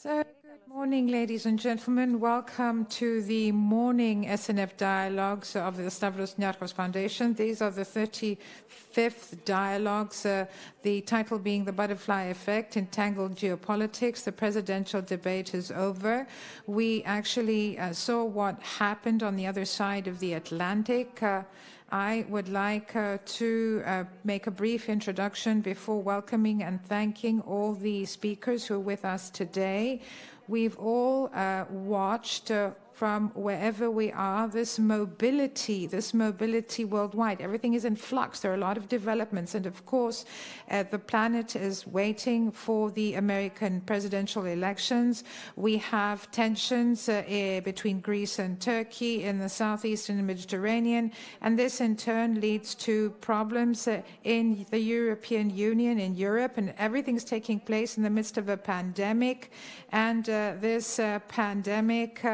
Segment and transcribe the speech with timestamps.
[0.00, 2.20] So, good morning, ladies and gentlemen.
[2.20, 7.34] Welcome to the morning SNF dialogues of the Stavros Niarchos Foundation.
[7.34, 10.46] These are the 35th dialogues, uh,
[10.84, 14.22] the title being The Butterfly Effect Entangled Geopolitics.
[14.22, 16.28] The presidential debate is over.
[16.68, 21.20] We actually uh, saw what happened on the other side of the Atlantic.
[21.20, 21.42] Uh,
[21.90, 27.72] I would like uh, to uh, make a brief introduction before welcoming and thanking all
[27.72, 30.02] the speakers who are with us today.
[30.48, 32.50] We've all uh, watched
[32.98, 37.40] from wherever we are this mobility, this mobility worldwide.
[37.40, 38.40] Everything is in flux.
[38.40, 39.54] There are a lot of developments.
[39.54, 40.24] And of course,
[40.68, 45.22] uh, the planet is waiting for the American presidential elections.
[45.54, 51.12] We have tensions uh, eh, between Greece and Turkey in the southeastern Mediterranean.
[51.40, 56.54] And this, in turn, leads to problems uh, in the European Union, in Europe.
[56.58, 59.52] And everything's taking place in the midst of a pandemic.
[59.92, 62.24] And this pandemic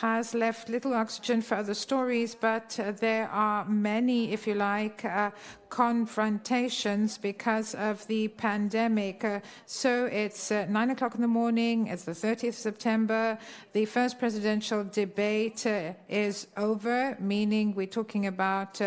[0.00, 5.04] has left little oxygen for other stories, but uh, there are many, if you like,
[5.04, 5.30] uh,
[5.72, 9.24] confrontations because of the pandemic.
[9.24, 11.86] Uh, so it's uh, nine o'clock in the morning.
[11.86, 13.38] It's the 30th of September.
[13.72, 18.82] The first presidential debate uh, is over, meaning we're talking about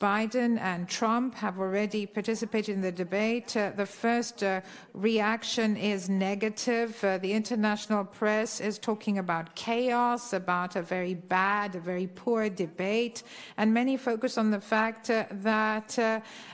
[0.00, 3.48] Biden and Trump have already participated in the debate.
[3.54, 4.44] The first
[4.92, 7.00] reaction is negative.
[7.00, 13.22] The international press is talking about chaos, about a very bad, a very poor debate.
[13.56, 15.98] And many focus on the fact that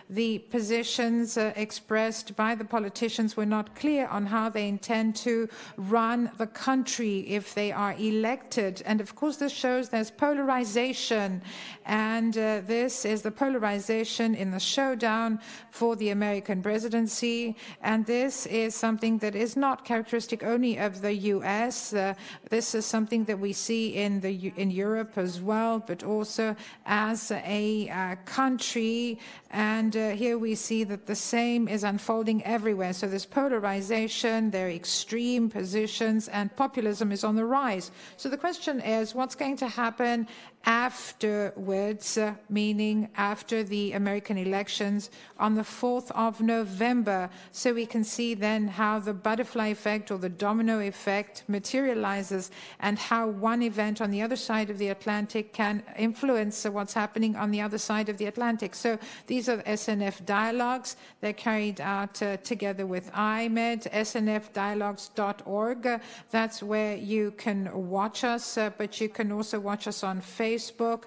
[0.08, 5.48] the positions uh, expressed by the politicians were not clear on how they intend to
[5.76, 8.82] run the country if they are elected.
[8.84, 11.42] And of course, this shows there's polarization.
[11.91, 15.41] And uh, this is the polarization in the showdown
[15.72, 17.56] for the American presidency.
[17.82, 21.92] And this is something that is not characteristic only of the U.S.
[21.92, 22.14] Uh,
[22.48, 26.55] this is something that we see in Europe as well, but also
[26.86, 29.19] as a uh, country.
[29.50, 32.93] And here we see that the same is unfolding everywhere.
[32.93, 37.91] So there's polarization, there are extreme positions, and populism is on the rise.
[38.16, 40.28] So the question is, what's going to happen
[40.65, 47.31] afterwards, meaning after the American elections on the 4th of November?
[47.53, 52.50] So we can see then how the butterfly effect or the domino effect materializes
[52.81, 57.37] and how one event on the other side of the Atlantic can influence what's happening
[57.37, 58.75] on the other side of the Atlantic.
[58.75, 60.97] So these are SNF dialogues.
[61.20, 66.00] They're carried out uh, together with IMED, snfdialogues.org.
[66.31, 70.50] That's where you can watch us, uh, but you can also watch us on Facebook,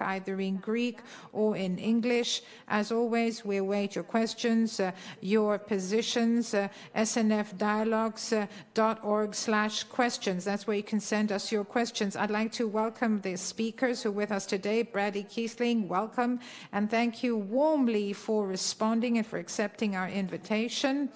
[0.00, 1.00] either in Greek
[1.32, 2.42] or in English.
[2.68, 10.44] As always, we await your questions, uh, your positions, uh, snfdialogues.org uh, slash questions.
[10.44, 12.16] That's where you can send us your questions.
[12.16, 14.82] I'd like to welcome the speakers who are with us today.
[14.82, 16.40] Brady Kiesling, welcome.
[16.72, 21.10] And thank you warmly for responding and for accepting our invitation.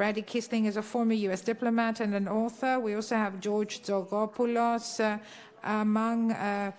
[0.00, 1.42] Brady Kiesling is a former U.S.
[1.42, 2.80] diplomat and an author.
[2.80, 5.20] We also have George Tzogopoulos,
[5.64, 6.72] among uh,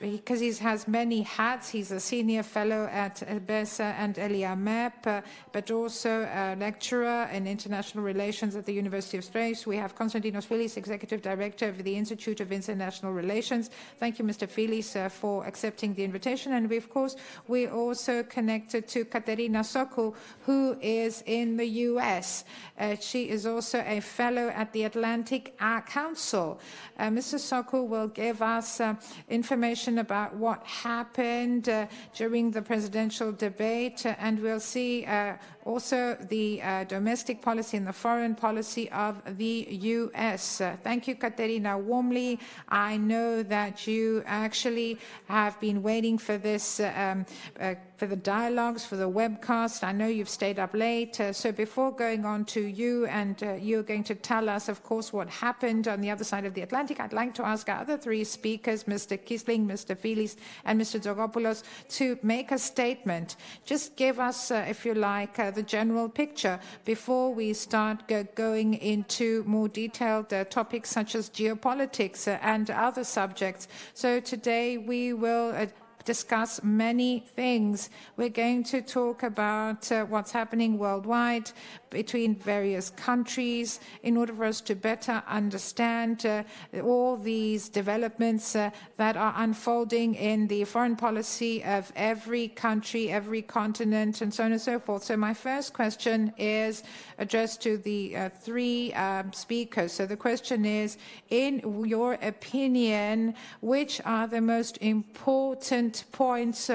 [0.00, 1.68] because he has many hats.
[1.68, 3.16] He's a senior fellow at
[3.46, 5.20] BESA and ELIAMEP, uh,
[5.52, 9.56] but also a lecturer in international relations at the University of Spain.
[9.66, 13.70] We have Konstantinos Filis, Executive Director of the Institute of International Relations.
[13.98, 14.48] Thank you, Mr.
[14.48, 16.52] Filis, uh, for accepting the invitation.
[16.52, 22.44] And we, of course, we're also connected to Katerina Sokou, who is in the U.S.
[22.78, 26.60] Uh, she is also a fellow at the Atlantic Council.
[26.98, 27.36] Mr.
[27.38, 28.80] Sokou will give us
[29.28, 29.67] information
[29.98, 34.06] about what happened uh, during the presidential debate.
[34.06, 35.34] Uh, and we'll see uh,
[35.68, 40.62] also the uh, domestic policy and the foreign policy of the U.S.
[40.62, 42.40] Uh, thank you, Katerina, warmly.
[42.70, 48.86] I know that you actually have been waiting for this, uh, um, for the dialogues,
[48.86, 49.84] for the webcast.
[49.84, 51.20] I know you've stayed up late.
[51.32, 55.28] So before going on to you, and you're going to tell us, of course, what
[55.28, 58.24] happened on the other side of the Atlantic, I'd like to ask our other three
[58.24, 59.18] speakers, Mr.
[59.18, 59.98] Kiesling, Mr.
[59.98, 60.98] Filis, and Mr.
[60.98, 63.36] Tzogopoulos, to make a statement.
[63.66, 67.96] Just give us, if you like, the general picture before we start
[68.36, 73.66] going into more detailed uh, topics such as geopolitics uh, and other subjects.
[73.92, 75.66] So today we will uh,
[76.04, 77.90] discuss many things.
[78.16, 81.50] We're going to talk about what's happening worldwide,
[81.90, 86.42] between various countries in order for us to better understand uh,
[86.82, 93.42] all these developments uh, that are unfolding in the foreign policy of every country, every
[93.42, 95.02] continent, and so on and so forth.
[95.04, 96.82] So, my first question is
[97.18, 99.92] addressed to the uh, three um, speakers.
[99.92, 100.98] So, the question is
[101.30, 106.70] In your opinion, which are the most important points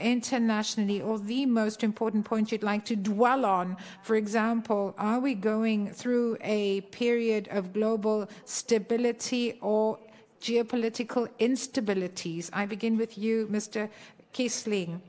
[0.00, 3.76] internationally, or the most important points you'd like to dwell on?
[4.02, 4.39] For example,
[4.98, 9.98] are we going through a period of global stability or
[10.40, 12.48] geopolitical instabilities?
[12.52, 13.90] I begin with you, Mr.
[14.32, 15.00] Kiesling.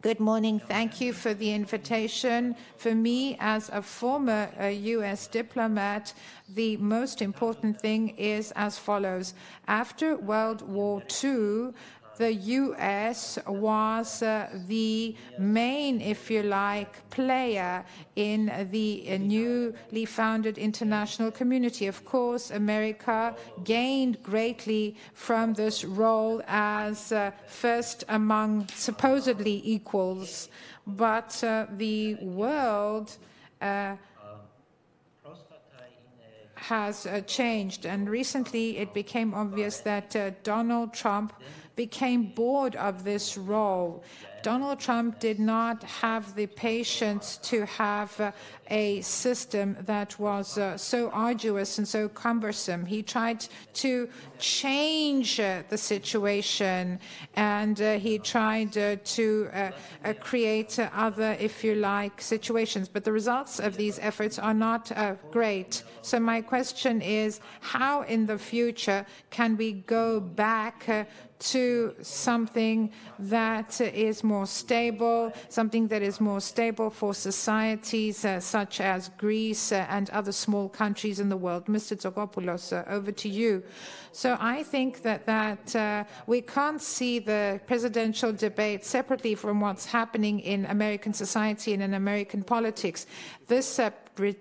[0.00, 0.60] Good morning.
[0.60, 2.54] Thank you for the invitation.
[2.76, 5.26] For me, as a former uh, U.S.
[5.26, 6.14] diplomat,
[6.54, 9.34] the most important thing is as follows.
[9.66, 11.72] After World War II,
[12.18, 17.84] the US was uh, the main, if you like, player
[18.16, 21.86] in the uh, newly founded international community.
[21.86, 23.34] Of course, America
[23.64, 30.48] gained greatly from this role as uh, first among supposedly equals,
[30.86, 31.30] but
[31.78, 33.16] the world
[36.68, 37.86] has uh, changed.
[37.86, 41.32] And recently it became obvious that uh, Donald Trump
[41.78, 44.02] became bored of this role.
[44.42, 48.30] Donald Trump did not have the patience to have uh,
[48.70, 52.84] a system that was uh, so arduous and so cumbersome.
[52.84, 53.44] He tried
[53.74, 54.08] to
[54.38, 57.00] change uh, the situation
[57.34, 59.72] and he tried to
[60.20, 62.88] create other, if you like, situations.
[62.88, 64.92] But the results of these efforts are not
[65.30, 65.82] great.
[66.02, 71.06] So, my question is how in the future can we go back
[71.38, 78.80] to something that is more stable, something that is more stable for societies uh, such
[78.80, 81.66] as Greece uh, and other small countries in the world.
[81.66, 81.96] Mr.
[81.96, 83.62] Tzogopoulos, uh, over to you.
[84.12, 89.86] So I think that that uh, we can't see the presidential debate separately from what's
[89.86, 93.06] happening in American society and in American politics.
[93.46, 93.90] This uh,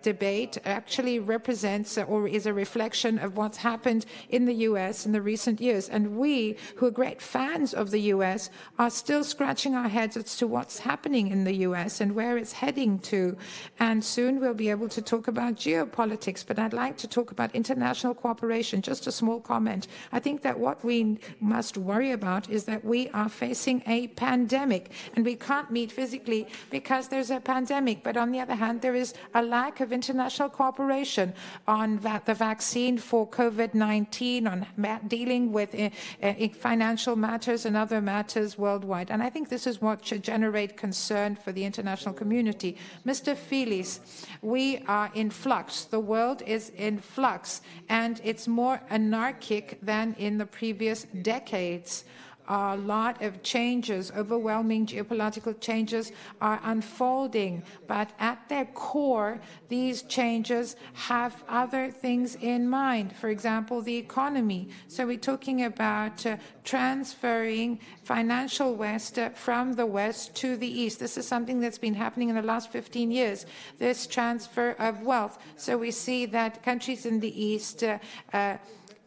[0.01, 5.21] debate actually represents or is a reflection of what's happened in the US in the
[5.21, 5.89] recent years.
[5.89, 10.37] And we, who are great fans of the US, are still scratching our heads as
[10.37, 13.37] to what's happening in the US and where it's heading to.
[13.79, 16.45] And soon we'll be able to talk about geopolitics.
[16.45, 18.81] But I'd like to talk about international cooperation.
[18.81, 19.87] Just a small comment.
[20.11, 24.91] I think that what we must worry about is that we are facing a pandemic
[25.15, 28.03] and we can't meet physically because there's a pandemic.
[28.03, 31.33] But on the other hand, there is a lack lack of international cooperation
[31.67, 35.89] on va- the vaccine for COVID 19, on ma- dealing with uh,
[36.23, 39.11] uh, financial matters and other matters worldwide.
[39.11, 42.77] And I think this is what should generate concern for the international community.
[43.05, 43.35] Mr.
[43.35, 43.99] Filis,
[44.41, 45.83] we are in flux.
[45.83, 47.59] The world is in flux,
[47.89, 52.05] and it's more anarchic than in the previous decades
[52.47, 57.63] a lot of changes, overwhelming geopolitical changes are unfolding.
[57.87, 59.39] But at their core,
[59.69, 63.13] these changes have other things in mind.
[63.13, 64.69] For example, the economy.
[64.87, 70.99] So we're talking about uh, transferring financial West uh, from the West to the East.
[70.99, 73.45] This is something that's been happening in the last 15 years,
[73.77, 75.37] this transfer of wealth.
[75.57, 78.57] So we see that countries in the East uh,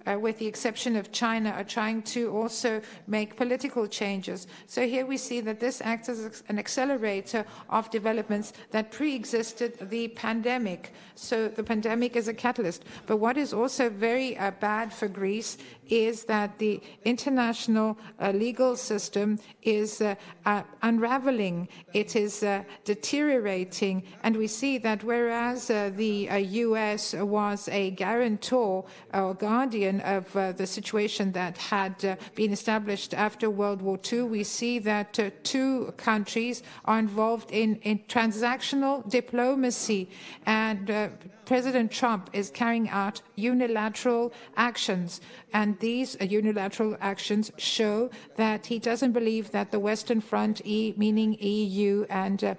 [0.06, 4.46] uh with the exception of China, are trying to also make political changes.
[4.66, 10.08] So here we see that this acts as an accelerator of developments that pre-existed the
[10.08, 10.92] pandemic.
[11.14, 12.84] So the pandemic is a catalyst.
[13.06, 15.58] But what is also very uh, bad for Greece
[15.90, 20.14] is that the international uh, legal system is uh,
[20.46, 26.28] uh, unraveling, it is uh, deteriorating, and we see that whereas the
[26.64, 33.14] US was a guarantor or guardian of uh, the situation that had uh, been established
[33.14, 39.08] after World War II, we see that uh, two countries are involved in, in transactional
[39.08, 40.08] diplomacy.
[40.46, 41.10] And
[41.50, 45.20] President Trump is carrying out unilateral actions,
[45.52, 51.36] and these unilateral actions show that he doesn't believe that the Western Front, e, meaning
[51.40, 52.54] EU and uh,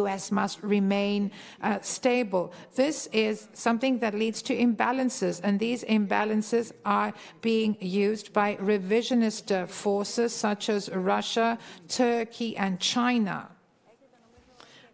[0.00, 1.30] US must remain
[1.62, 2.52] uh, stable.
[2.74, 9.50] This is something that leads to imbalances, and these imbalances are being used by revisionist
[9.50, 13.48] uh, forces such as Russia, Turkey, and China.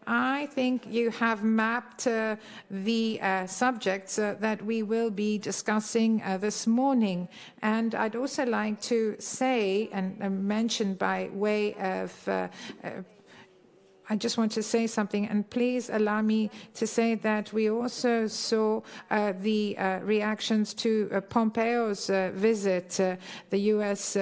[0.07, 2.35] I think you have mapped uh,
[2.69, 7.29] the uh, subjects uh, that we will be discussing uh, this morning.
[7.63, 10.19] And I'd also like to say and
[10.49, 12.49] mention by way of uh,
[14.11, 18.27] I just want to say something, and please allow me to say that we also
[18.27, 23.15] saw uh, the uh, reactions to uh, Pompeo's uh, visit, uh,
[23.51, 24.17] the U.S.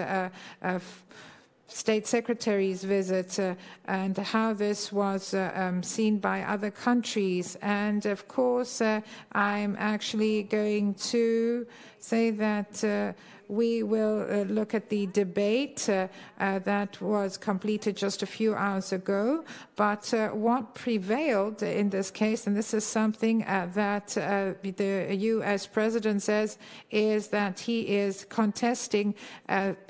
[1.68, 3.54] Uh, State Secretary's visit uh,
[3.86, 7.56] and how this was uh, um, seen by other countries.
[7.62, 9.00] And of course, uh,
[9.32, 11.66] I'm actually going to
[11.98, 13.14] say that
[13.48, 16.06] we will uh, look at the debate uh,
[16.38, 19.44] uh, that was completed just a few hours ago.
[19.74, 25.66] But what prevailed in this case, and this is something that the U.S.
[25.66, 26.58] president says,
[26.90, 29.14] is that he is contesting,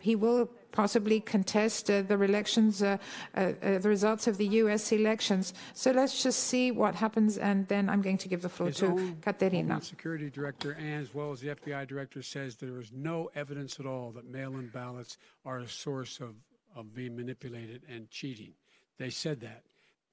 [0.01, 2.99] he will possibly contest uh, the elections, uh,
[3.35, 4.93] uh, the results of the U.S.
[4.93, 5.55] elections.
[5.75, 8.79] So let's just see what happens, and then I'm going to give the floor His
[8.79, 9.81] to Katerina.
[9.83, 13.87] Security Director, and as well as the FBI Director, says there is no evidence at
[13.87, 16.35] all that mail-in ballots are a source of,
[16.77, 18.55] of being manipulated and cheating.
[18.99, 19.63] They said that.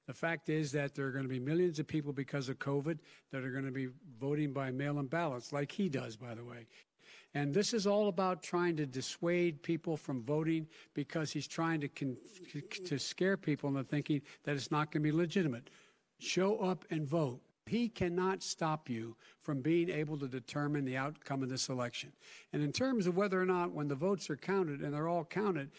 [0.06, 2.98] The fact is that there are going to be millions of people because of COVID
[3.32, 3.88] that are going to be
[4.20, 6.66] voting by mail in ballots, like he does, by the way.
[7.36, 11.88] And this is all about trying to dissuade people from voting because he's trying to,
[11.88, 12.16] con-
[12.86, 15.68] to scare people into thinking that it's not going to be legitimate.
[16.18, 17.42] Show up and vote.
[17.66, 22.10] He cannot stop you from being able to determine the outcome of this election.
[22.54, 25.26] And in terms of whether or not, when the votes are counted and they're all
[25.26, 25.72] counted,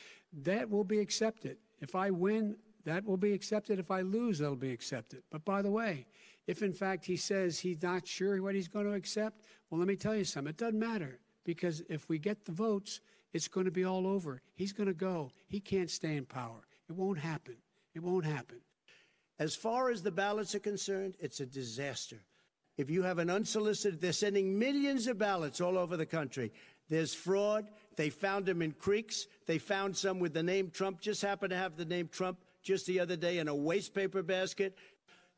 [0.43, 1.57] that will be accepted.
[1.81, 3.79] If I win, that will be accepted.
[3.79, 5.23] If I lose, that'll be accepted.
[5.31, 6.05] But by the way,
[6.45, 9.87] if in fact he says he's not sure what he's going to accept, well, let
[9.87, 10.51] me tell you something.
[10.51, 11.17] It doesn't matter
[11.47, 12.99] because if we get the votes,
[13.31, 14.41] it's going to be all over.
[14.53, 15.31] He's going to go.
[15.47, 16.59] He can't stay in power.
[16.89, 17.55] It won't happen.
[17.95, 18.57] It won't happen.
[19.39, 22.17] As far as the ballots are concerned, it's a disaster.
[22.75, 26.51] If you have an unsolicited, they're sending millions of ballots all over the country.
[26.89, 27.69] There's fraud.
[27.95, 29.25] They found them in creeks.
[29.45, 32.85] They found some with the name Trump, just happened to have the name Trump just
[32.87, 34.77] the other day in a waste paper basket.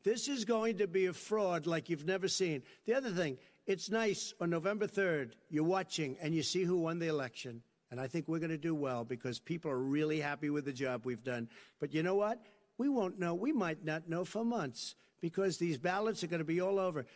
[0.02, 2.62] This is going to be a fraud like you've never seen.
[2.86, 3.38] The other thing,
[3.70, 7.62] it's nice on November 3rd, you're watching and you see who won the election.
[7.92, 10.72] And I think we're going to do well because people are really happy with the
[10.72, 11.48] job we've done.
[11.78, 12.40] But you know what?
[12.78, 13.32] We won't know.
[13.32, 17.06] We might not know for months because these ballots are going to be all over.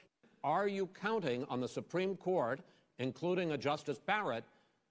[0.44, 2.60] Are you counting on the Supreme Court,
[3.00, 4.44] including a Justice Barrett,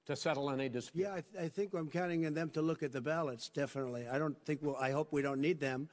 [0.06, 1.04] to settle any dispute?
[1.04, 4.06] Yeah, I, th- I think I'm counting on them to look at the ballots, definitely.
[4.10, 5.88] I don't think we'll, I hope we don't need them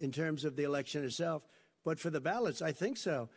[0.00, 1.42] in terms of the election itself.
[1.84, 3.28] But for the ballots, I think so.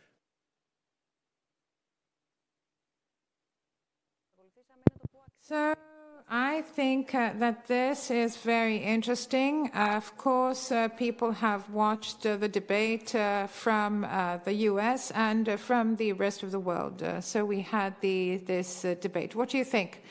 [5.47, 5.73] So
[6.29, 9.71] I think uh, that this is very interesting.
[9.73, 15.09] Uh, of course, uh, people have watched uh, the debate uh, from uh, the US
[15.11, 17.01] and from the rest of the world.
[17.21, 19.35] so we had the, this debate.
[19.35, 20.03] What do you think?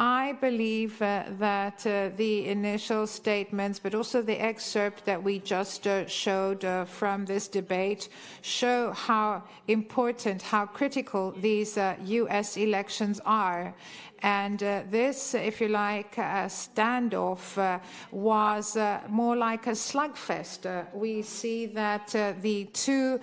[0.00, 1.78] I believe that
[2.16, 8.08] the initial statements, but also the excerpt that we just showed from this debate,
[8.42, 13.74] show how important, how critical these US elections are.
[14.22, 17.78] And uh, this, if you like, uh, standoff uh,
[18.10, 18.76] was
[19.08, 20.92] more like a slugfest.
[20.94, 22.08] We see that
[22.42, 23.20] the two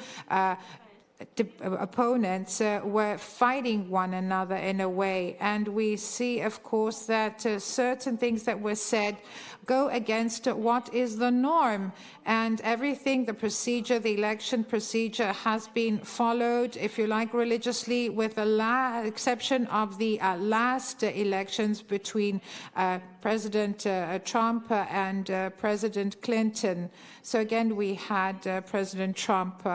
[1.62, 5.38] opponents uh, were fighting one another in a way.
[5.39, 9.17] And we see, of course, that uh, certain things that were said
[9.65, 11.91] go against what is the norm.
[12.25, 18.36] And everything, the procedure, the election procedure has been followed, if you like, religiously, with
[18.36, 22.41] the la- exception of the uh, last elections between
[22.75, 26.89] uh, President uh, Trump and uh, President Clinton.
[27.22, 29.65] So again, we had President Trump.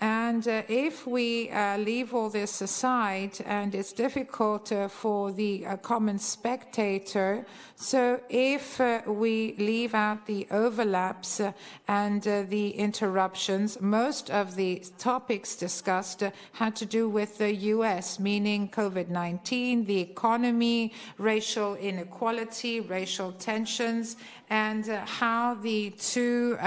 [0.00, 5.64] And uh, if we uh, leave all this aside, and it's difficult uh, for the
[5.64, 11.52] uh, common spectator, so if uh, we leave out the overlaps uh,
[11.88, 16.22] and the interruptions, most of the topics discussed
[16.52, 24.16] had to do with the US, meaning COVID 19, the economy, racial inequality, racial tensions,
[24.50, 26.58] and how the two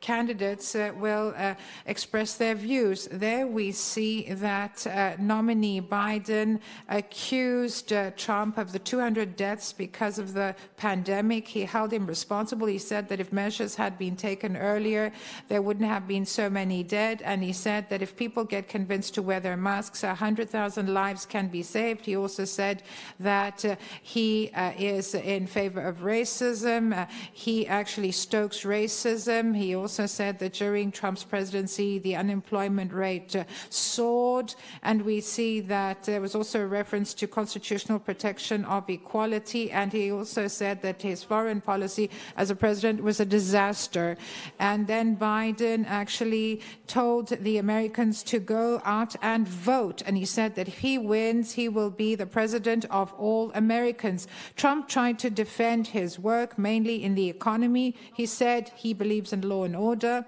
[0.00, 1.54] candidates uh, will uh,
[1.86, 3.08] express their views.
[3.10, 10.18] There we see that uh, nominee Biden accused uh, Trump of the 200 deaths because
[10.18, 11.48] of the pandemic.
[11.48, 12.66] He held him responsible.
[12.66, 15.12] He said that if measures had been taken earlier,
[15.48, 17.22] there wouldn't have been so many dead.
[17.22, 21.48] And he said that if people get convinced to wear their masks, 100,000 lives can
[21.48, 22.06] be saved.
[22.06, 22.82] He also said
[23.20, 27.08] that uh, he uh, is in favor of racism.
[27.32, 29.56] he actually stokes racism.
[29.56, 34.54] He also also said that during Trump's presidency, the unemployment rate uh, soared.
[34.82, 39.70] And we see that there was also a reference to constitutional protection of equality.
[39.70, 44.18] And he also said that his foreign policy as a president was a disaster.
[44.58, 50.02] And then Biden actually told the Americans to go out and vote.
[50.04, 54.28] And he said that if he wins, he will be the president of all Americans.
[54.54, 57.94] Trump tried to defend his work mainly in the economy.
[58.12, 60.24] He said he believes in law and order.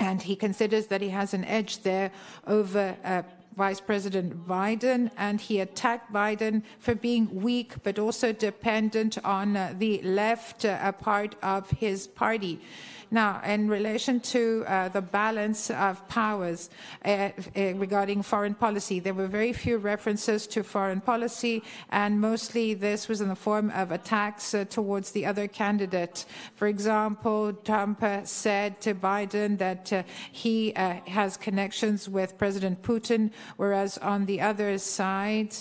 [0.00, 2.10] And he considers that he has an edge there
[2.46, 3.22] over uh,
[3.56, 9.72] Vice President Biden, and he attacked Biden for being weak but also dependent on uh,
[9.78, 12.60] the left uh, part of his party.
[13.10, 16.70] Now, in relation to uh, the balance of powers
[17.04, 17.30] uh, uh,
[17.74, 23.20] regarding foreign policy, there were very few references to foreign policy, and mostly this was
[23.20, 26.24] in the form of attacks uh, towards the other candidate.
[26.56, 33.30] For example, Trump uh, said to Biden that uh, he has connections with President Putin,
[33.56, 35.54] whereas on the other side,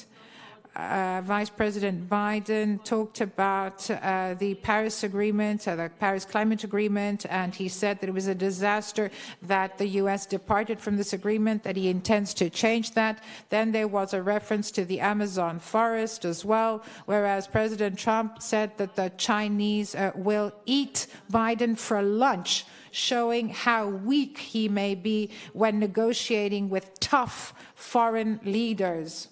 [0.75, 7.25] uh, Vice President Biden talked about uh, the Paris Agreement, uh, the Paris Climate Agreement,
[7.29, 9.09] and he said that it was a disaster
[9.41, 10.25] that the U.S.
[10.25, 13.23] departed from this agreement, that he intends to change that.
[13.49, 18.77] Then there was a reference to the Amazon forest as well, whereas President Trump said
[18.77, 25.29] that the Chinese uh, will eat Biden for lunch showing how weak he may be
[25.53, 29.27] when negotiating with tough foreign leaders.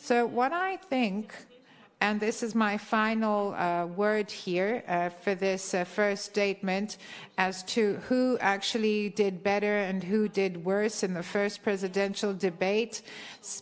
[0.00, 1.34] So, what I think,
[2.00, 6.98] and this is my final uh, word here uh, for this uh, first statement
[7.36, 13.02] as to who actually did better and who did worse in the first presidential debate.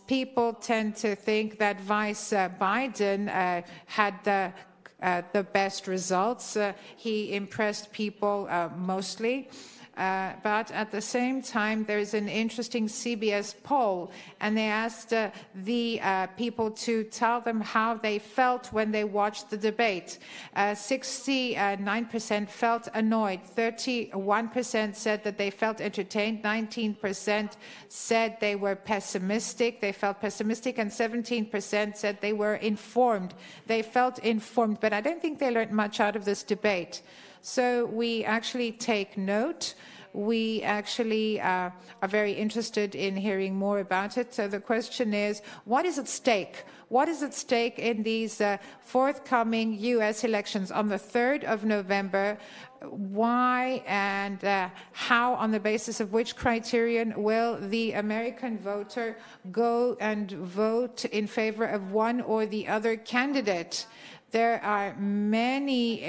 [0.05, 4.53] People tend to think that Vice uh, Biden uh, had the
[5.01, 6.55] uh, the best results.
[6.95, 9.49] he impressed people mostly.
[9.97, 15.31] Uh, but at the same time, there's an interesting CBS poll, and they asked uh,
[15.55, 20.19] the uh, people to tell them how they felt when they watched the debate.
[20.55, 27.53] 69% uh, felt annoyed, 31% said that they felt entertained, 19%
[27.89, 33.33] said they were pessimistic, they felt pessimistic, and 17% said they were informed.
[33.65, 37.01] They felt informed, but I don't think they learned much out of this debate.
[37.41, 39.73] So we actually take note.
[40.13, 41.69] We actually uh,
[42.01, 44.33] are very interested in hearing more about it.
[44.33, 46.63] So the question is, what is at stake?
[46.89, 50.23] What is at stake in these uh, forthcoming U.S.
[50.23, 52.37] elections on the 3rd of November?
[52.81, 59.17] Why and uh, how, on the basis of which criterion, will the American voter
[59.51, 63.85] go and vote in favor of one or the other candidate?
[64.31, 66.01] There are many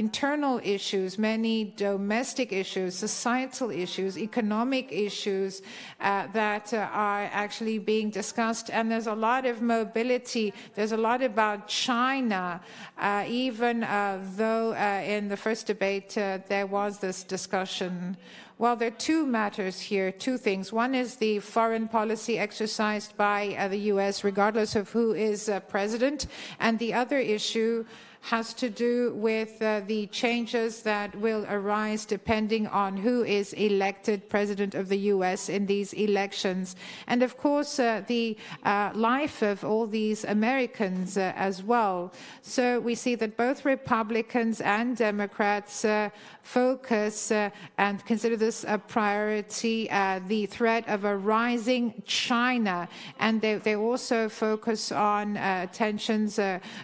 [0.00, 5.60] internal issues, many domestic issues, societal issues, economic issues
[6.00, 8.70] uh, that uh, are actually being discussed.
[8.70, 10.54] And there's a lot of mobility.
[10.74, 12.62] There's a lot about China,
[12.98, 18.16] uh, even uh, though uh, in the first debate uh, there was this discussion.
[18.56, 20.72] Well, there are two matters here, two things.
[20.72, 26.26] One is the foreign policy exercised by the U.S., regardless of who is president.
[26.58, 27.86] And the other issue
[28.20, 34.28] has to do with uh, the changes that will arise depending on who is elected
[34.28, 36.76] president of the US in these elections.
[37.06, 42.12] And of course, uh, the uh, life of all these Americans uh, as well.
[42.42, 46.10] So we see that both Republicans and Democrats uh,
[46.42, 49.88] focus uh, and consider this a priority
[50.26, 52.88] the threat of a rising China.
[53.18, 55.34] And they, they also focus on
[55.72, 56.38] tensions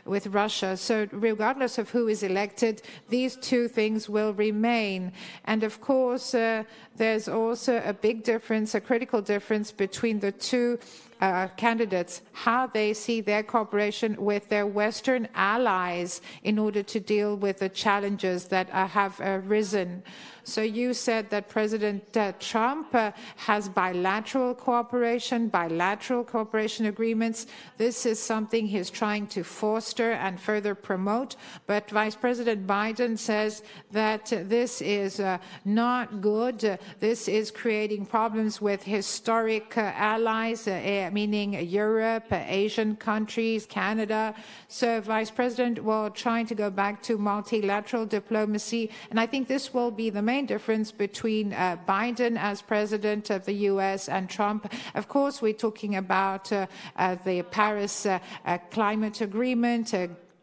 [0.05, 0.77] with Russia.
[0.77, 5.13] So regardless of who is elected, these two things will remain.
[5.45, 6.65] And of course, uh,
[6.97, 10.79] there's also a big difference, a critical difference between the two
[11.21, 17.37] uh, candidates, how they see their cooperation with their Western allies in order to deal
[17.37, 20.03] with the challenges that uh, have arisen.
[20.47, 27.49] So you said that President uh, Trump uh, has bilateral cooperation, bilateral cooperation agreements.
[27.79, 31.35] This is something he's trying to foster and further promote.
[31.67, 36.65] But Vice President Biden says that uh, this is uh, not good.
[36.65, 44.33] Uh, this is creating problems with historic uh, allies, eh, meaning Europe, Asian countries, Canada.
[44.69, 48.91] So Vice President will trying to go back to multilateral diplomacy.
[49.11, 53.31] And I think this will be the main main difference between uh, Biden as president
[53.31, 54.71] of the US and Trump.
[54.95, 59.95] Of course, we're talking about uh, uh, the Paris uh, uh, Climate Agreement,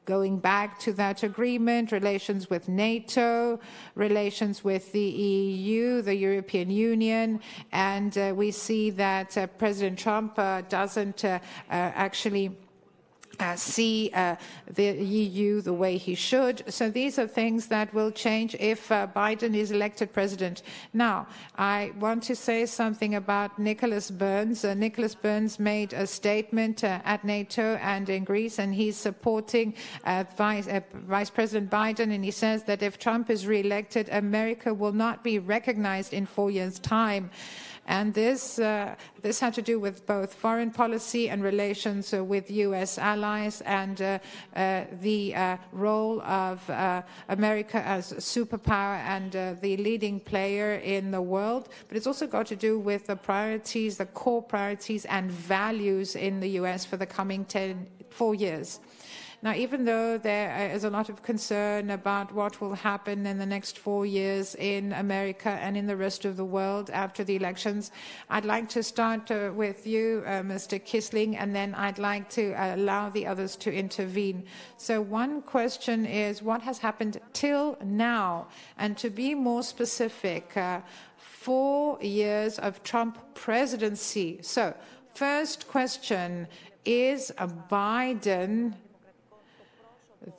[0.06, 3.60] going back to that agreement, relations with NATO,
[3.94, 7.40] relations with the EU, the European Union,
[7.72, 11.24] and uh, we see that uh, President Trump uh, doesn't
[11.70, 12.50] actually
[13.40, 14.36] uh, see uh,
[14.72, 16.64] the EU the way he should.
[16.72, 20.64] So these are things that will change if uh, Biden is elected president.
[20.94, 24.64] Now, I want to say something about Nicholas Burns.
[24.64, 29.74] Uh, Nicholas Burns made a statement uh, at NATO and in Greece, and he's supporting
[30.06, 34.92] uh, Vice, Vice President Biden, and he says that if Trump is re-elected, America will
[34.92, 37.32] not be recognized in four years' time.
[37.86, 42.50] And this, uh, this had to do with both foreign policy and relations uh, with
[42.50, 42.98] U.S.
[42.98, 44.20] allies and uh,
[44.56, 46.62] uh the uh, role of
[47.30, 51.70] America as a superpower and the leading player in the world.
[51.88, 56.40] But it's also got to do with the priorities, the core priorities and values in
[56.40, 56.86] the U.S.
[56.86, 58.80] for the coming 10, four years.
[59.44, 63.46] Now, even though there is a lot of concern about what will happen in the
[63.46, 67.92] next four years in America and in the rest of the world after the elections,
[68.30, 70.82] I'd like to start uh, with you, uh, Mr.
[70.82, 74.46] Kiesling, and then I'd like to allow the others to intervene.
[74.78, 78.48] So, one question is what has happened till now?
[78.78, 80.80] And to be more specific, uh,
[81.18, 84.40] four years of Trump presidency.
[84.42, 84.74] So,
[85.14, 86.48] first question
[86.86, 87.30] is
[87.70, 88.76] Biden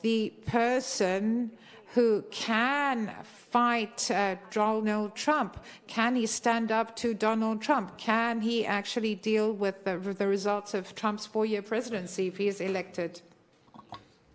[0.01, 1.51] the person
[1.93, 5.63] who can fight uh, Donald Trump?
[5.87, 7.97] Can he stand up to Donald Trump?
[7.97, 12.37] Can he actually deal with the, with the results of Trump's four year presidency if
[12.37, 13.21] he is elected?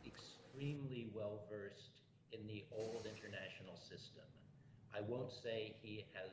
[0.07, 2.01] Extremely well versed
[2.33, 4.25] in the old international system.
[4.97, 6.31] I won't say he has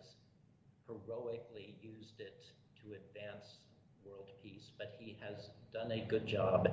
[0.87, 2.45] heroically used it
[2.81, 3.57] to advance
[4.05, 6.69] world peace, but he has done a good job.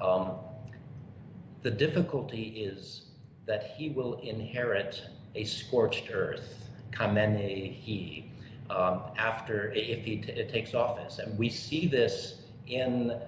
[0.00, 0.36] Um,
[1.62, 3.02] the difficulty is
[3.46, 5.02] that he will inherit
[5.34, 8.24] a scorched earth, Kamenehi,
[8.70, 11.18] um, after if he takes office.
[11.18, 13.18] And we see this in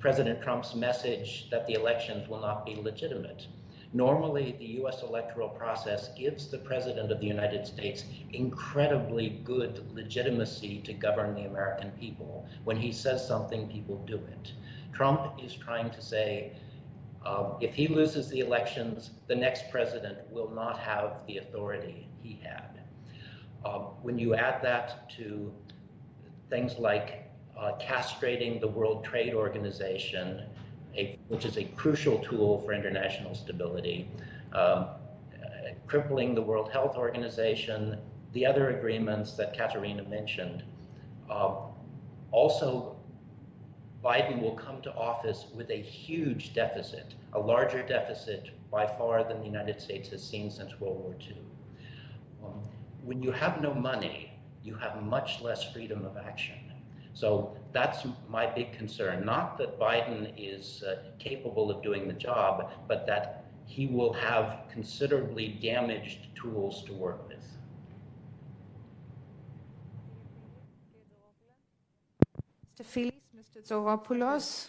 [0.00, 3.46] President Trump's message that the elections will not be legitimate.
[3.92, 10.82] Normally, the US electoral process gives the President of the United States incredibly good legitimacy
[10.82, 12.46] to govern the American people.
[12.64, 14.52] When he says something, people do it.
[14.92, 16.52] Trump is trying to say,
[17.24, 22.40] um, if he loses the elections, the next president will not have the authority he
[22.42, 22.80] had.
[23.64, 25.52] Um, when you add that to
[26.48, 30.44] things like uh, castrating the World Trade Organization,
[30.96, 34.08] a, which is a crucial tool for international stability,
[34.52, 34.86] um,
[35.86, 37.98] crippling the World Health Organization,
[38.32, 40.62] the other agreements that Katerina mentioned,
[41.30, 41.56] uh,
[42.30, 42.97] also
[44.04, 49.40] Biden will come to office with a huge deficit, a larger deficit by far than
[49.40, 51.36] the United States has seen since World War II.
[52.44, 52.62] Um,
[53.02, 54.32] when you have no money,
[54.62, 56.58] you have much less freedom of action.
[57.14, 59.24] So that's my big concern.
[59.24, 64.60] Not that Biden is uh, capable of doing the job, but that he will have
[64.70, 67.44] considerably damaged tools to work with.
[72.80, 73.12] Mr.
[74.06, 74.68] Filis?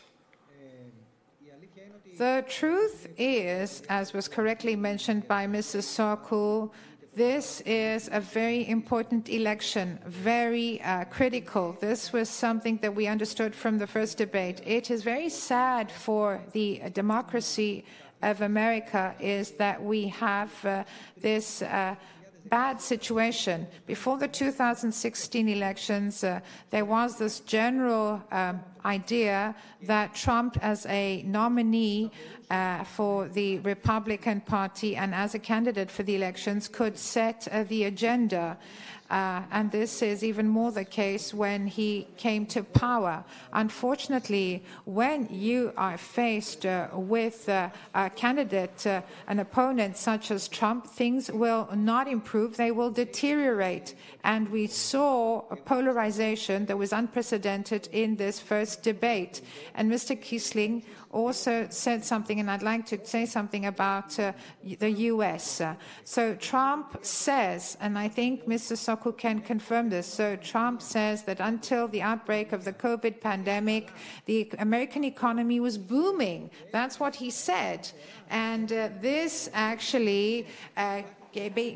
[2.18, 5.86] The truth is, as was correctly mentioned by Mrs.
[5.86, 6.72] Sokou,
[7.16, 11.76] this is a very important election, very uh, critical.
[11.80, 14.62] This was something that we understood from the first debate.
[14.66, 17.86] It is very sad for the democracy
[18.22, 20.84] of America is that we have uh,
[21.18, 21.96] this uh,
[22.46, 23.68] bad situation.
[23.86, 31.24] Before the 2016 elections, uh, there was this general um, idea that Trump, as a
[31.24, 32.12] nominee
[32.50, 37.64] uh, for the Republican Party and as a candidate for the elections, could set uh,
[37.64, 38.58] the agenda.
[39.10, 43.24] Uh, and this is even more the case when he came to power.
[43.54, 50.48] Unfortunately, when you are faced uh, with uh, a candidate, uh, an opponent such as
[50.48, 53.96] Trump, things will not improve, they will deteriorate.
[54.24, 59.42] And we saw a polarization that was unprecedented in this first debate.
[59.74, 60.16] And Mr.
[60.16, 64.34] Kiesling also said something, and I'd like to say something about uh,
[64.80, 65.62] the US.
[66.04, 68.74] so Trump says, and I think Mr.
[68.76, 70.08] Sokou can confirm this.
[70.08, 73.92] So Trump says that until the outbreak of the COVID pandemic,
[74.26, 76.52] the American economy was booming.
[76.72, 77.90] That's what he said.
[78.30, 81.02] And uh, this actually uh,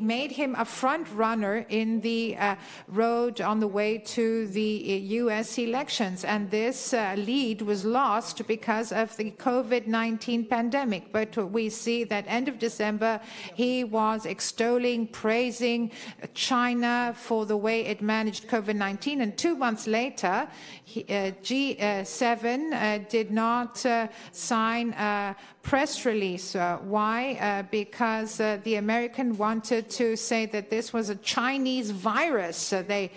[0.00, 2.56] made him a front runner in the uh,
[2.88, 6.24] road on the way to the US elections.
[6.24, 11.12] And this uh, lead was lost because of the COVID 19 pandemic.
[11.12, 13.20] But we see that end of December,
[13.54, 15.90] he was extolling, praising
[16.34, 19.20] China for the way it managed COVID 19.
[19.20, 20.48] And two months later,
[20.84, 26.54] he, uh, G7 uh, did not uh, sign a press release.
[26.54, 27.36] Uh, why?
[27.40, 32.70] Uh, because uh, the American wanted to say that this was a Chinese virus.
[32.70, 33.10] they,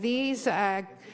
[0.00, 0.46] these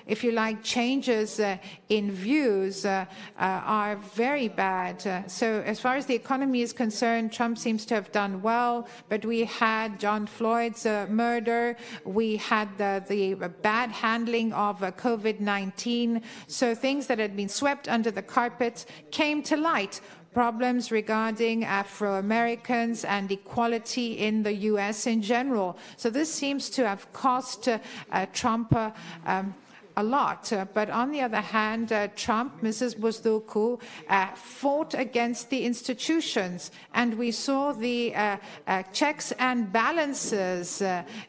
[0.09, 1.59] if you like, changes uh,
[1.91, 3.05] in views uh,
[3.39, 5.31] uh, are very bad.
[5.31, 9.25] so, as far as the economy is concerned, Trump seems to have done well, but
[9.25, 16.23] we had John Floyd's murder, we had the, the bad handling of COVID 19.
[16.47, 20.01] So, things that had been swept under the carpet came to light
[20.33, 25.77] problems regarding Afro Americans and equality in the US in general.
[25.97, 27.79] So this seems to have cost uh,
[28.13, 28.91] uh, Trump uh,
[29.27, 29.55] um,
[29.99, 30.53] a lot.
[30.53, 32.97] Uh, but on the other hand, uh, Trump, Mrs.
[32.97, 36.71] Bozdoukou, uh, fought against the institutions.
[36.95, 38.37] And we saw the uh,
[38.67, 40.83] uh, checks and balances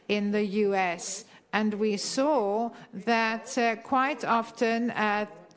[0.08, 1.24] in the US.
[1.52, 4.92] And we saw that quite often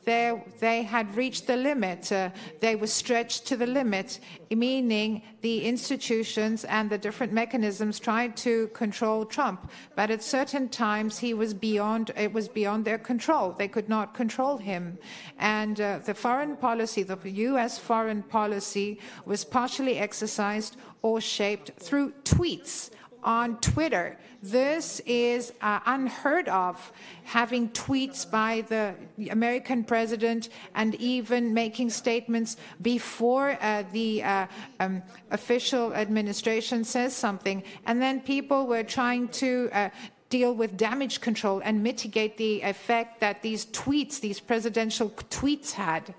[0.04, 2.10] they, they had reached the limit.
[2.12, 8.36] Uh, they were stretched to the limit, meaning the institutions and the different mechanisms tried
[8.38, 9.70] to control Trump.
[9.96, 13.52] But at certain times, he was beyond, it was beyond their control.
[13.52, 14.98] They could not control him.
[15.38, 17.78] And uh, the foreign policy, the U.S.
[17.78, 22.90] foreign policy, was partially exercised or shaped through tweets
[23.24, 24.18] on Twitter.
[24.44, 28.94] This is uh, unheard of, having tweets by the
[29.30, 34.46] American president and even making statements before uh, the uh,
[34.80, 37.62] um, official administration says something.
[37.86, 39.88] And then people were trying to uh,
[40.28, 46.14] deal with damage control and mitigate the effect that these tweets, these presidential tweets had.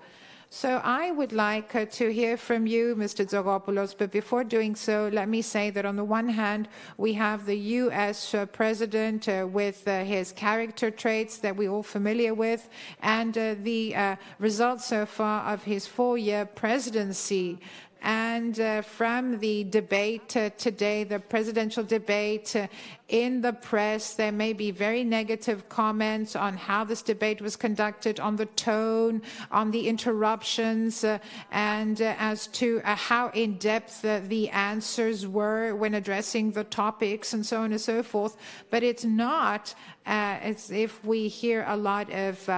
[0.56, 3.26] So I would like uh, to hear from you, Mr.
[3.28, 7.44] Tzogopoulos, but before doing so, let me say that on the one hand, we have
[7.44, 8.32] the U.S.
[8.34, 12.70] Uh, president uh, with uh, his character traits that we're all familiar with,
[13.02, 17.60] and uh, the uh, results so far of his four-year presidency.
[18.06, 22.68] And uh, from the debate uh, today, the presidential debate uh,
[23.08, 28.20] in the press, there may be very negative comments on how this debate was conducted,
[28.20, 31.18] on the tone, on the interruptions, uh,
[31.50, 37.32] and uh, as to uh, how in depth the answers were when addressing the topics
[37.32, 38.36] and so on and so forth.
[38.70, 39.74] But it's not
[40.06, 42.48] as if we hear a lot of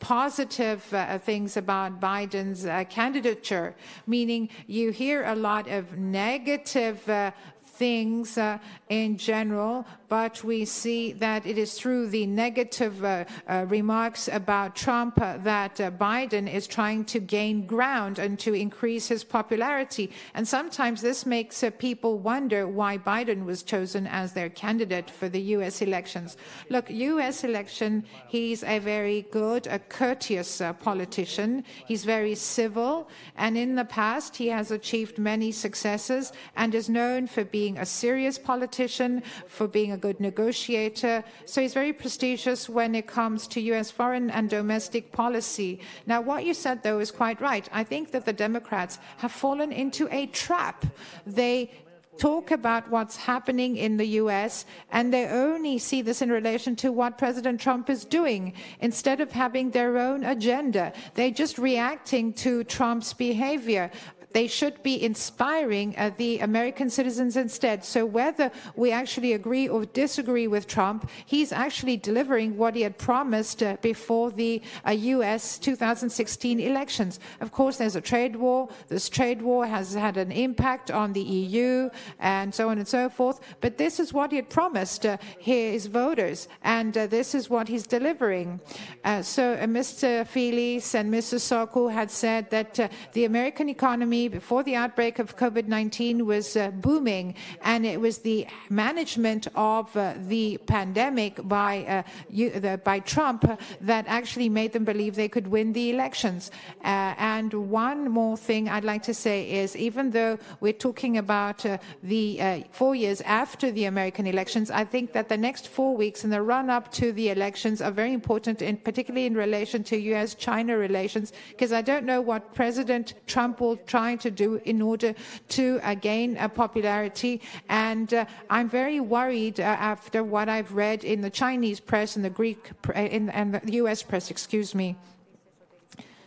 [0.00, 3.74] positive uh, things about Biden's uh, candidature,
[4.06, 7.30] meaning you hear a lot of negative uh,
[7.76, 13.66] things uh, in general, but we see that it is through the negative uh, uh,
[13.68, 19.08] remarks about Trump uh, that uh, Biden is trying to gain ground and to increase
[19.08, 20.10] his popularity.
[20.34, 25.28] And sometimes this makes uh, people wonder why Biden was chosen as their candidate for
[25.28, 25.82] the U.S.
[25.82, 26.36] elections.
[26.70, 27.44] Look, U.S.
[27.44, 31.64] election, he's a very good, a courteous politician.
[31.86, 37.26] He's very civil, and in the past, he has achieved many successes and is known
[37.26, 41.24] for being being a serious politician, for being a good negotiator.
[41.46, 43.90] So he's very prestigious when it comes to U.S.
[43.90, 45.80] foreign and domestic policy.
[46.06, 47.66] Now, what you said, though, is quite right.
[47.72, 50.84] I think that the Democrats have fallen into a trap.
[51.26, 51.70] They
[52.18, 56.90] talk about what's happening in the US and they only see this in relation to
[56.90, 60.92] what President Trump is doing instead of having their own agenda.
[61.14, 63.90] They're just reacting to Trump's behavior
[64.36, 67.82] they should be inspiring uh, the American citizens instead.
[67.82, 72.98] So whether we actually agree or disagree with Trump, he's actually delivering what he had
[72.98, 77.18] promised uh, before the uh, US 2016 elections.
[77.40, 78.68] Of course, there's a trade war.
[78.88, 83.08] This trade war has had an impact on the EU and so on and so
[83.08, 83.40] forth.
[83.62, 87.68] But this is what he had promised uh, his voters, and uh, this is what
[87.68, 88.60] he's delivering.
[89.02, 90.26] Uh, so Mr.
[90.26, 91.38] Filis and Mr.
[91.40, 96.70] Sokou had said that the American economy before the outbreak of COVID 19 was uh,
[96.70, 102.98] booming, and it was the management of uh, the pandemic by, uh, you, the, by
[103.00, 103.44] Trump
[103.80, 106.50] that actually made them believe they could win the elections.
[106.84, 111.64] Uh, and one more thing I'd like to say is even though we're talking about
[111.64, 116.24] uh, the four years after the American elections, I think that the next four weeks
[116.24, 119.96] in the run up to the elections are very important, in, particularly in relation to
[120.14, 124.60] US China relations, because I don't know what President Trump will try trying to do
[124.64, 125.14] in order
[125.48, 127.40] to uh, gain uh, popularity.
[127.68, 132.24] And uh, I'm very worried uh, after what I've read in the Chinese press and
[132.24, 134.02] the Greek in, and the U.S.
[134.02, 134.96] press, excuse me.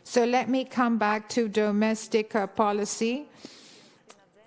[0.04, 3.28] So let me come back to domestic uh, policy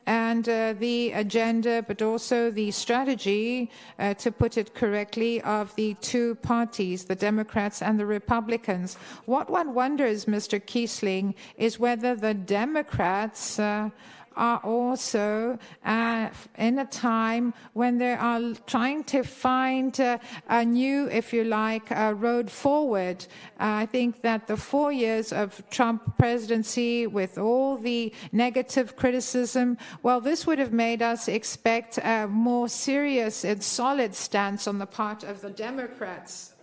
[0.07, 5.95] and uh, the agenda, but also the strategy, uh, to put it correctly, of the
[6.01, 8.97] two parties, the Democrats and the Republicans.
[9.27, 10.61] What one wonders, Mr.
[10.61, 13.91] Kiesling, is whether the Democrats uh,
[14.37, 20.19] are also uh, in a time when they are trying to find uh,
[20.49, 23.27] a new, if you like, uh, road forward.
[23.59, 30.21] I think that the four years of Trump presidency, with all the negative criticism, well,
[30.21, 35.25] this would have made us expect a more serious and solid stance on the part
[35.25, 36.55] of the Democrats.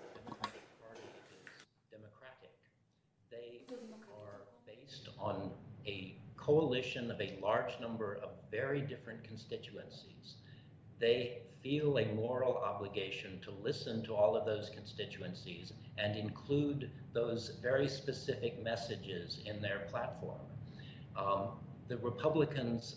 [1.91, 2.51] Democratic.
[3.32, 3.62] They
[4.01, 5.51] are based on
[6.49, 10.38] coalition of a large number of very different constituencies.
[10.99, 17.51] They feel a moral obligation to listen to all of those constituencies and include those
[17.62, 20.39] very specific messages in their platform.
[21.15, 21.49] Um,
[21.88, 22.95] the Republicans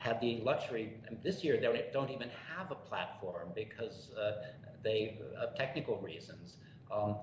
[0.00, 4.32] have the luxury, and this year they don't even have a platform because uh,
[4.82, 6.56] they, of technical reasons.
[6.92, 7.14] Um,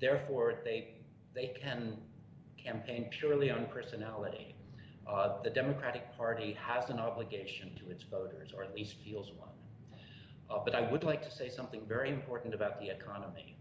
[0.00, 0.94] therefore, they,
[1.34, 1.98] they can
[2.56, 4.54] campaign purely on personality.
[5.06, 9.50] Uh, the Democratic Party has an obligation to its voters, or at least feels one.
[10.50, 13.56] Uh, but I would like to say something very important about the economy.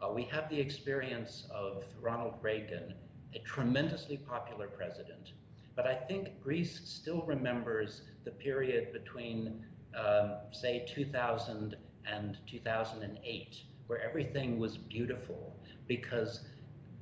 [0.00, 2.94] Uh, we have the experience of Ronald Reagan,
[3.34, 5.32] a tremendously popular president,
[5.76, 9.64] but I think Greece still remembers the period between,
[9.98, 11.76] um, say, 2000
[12.06, 15.56] and 2008, where everything was beautiful
[15.88, 16.44] because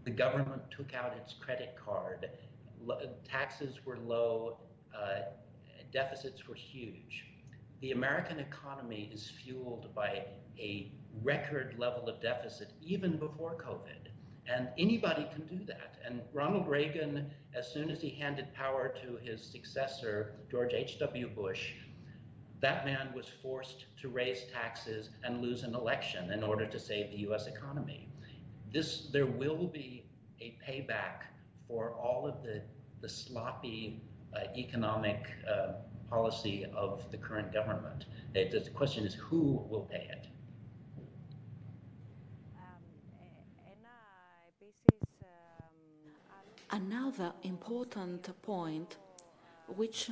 [0.05, 2.31] the government took out its credit card
[3.25, 4.59] taxes were low,
[4.97, 5.21] uh,
[5.93, 7.27] deficits were huge.
[7.81, 10.25] The American economy is fueled by
[10.59, 10.93] a
[11.23, 14.09] record level of deficit even before COVID.
[14.47, 15.99] And anybody can do that.
[16.05, 21.29] And Ronald Reagan, as soon as he handed power to his successor, George H.W.
[21.29, 21.73] Bush,
[22.61, 27.11] that man was forced to raise taxes and lose an election in order to save
[27.11, 28.09] the US economy.
[28.73, 30.07] This, there will be
[30.41, 31.32] a payback
[31.73, 32.61] for all of the,
[33.01, 34.03] the sloppy
[34.37, 35.73] uh, economic uh,
[36.11, 38.05] policy of the current government.
[38.35, 40.27] It, the question is who will pay it?
[46.71, 48.97] Another important point,
[49.77, 50.11] which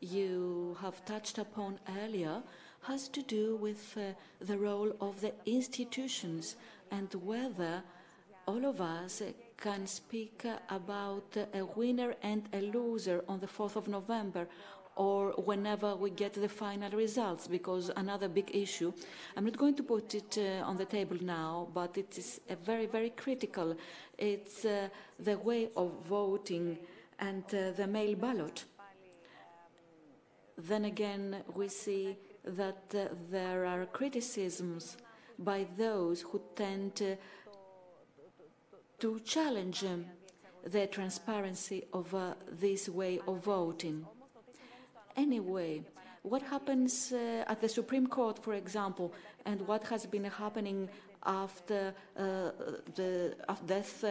[0.00, 2.42] you have touched upon earlier,
[2.82, 4.12] has to do with uh,
[4.44, 6.54] the role of the institutions
[6.92, 7.82] and whether
[8.46, 9.22] all of us
[9.56, 14.46] can speak about a winner and a loser on the 4th of November
[14.96, 18.92] or whenever we get the final results, because another big issue,
[19.36, 22.86] I'm not going to put it uh, on the table now, but it is very,
[22.86, 23.76] very critical.
[24.16, 24.88] It's uh,
[25.18, 26.78] the way of voting
[27.18, 28.64] and uh, the mail ballot.
[30.56, 34.96] Then again, we see that uh, there are criticisms
[35.38, 37.18] by those who tend
[38.98, 40.04] to challenge um,
[40.64, 44.04] the transparency of uh, this way of voting.
[45.16, 45.82] Anyway,
[46.22, 49.12] what happens uh, at the Supreme Court, for example,
[49.44, 50.88] and what has been happening
[51.24, 52.50] after uh,
[52.94, 54.04] the death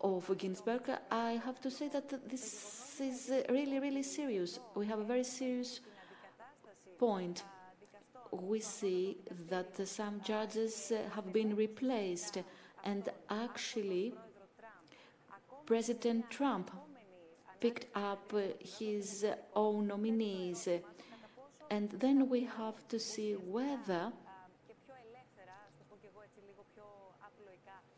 [0.00, 4.60] of Ginsburg, I have to say that this is really, really serious.
[4.74, 5.80] We have a very serious
[6.98, 7.42] point.
[8.30, 12.38] We see that some judges have been replaced
[12.90, 14.14] and actually,
[15.66, 16.70] President Trump
[17.60, 18.32] picked up
[18.78, 20.68] his own nominees.
[21.70, 24.04] And then we have to see whether,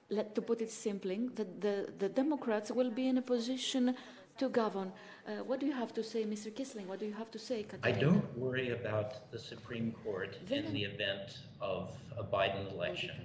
[0.09, 3.95] let, to put it simply, that the, the Democrats will be in a position
[4.39, 4.91] to govern.
[4.91, 6.49] Uh, what do you have to say, Mr.
[6.57, 6.87] Kiesling?
[6.87, 7.97] What do you have to say, Katerina?
[7.97, 11.29] I don't worry about the Supreme Court then in the event
[11.61, 13.19] of a Biden election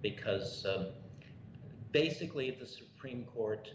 [0.00, 0.86] because um,
[1.92, 3.68] basically the Supreme Court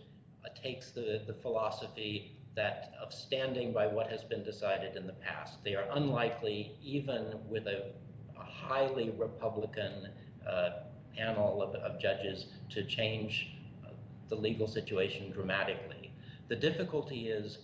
[0.43, 5.13] uh, takes the, the philosophy that of standing by what has been decided in the
[5.13, 5.63] past.
[5.63, 7.91] They are unlikely, even with a,
[8.39, 10.09] a highly Republican
[10.49, 10.69] uh,
[11.15, 13.89] panel of, of, judges, to change uh,
[14.29, 16.11] the legal situation dramatically.
[16.47, 17.59] The difficulty is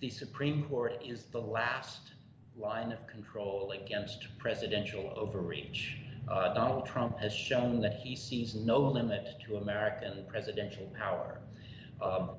[0.00, 2.12] the Supreme Court is the last
[2.56, 6.01] line of control against presidential overreach.
[6.28, 11.40] Uh, Donald Trump has shown that he sees no limit to American presidential power.
[12.00, 12.30] Um,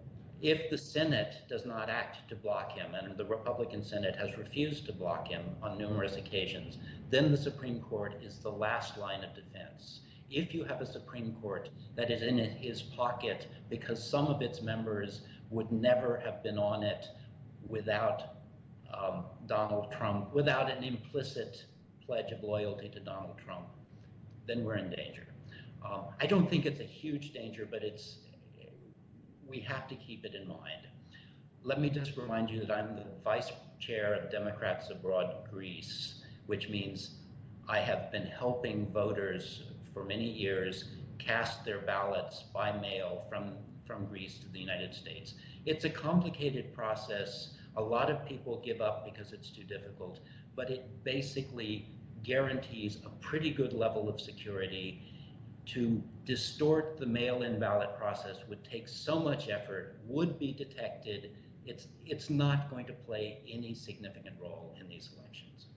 [0.42, 4.86] if the Senate does not act to block him, and the Republican Senate has refused
[4.88, 6.80] to block him on numerous occasions,
[7.10, 10.02] then the Supreme Court is the last line of defense.
[10.30, 14.62] If you have a Supreme Court that is in his pocket because some of its
[14.62, 17.06] members would never have been on it
[17.68, 18.36] without
[18.94, 21.66] um, Donald Trump, without an implicit
[22.06, 23.68] pledge of loyalty to Donald Trump,
[24.48, 25.28] then we're in danger.
[25.86, 28.18] Um, I don't think it's a huge danger, but it's
[29.48, 30.88] we have to keep it in mind.
[31.64, 36.70] Let me just remind you that I'm the vice chair of Democrats Abroad Greece, which
[36.70, 37.12] means
[37.70, 40.86] I have been helping voters for many years
[41.20, 43.54] cast their ballots by mail from,
[43.86, 45.36] from Greece to the United States.
[45.66, 47.54] It's a complicated process.
[47.78, 50.20] A lot of people give up because it's too difficult,
[50.56, 51.88] but it basically
[52.24, 55.02] guarantees a pretty good level of security.
[55.68, 61.32] To distort the mail in ballot process would take so much effort, would be detected.
[61.66, 65.68] It's, it's not going to play any significant role in these elections.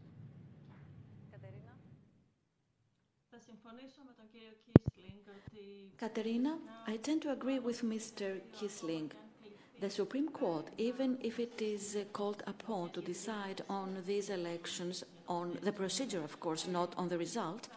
[5.99, 8.41] Katerina, I tend to agree with Mr.
[8.55, 9.13] Kiesling.
[9.79, 15.59] The Supreme Court, even if it is called upon to decide on these elections, on
[15.63, 17.69] the procedure, of course, not on the result,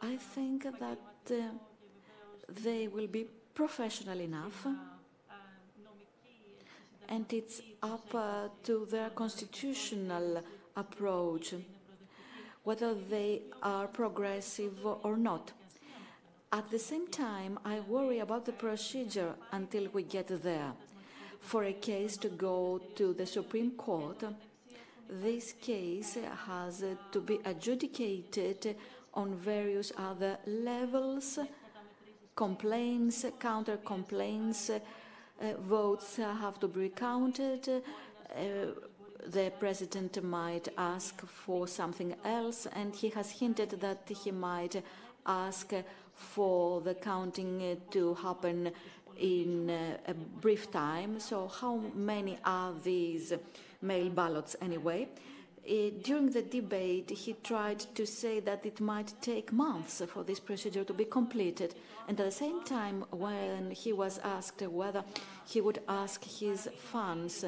[0.00, 0.98] I think that
[1.30, 1.34] uh,
[2.64, 4.66] they will be professional enough
[7.08, 10.42] and it's up uh, to their constitutional
[10.76, 11.54] approach,
[12.64, 15.52] whether they are progressive or not.
[16.50, 20.72] At the same time, I worry about the procedure until we get there.
[21.40, 24.24] For a case to go to the Supreme Court,
[25.10, 26.82] this case has
[27.12, 28.76] to be adjudicated
[29.12, 31.38] on various other levels,
[32.34, 34.80] complaints, counter complaints, uh,
[35.60, 37.68] votes have to be recounted.
[37.68, 38.40] Uh,
[39.26, 44.82] the president might ask for something else, and he has hinted that he might
[45.26, 45.72] ask
[46.18, 48.70] for the counting to happen
[49.18, 49.70] in
[50.06, 51.18] a brief time.
[51.20, 53.32] So, how many are these
[53.80, 55.08] mail ballots anyway?
[55.68, 60.40] Uh, during the debate, he tried to say that it might take months for this
[60.40, 61.74] procedure to be completed.
[62.06, 65.04] And at the same time, when he was asked whether
[65.46, 67.44] he would ask his fans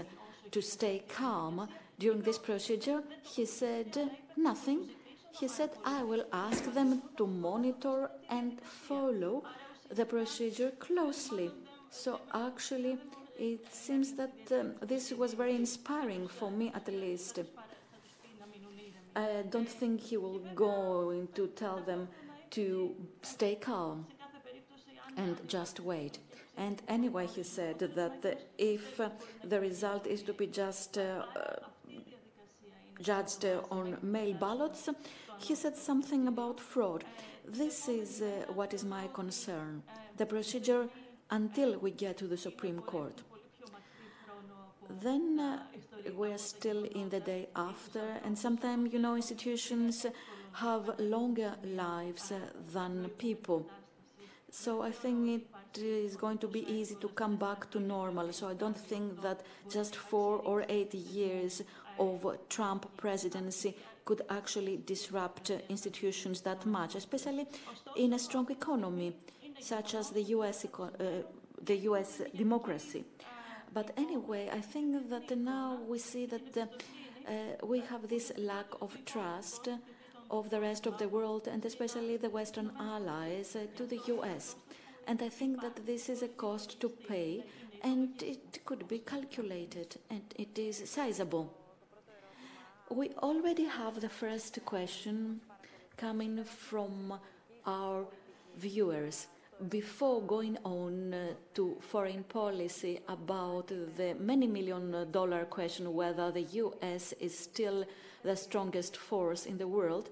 [0.51, 1.67] to stay calm
[1.99, 4.91] during this procedure, he said nothing.
[5.33, 9.45] He said, I will ask them to monitor and follow
[9.91, 11.51] the procedure closely.
[11.91, 12.99] So actually,
[13.39, 17.41] it seems that um, this was very inspiring for me at least.
[19.17, 22.09] I don't think he will go to tell them
[22.51, 24.07] to stay calm
[25.17, 26.19] and just wait.
[26.57, 29.01] And anyway, he said that if
[29.43, 31.23] the result is to be just uh,
[33.03, 34.89] judged on mail ballots,
[35.39, 37.05] he said something about fraud.
[37.47, 39.83] This is uh, what is my concern
[40.17, 40.87] the procedure
[41.31, 43.23] until we get to the Supreme Court.
[45.01, 45.63] Then uh,
[46.15, 50.05] we're still in the day after, and sometimes, you know, institutions
[50.53, 52.33] have longer lives
[52.73, 53.67] than people.
[54.51, 55.45] So I think
[55.75, 58.33] it is going to be easy to come back to normal.
[58.33, 61.63] So I don't think that just four or eight years
[62.01, 67.47] of Trump presidency could actually disrupt institutions that much, especially
[67.95, 69.15] in a strong economy
[69.61, 70.65] such as the U.S.
[70.65, 70.89] Uh,
[71.63, 72.23] the U.S.
[72.35, 73.05] democracy.
[73.73, 77.33] But anyway, I think that now we see that uh,
[77.63, 79.69] we have this lack of trust
[80.31, 84.57] of the rest of the world and especially the Western allies uh, to the US.
[85.07, 87.45] And I think that this is a cost to pay
[87.83, 91.60] and it could be calculated and it is sizable.
[92.91, 95.41] We already have the first question
[95.97, 97.15] coming from
[97.65, 98.05] our
[98.57, 99.29] viewers
[99.69, 106.43] before going on uh, to foreign policy about the many million dollar question whether the
[106.43, 107.85] US is still
[108.25, 110.11] the strongest force in the world.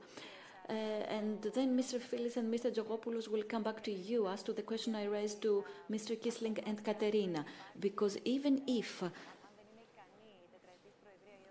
[0.68, 2.01] Uh, and then Mr.
[2.01, 2.70] Filis and Mr.
[2.72, 6.16] Tzogopoulos will come back to you as to the question I raised to Mr.
[6.16, 7.45] Kiesling and Katerina,
[7.81, 9.03] because even if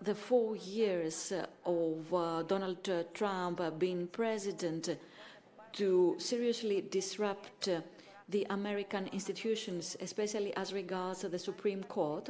[0.02, 1.32] the four years
[1.64, 4.96] of uh, Donald Trump being president
[5.72, 7.80] to seriously disrupt uh,
[8.28, 12.28] the American institutions, especially as regards the Supreme Court,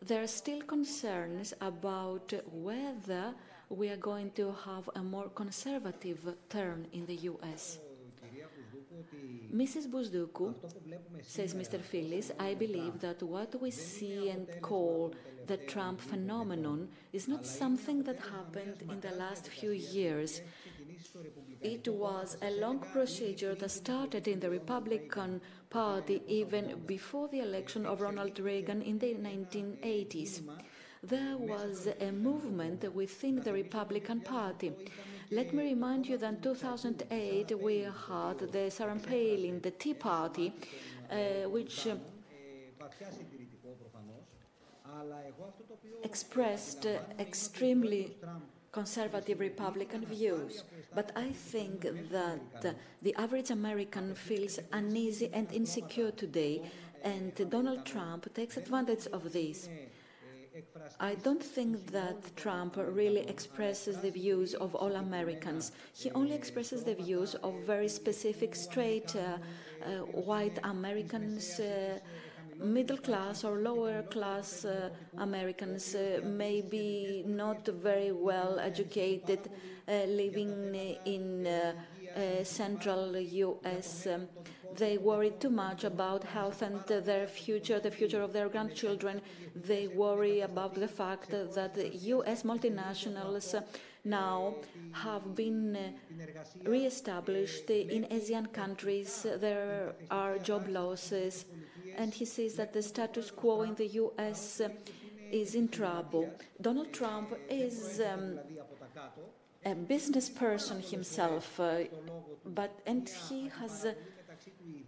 [0.00, 3.34] there are still concerns about whether
[3.68, 7.78] we are going to have a more conservative turn in the US.
[9.54, 9.88] Mrs.
[9.88, 10.54] Bousdoukou,
[11.22, 11.80] says Mr.
[11.80, 15.14] Filis, I believe that what we see and call
[15.46, 20.40] the Trump phenomenon is not something that happened in the last few years.
[21.60, 27.86] It was a long procedure that started in the Republican Party even before the election
[27.86, 30.42] of Ronald Reagan in the 1980s.
[31.02, 34.72] There was a movement within the Republican Party
[35.32, 40.52] let me remind you that in 2008 we had the Sarah Palin, the Tea Party,
[41.10, 41.96] uh, which uh,
[46.04, 48.14] expressed uh, extremely
[48.72, 50.64] conservative Republican views.
[50.94, 56.70] But I think that the average American feels uneasy and insecure today,
[57.02, 59.68] and Donald Trump takes advantage of this.
[61.00, 65.72] I don't think that Trump really expresses the views of all Americans.
[65.94, 69.38] He only expresses the views of very specific, straight, uh,
[69.84, 69.90] uh,
[70.30, 71.58] white Americans.
[71.58, 71.98] Uh,
[72.58, 79.50] middle class or lower class uh, Americans, uh, maybe not very well educated,
[79.88, 80.74] uh, living
[81.04, 81.74] in
[82.44, 84.06] central US.
[84.06, 84.28] Um,
[84.76, 89.20] they worry too much about health and their future, the future of their grandchildren.
[89.54, 93.62] They worry about the fact that US multinationals
[94.04, 94.56] now
[94.92, 95.94] have been
[96.64, 99.26] re-established in Asian countries.
[99.38, 101.44] There are job losses.
[101.96, 104.60] And he says that the status quo in the US
[105.30, 106.30] is in trouble.
[106.60, 108.38] Donald Trump is um,
[109.64, 111.84] a business person himself, uh,
[112.44, 113.86] but and he has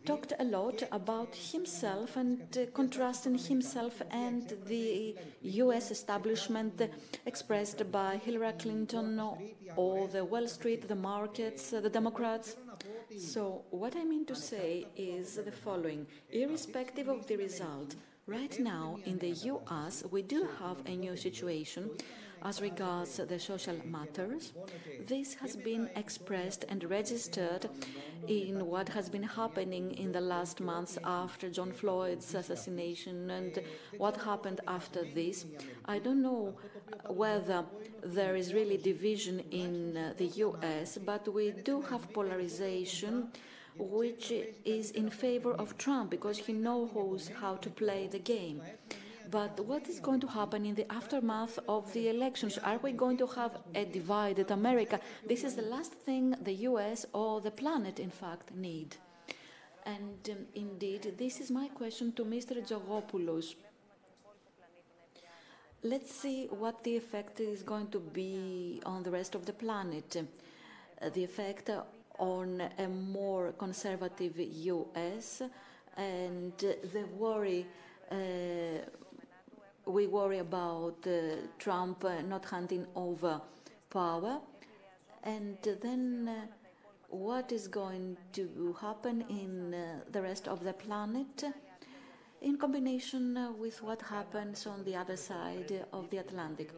[0.04, 6.80] talked a lot about himself and uh, contrasting himself and the US establishment
[7.26, 9.20] expressed by Hillary Clinton
[9.76, 12.56] or the Wall Street, the markets, the Democrats.
[13.16, 17.94] So, what I mean to say is the following irrespective of the result,
[18.26, 21.90] right now in the US, we do have a new situation
[22.44, 24.52] as regards the social matters.
[25.06, 27.68] This has been expressed and registered
[28.28, 33.62] in what has been happening in the last months after John Floyd's assassination and
[33.96, 35.46] what happened after this.
[35.86, 36.54] I don't know
[37.08, 37.64] whether
[38.02, 43.28] there is really division in the US, but we do have polarization
[43.76, 44.32] which
[44.64, 48.62] is in favor of Trump because he knows how to play the game.
[49.30, 52.58] But what is going to happen in the aftermath of the elections?
[52.58, 55.00] Are we going to have a divided America?
[55.26, 58.96] This is the last thing the US or the planet, in fact, need.
[59.86, 62.62] And um, indeed, this is my question to Mr.
[62.66, 63.54] Tzogopoulos.
[65.82, 70.16] Let's see what the effect is going to be on the rest of the planet.
[70.16, 71.70] Uh, the effect
[72.18, 75.42] on a more conservative US
[75.96, 77.66] and the worry
[78.10, 78.16] uh,
[79.86, 83.40] we worry about uh, Trump uh, not handing over
[83.90, 84.40] power.
[85.22, 86.46] And then uh,
[87.08, 89.74] what is going to happen in
[90.10, 91.44] the rest of the planet
[92.42, 96.72] in combination with what happens on the other side of the Atlantic.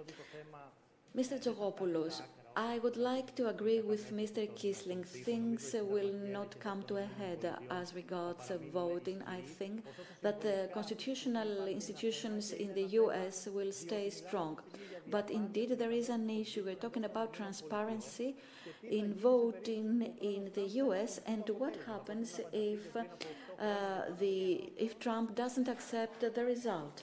[1.16, 1.40] Mr.
[1.42, 2.20] Tzogopoulos,
[2.58, 4.48] I would like to agree with Mr.
[4.48, 5.04] Kiesling.
[5.04, 9.22] Things will not come to a head as regards voting.
[9.26, 9.84] I think
[10.22, 14.58] that the constitutional institutions in the US will stay strong.
[15.10, 16.64] But indeed, there is an issue.
[16.64, 18.36] We're talking about transparency
[18.82, 23.02] in voting in the US and what happens if, uh,
[24.18, 27.02] the, if Trump doesn't accept the result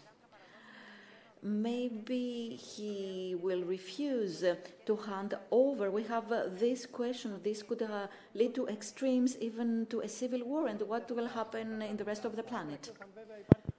[1.43, 4.43] maybe he will refuse
[4.85, 5.89] to hand over.
[5.91, 7.39] We have uh, this question.
[7.43, 10.67] This could uh, lead to extremes, even to a civil war.
[10.67, 12.91] And what will happen in the rest of the planet?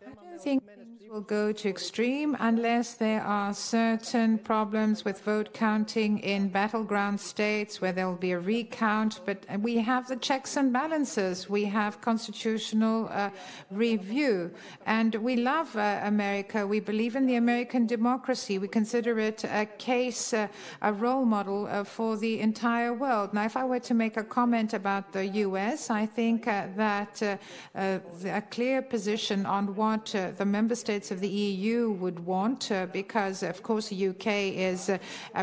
[0.07, 5.55] I don't think things will go to extreme unless there are certain problems with vote
[5.55, 9.21] counting in battleground states where there will be a recount.
[9.25, 11.49] But we have the checks and balances.
[11.49, 13.31] We have constitutional uh,
[13.71, 14.51] review.
[14.87, 16.67] And we love uh, America.
[16.67, 18.59] We believe in the American democracy.
[18.59, 20.49] We consider it a case, uh,
[20.83, 23.35] a role model uh, for the entire world.
[23.35, 27.23] Now, if I were to make a comment about the U.S., I think uh, that
[27.23, 27.37] uh,
[27.75, 32.71] uh, a clear position on what uh, the member states of the EU would want,
[32.71, 34.27] uh, because of course the UK
[34.71, 34.91] is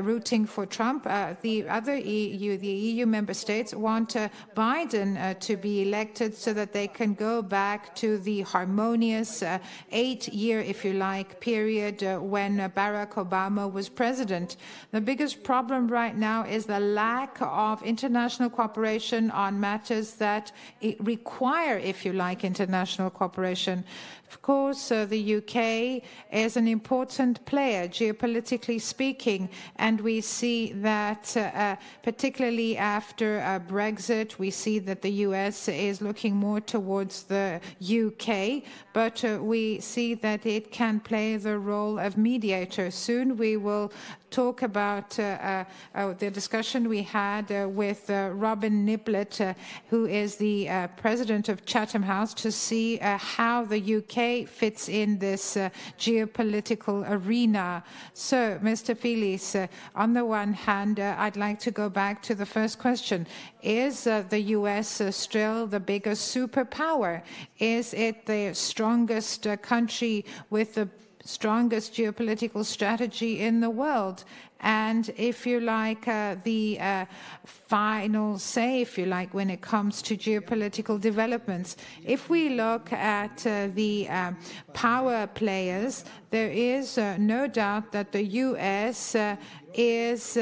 [0.02, 1.04] rooting for Trump.
[1.41, 4.16] The other EU, the EU member states, want
[4.56, 9.43] Biden to be elected so that they can go back to the harmonious
[9.91, 14.58] eight-year, if you like, period when Barack Obama was president.
[14.91, 20.52] The biggest problem right now is the lack of international cooperation on matters that
[21.00, 23.84] require, if you like, international cooperation.
[24.32, 26.02] Of course, uh, the UK
[26.32, 34.40] is an important player, geopolitically speaking, and we see that, uh, uh, particularly after Brexit,
[34.40, 38.64] we see that the US is looking more towards the UK,
[38.94, 42.90] but we see that it can play the role of mediator.
[42.90, 43.92] Soon we will
[44.32, 49.56] talk about uh, uh, the discussion we had uh, with Robin Niblett,
[49.90, 55.57] who is the president of Chatham House, to see how the UK fits in this
[55.57, 57.84] uh, geopolitical arena.
[58.13, 58.95] So, Mr.
[58.95, 62.80] Filis, uh, on the one hand, uh, I'd like to go back to the first
[62.80, 63.28] question.
[63.61, 67.22] Is the US still the biggest superpower?
[67.59, 70.88] Is it the strongest country with the
[71.24, 74.24] strongest geopolitical strategy in the world.
[74.62, 77.05] And if you like, uh, the uh,
[77.45, 81.78] final say, if you like, when it comes to geopolitical developments.
[82.05, 84.32] If we look at uh, the uh,
[84.74, 89.36] power players, there is uh, no doubt that the US uh,
[89.74, 90.38] is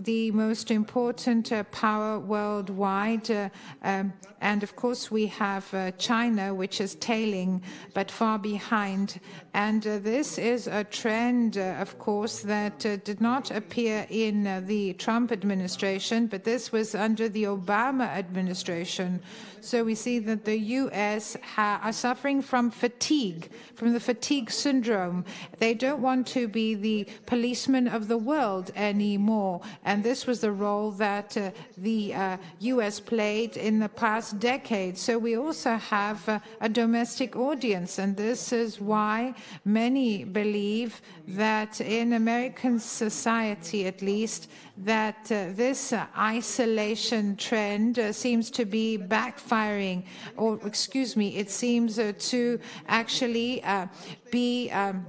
[0.00, 3.30] the most important uh, power worldwide.
[3.30, 3.48] Uh,
[3.82, 7.62] um, and of course, we have uh, China, which is tailing
[7.94, 9.20] but far behind.
[9.54, 14.64] And uh, this is a trend, uh, of course, that uh, did not appear in
[14.66, 19.20] the Trump administration, but this was under the Obama administration.
[19.64, 21.36] So we see that the U.S.
[21.54, 25.24] Ha- are suffering from fatigue, from the fatigue syndrome.
[25.58, 29.60] They don't want to be the policeman of the world anymore.
[29.84, 33.00] And this was the role that uh, the uh, U.S.
[33.00, 34.98] played in the past decade.
[34.98, 37.98] So we also have uh, a domestic audience.
[37.98, 39.34] And this is why
[39.64, 48.12] many believe that in American society, at least, that uh, this uh, isolation trend uh,
[48.12, 50.04] seems to be backfiring,
[50.36, 52.58] or excuse me, it seems uh, to
[52.88, 53.86] actually uh,
[54.30, 54.70] be.
[54.70, 55.06] Um,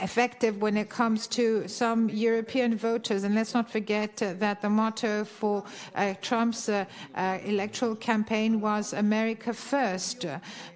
[0.00, 3.24] effective when it comes to some European voters.
[3.24, 6.84] And let's not forget uh, that the motto for uh, Trump's uh,
[7.44, 10.26] electoral campaign was America First.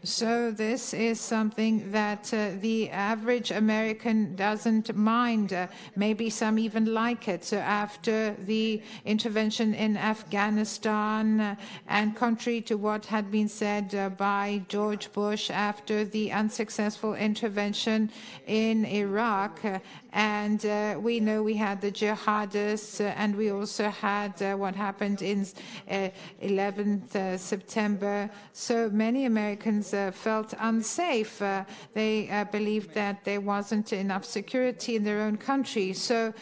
[0.03, 2.25] So this is something that
[2.61, 5.57] the average American doesn't mind.
[5.97, 7.45] Maybe some even like it.
[7.45, 11.57] So after the intervention in Afghanistan,
[11.89, 18.11] and contrary to what had been said by George Bush after the unsuccessful intervention
[18.47, 19.61] in Iraq, Iraq,
[20.13, 24.75] and uh, we know we had the jihadists, uh, and we also had uh, what
[24.75, 25.47] happened in
[25.89, 26.09] uh,
[26.43, 28.31] 11th uh, September.
[28.53, 31.43] So many Americans uh, felt unsafe.
[31.93, 35.93] they believed that there wasn't enough security in their own country.
[35.93, 36.33] So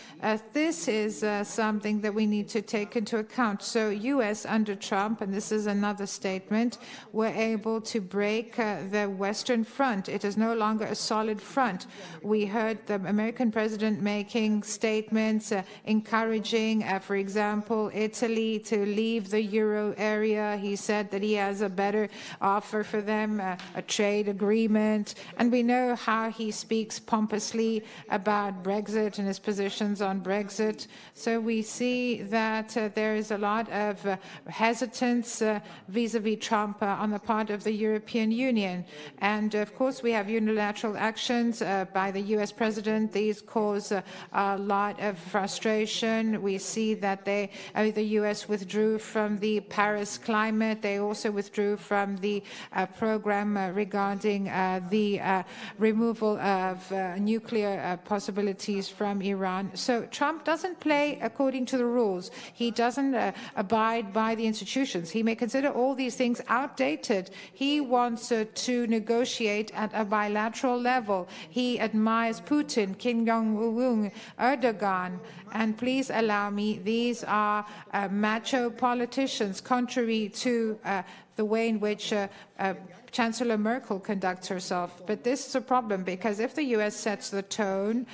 [0.52, 3.62] this is something that we need to take into account.
[3.62, 4.46] So U.S.
[4.46, 6.78] under Trump, and this is another statement,
[7.12, 10.08] were able to break the Western Front.
[10.08, 11.86] It is no longer a solid front.
[12.22, 19.30] We heard the American president making statements uh, encouraging, uh, for example, Italy to leave
[19.30, 20.56] the euro area.
[20.56, 22.08] He said that he has a better
[22.40, 25.14] offer for them, uh, a trade agreement.
[25.38, 30.88] And we know how he speaks pompously about Brexit and his positions on Brexit.
[31.14, 34.16] So we see that uh, there is a lot of uh,
[34.48, 35.42] hesitance
[35.88, 38.84] vis a vis Trump on the part of the European Union.
[39.18, 41.60] And of course, we have unilateral actions
[41.92, 43.12] by the US president.
[43.12, 46.42] These cause a, a lot of frustration.
[46.42, 48.48] We see that they, uh, the U.S.
[48.48, 50.82] withdrew from the Paris climate.
[50.82, 52.42] They also withdrew from the
[52.72, 55.42] uh, program uh, regarding uh, the uh,
[55.78, 59.70] removal of nuclear possibilities from Iran.
[59.74, 62.30] So Trump doesn't play according to the rules.
[62.52, 63.14] He doesn't
[63.56, 65.10] abide by the institutions.
[65.10, 67.30] He may consider all these things outdated.
[67.52, 71.28] He wants to negotiate at a bilateral level.
[71.48, 75.18] He admires Putin, Kim Jong-un, Erdogan,
[75.52, 81.02] and please allow me, these are uh, macho politicians, contrary to uh,
[81.36, 82.28] the way in which uh,
[82.58, 82.74] uh
[83.10, 85.02] Chancellor Merkel conducts herself.
[85.06, 88.06] But this is a problem because if the US sets the tone,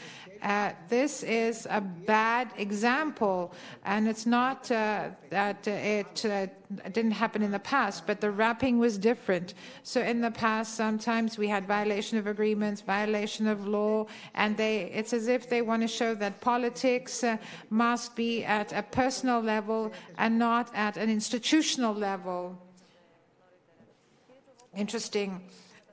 [0.44, 3.50] uh, this is a bad example,
[3.84, 6.46] and it's not uh, that it uh,
[6.92, 9.54] didn't happen in the past, but the wrapping was different.
[9.84, 14.90] So in the past, sometimes we had violation of agreements, violation of law, and they,
[14.92, 17.38] it's as if they want to show that politics uh,
[17.70, 22.60] must be at a personal level and not at an institutional level.
[24.76, 25.40] Interesting.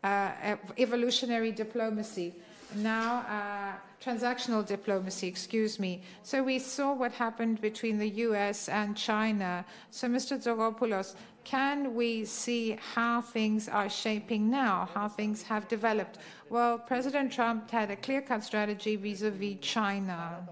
[0.03, 2.33] Uh, evolutionary diplomacy.
[2.75, 6.01] Now, uh, transactional diplomacy, excuse me.
[6.23, 9.63] So we saw what happened between the US and China.
[9.91, 10.41] So, Mr.
[10.41, 16.17] Tzogopoulos, can we see how things are shaping now, how things have developed?
[16.49, 20.47] Well, President Trump had a clear cut strategy vis a vis China.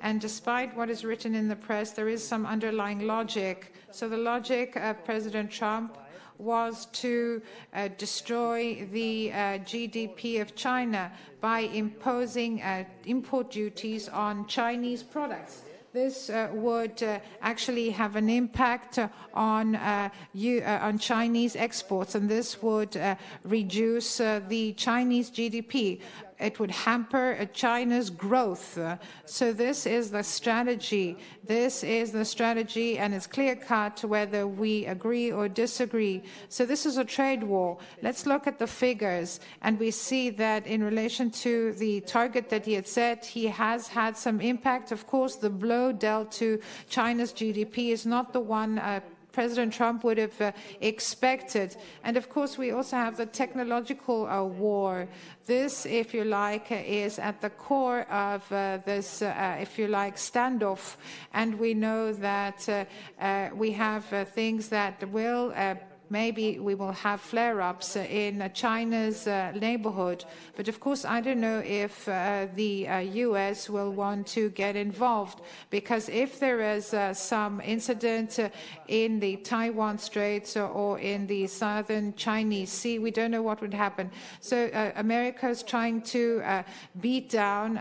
[0.00, 3.74] And despite what is written in the press, there is some underlying logic.
[3.90, 5.98] So, the logic of President Trump
[6.38, 7.42] was to
[7.74, 15.62] uh, destroy the uh, GDP of China by imposing uh, import duties on Chinese products.
[15.92, 18.98] This uh, would uh, actually have an impact
[19.34, 23.00] on, you, on Chinese exports, and this would
[23.44, 26.00] reduce the Chinese GDP
[26.38, 28.78] it would hamper China's growth.
[29.24, 31.18] So this is the strategy.
[31.44, 36.22] This is the strategy, and it's clear cut whether we agree or disagree.
[36.48, 37.78] So this is a trade war.
[38.02, 42.66] Let's look at the figures, and we see that in relation to the target that
[42.66, 44.92] he had set, he has had some impact.
[44.92, 49.00] Of course, the blow dealt to China's GDP is not the one uh,
[49.32, 51.76] President Trump would have uh, expected.
[52.04, 55.08] And of course, we also have the technological uh, war.
[55.46, 60.16] This, if you like, is at the core of uh, this, uh, if you like,
[60.16, 60.96] standoff.
[61.32, 62.84] And we know that uh,
[63.20, 64.04] uh, we have
[64.34, 65.52] things that will
[66.10, 70.24] maybe we will have flare-ups in China's uh, neighborhood.
[70.56, 73.68] But of course, I don't know if uh, the uh, U.S.
[73.68, 75.40] will want to get involved
[75.70, 78.48] because if there is uh, some incident uh,
[78.88, 83.74] in the Taiwan Straits or in the southern Chinese Sea, we don't know what would
[83.74, 84.10] happen.
[84.40, 86.42] So uh, America is trying to
[87.00, 87.78] beat down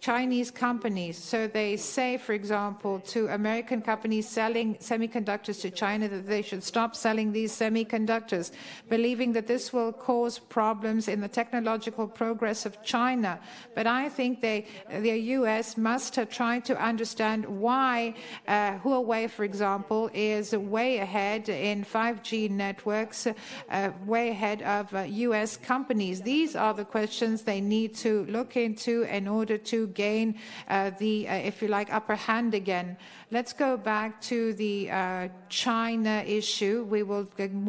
[0.00, 1.18] Chinese companies.
[1.18, 6.64] So they say, for example, to American companies selling semiconductors to China that they should
[6.64, 8.50] stop selling these semiconductors,
[8.88, 13.38] believing that this will cause problems in the technological progress of China.
[13.74, 18.14] But I think they, the US must try to understand why
[18.48, 25.00] uh, Huawei, for example, is way ahead in 5G networks, uh, way ahead of uh,
[25.00, 26.22] US companies.
[26.22, 30.36] These are the questions they need to look into in order to gain
[30.68, 32.96] uh, the, uh, if you like, upper hand again.
[33.30, 36.84] Let's go back to the uh, China issue.
[36.88, 37.26] We will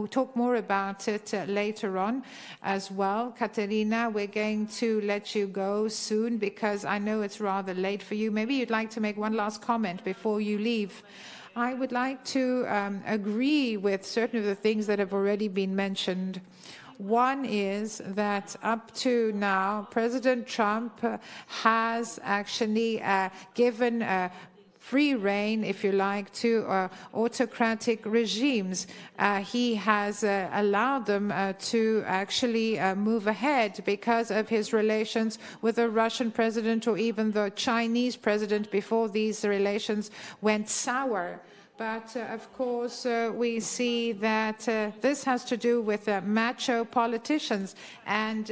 [0.10, 2.24] talk more about it later on
[2.64, 3.36] as well.
[3.38, 8.16] Katerina, we're going to let you go soon because I know it's rather late for
[8.16, 8.32] you.
[8.32, 11.04] Maybe you'd like to make one last comment before you leave.
[11.56, 15.76] I would like to um, agree with certain of the things that have already been
[15.76, 16.40] mentioned.
[17.02, 21.04] One is that up to now, President Trump
[21.48, 24.30] has actually uh, given uh,
[24.78, 28.86] free reign, if you like, to uh, autocratic regimes.
[29.18, 35.40] Uh, he has uh, allowed them uh, to actually move ahead because of his relations
[35.64, 41.42] with the Russian president or even the Chinese president before these relations went sour.
[41.82, 46.22] But uh, of course, uh, we see that uh, this has to do with uh,
[46.24, 47.76] macho politicians.
[48.06, 48.52] And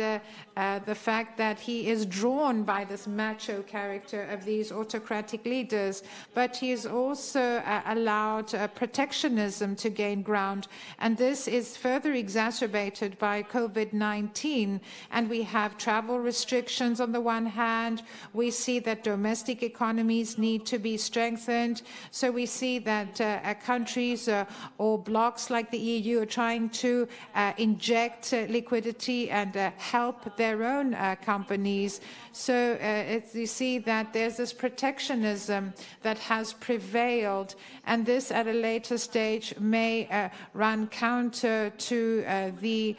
[0.59, 5.43] uh, uh, the fact that he is drawn by this macho character of these autocratic
[5.45, 6.03] leaders.
[6.33, 10.67] But he is also allowed protectionism to gain ground.
[10.99, 14.79] And this is further exacerbated by COVID 19.
[15.11, 18.03] And we have travel restrictions on the one hand.
[18.33, 21.81] We see that domestic economies need to be strengthened.
[22.11, 24.45] So we see that uh, countries uh,
[24.77, 30.93] or blocs like the EU are trying to uh, inject liquidity and help their own
[30.93, 32.01] uh, companies.
[32.31, 38.53] So uh, you see that there's this protectionism that has prevailed, and this at a
[38.53, 42.23] later stage may uh, run counter to
[42.61, 42.95] the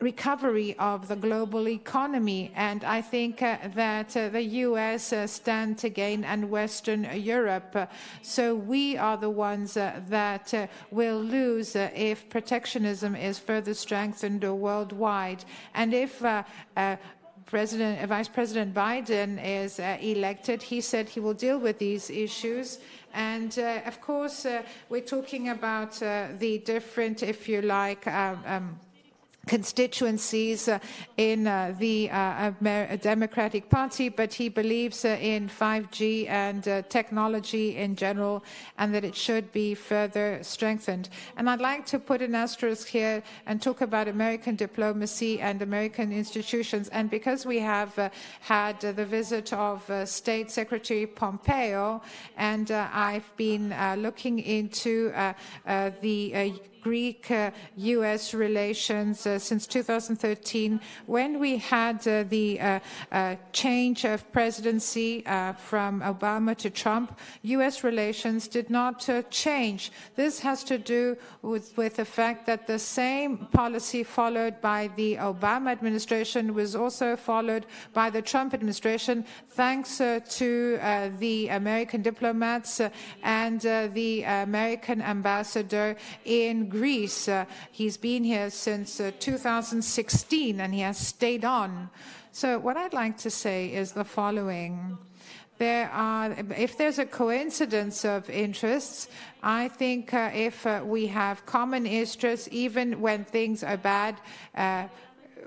[0.00, 2.52] recovery of the global economy.
[2.54, 7.88] And I think uh, that uh, the US uh, stand to gain and Western Europe.
[8.22, 13.74] so we are the ones uh, that uh, will lose uh, if protectionism is further
[13.74, 15.44] strengthened worldwide.
[15.74, 16.22] And if
[17.46, 22.80] President, Vice President Biden is elected, he said he will deal with these issues.
[23.14, 24.46] And of course,
[24.88, 28.80] we're talking about the different, if you like, um, um,
[29.46, 30.78] constituencies uh,
[31.16, 32.50] in uh, the uh,
[33.00, 38.44] Democratic Party, but he believes uh, in 5G and uh, technology in general,
[38.78, 41.08] and that it should be further strengthened.
[41.36, 46.12] And I'd like to put an asterisk here and talk about American diplomacy and American
[46.12, 46.88] institutions.
[46.88, 52.02] And because we have uh, had the visit of State Secretary Pompeo,
[52.36, 55.12] and I've been looking into
[55.64, 57.28] the Greek
[57.76, 62.80] US uh, relations uh, since 2013 when we had uh, the
[63.52, 65.22] change of presidency
[65.58, 67.18] from Obama to Trump.
[67.42, 69.90] US relations did not change.
[70.14, 75.16] This has to do with, with the fact that the same policy followed by the
[75.16, 82.00] Obama administration was also followed by the Trump administration, thanks uh, to uh, the American
[82.00, 82.90] diplomats uh,
[83.24, 83.60] and
[84.00, 87.28] the American ambassador in Greece.
[87.28, 91.88] Uh, he's been here since uh, 2016 and he has stayed on.
[92.32, 94.98] So, what I'd like to say is the following.
[95.58, 99.08] There are, if there's a coincidence of interests,
[99.42, 104.20] I think uh, if uh, we have common interests, even when things are bad,
[104.54, 104.88] uh,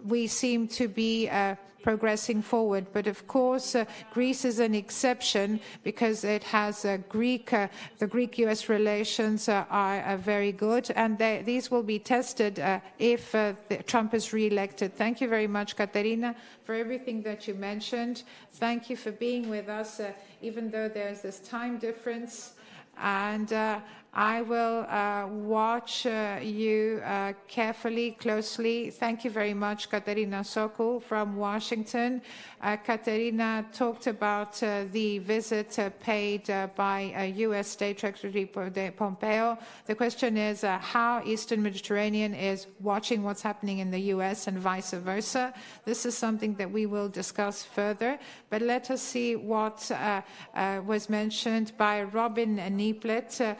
[0.03, 2.85] we seem to be uh, progressing forward.
[2.93, 7.67] But of course, uh, Greece is an exception because it has a Greek, uh,
[7.97, 13.33] the Greek-US relations uh, are, very good, and they, these will be tested uh, if
[13.35, 13.53] uh,
[13.85, 14.95] Trump is re-elected.
[14.95, 18.23] Thank you very much, Katerina, for everything that you mentioned.
[18.53, 20.11] Thank you for being with us, uh,
[20.41, 22.53] even though there's this time difference.
[23.01, 23.53] And
[24.13, 28.89] I will uh, watch uh, you uh, carefully, closely.
[28.89, 32.23] Thank you very much, Katerina Sokou from Washington.
[32.61, 37.67] Uh, Katerina talked about uh, the visit uh, paid by U.S.
[37.67, 39.57] State Secretary Pompeo.
[39.85, 44.47] The question is how Eastern Mediterranean is watching what's happening in the U.S.
[44.47, 45.53] and vice versa.
[45.85, 48.19] This is something that we will discuss further.
[48.49, 49.89] But let us see what
[50.55, 53.55] was mentioned by Robin Niblett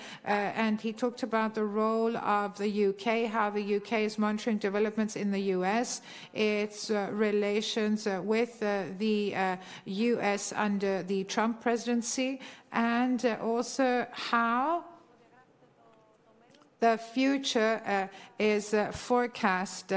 [0.56, 5.16] and he talked about the role of the UK, how the UK is monitoring developments
[5.16, 6.02] in the US,
[6.34, 9.36] its uh, relations uh, with uh, the
[9.86, 12.40] US uh, under the Trump presidency,
[12.72, 14.84] and uh, also how
[16.80, 19.92] the future uh, is forecast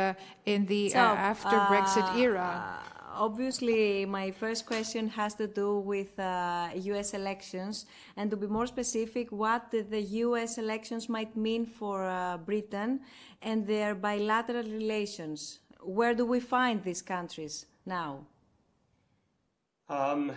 [0.46, 2.82] in the so, after Brexit era
[3.14, 7.86] obviously, my first question has to do with uh, US elections,
[8.16, 13.00] and to be more specific, what the US elections might mean for uh, Britain
[13.42, 15.60] and their bilateral relations.
[15.80, 18.26] Where do we find these countries now?
[19.88, 20.32] Um,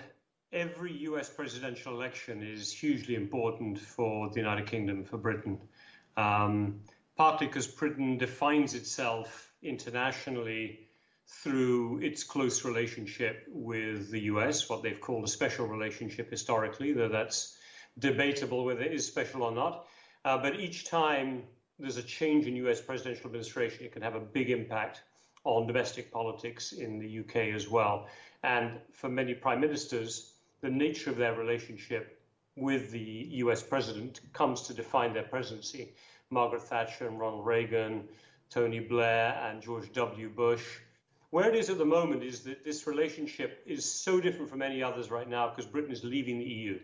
[0.52, 5.60] every US presidential election is hugely important for the United Kingdom, for Britain.
[6.18, 6.82] Um,
[7.16, 10.85] partly because Britain defines itself internationally
[11.28, 17.10] through its close relationship with the US, what they've called a special relationship historically, though
[17.10, 17.58] that's
[17.98, 19.88] debatable whether it is special or not.
[20.24, 21.44] Uh, but each time
[21.80, 25.02] there's a change in US presidential administration, it can have a big impact
[25.44, 28.08] on domestic politics in the UK as well.
[28.44, 32.22] And for many prime ministers, the nature of their relationship
[32.56, 35.94] with the US president comes to define their presidency.
[36.30, 38.08] Margaret Thatcher and Ronald Reagan,
[38.50, 40.30] Tony Blair and George W.
[40.30, 40.80] Bush,
[41.30, 44.82] where it is at the moment is that this relationship is so different from any
[44.82, 46.80] others right now because Britain is leaving the EU.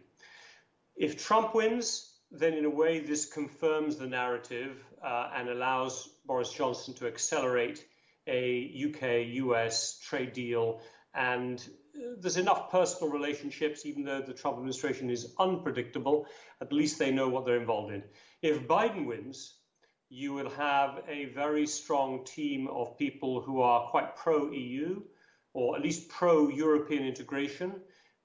[0.95, 6.51] If Trump wins, then in a way this confirms the narrative uh, and allows Boris
[6.51, 7.85] Johnson to accelerate
[8.27, 10.81] a UK US trade deal.
[11.13, 11.59] And
[11.95, 16.27] uh, there's enough personal relationships, even though the Trump administration is unpredictable,
[16.61, 18.03] at least they know what they're involved in.
[18.41, 19.55] If Biden wins,
[20.13, 25.01] you will have a very strong team of people who are quite pro EU
[25.53, 27.73] or at least pro European integration,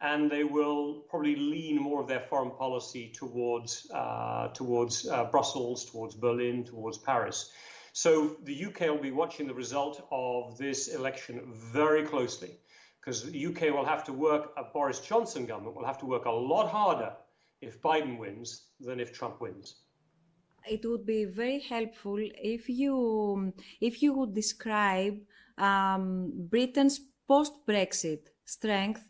[0.01, 5.85] and they will probably lean more of their foreign policy towards uh, towards uh, Brussels,
[5.85, 7.53] towards Berlin, towards Paris.
[7.93, 11.41] So the UK will be watching the result of this election
[11.73, 12.59] very closely
[13.01, 16.25] because the UK will have to work, a Boris Johnson government will have to work
[16.25, 17.13] a lot harder
[17.61, 19.86] if Biden wins than if Trump wins
[20.69, 25.19] it would be very helpful if you if you would describe
[25.59, 29.03] um, Britain's post-Brexit strength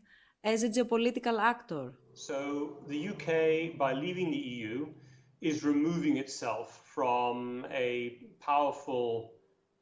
[0.44, 1.92] as a geopolitical actor.
[2.14, 4.86] So the UK, by leaving the EU,
[5.40, 9.32] is removing itself from a powerful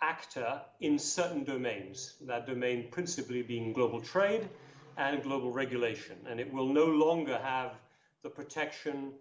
[0.02, 2.14] actor in certain domains.
[2.22, 4.48] That domain principally being global trade
[4.96, 7.72] and global regulation, and it will no longer have
[8.22, 9.12] the protection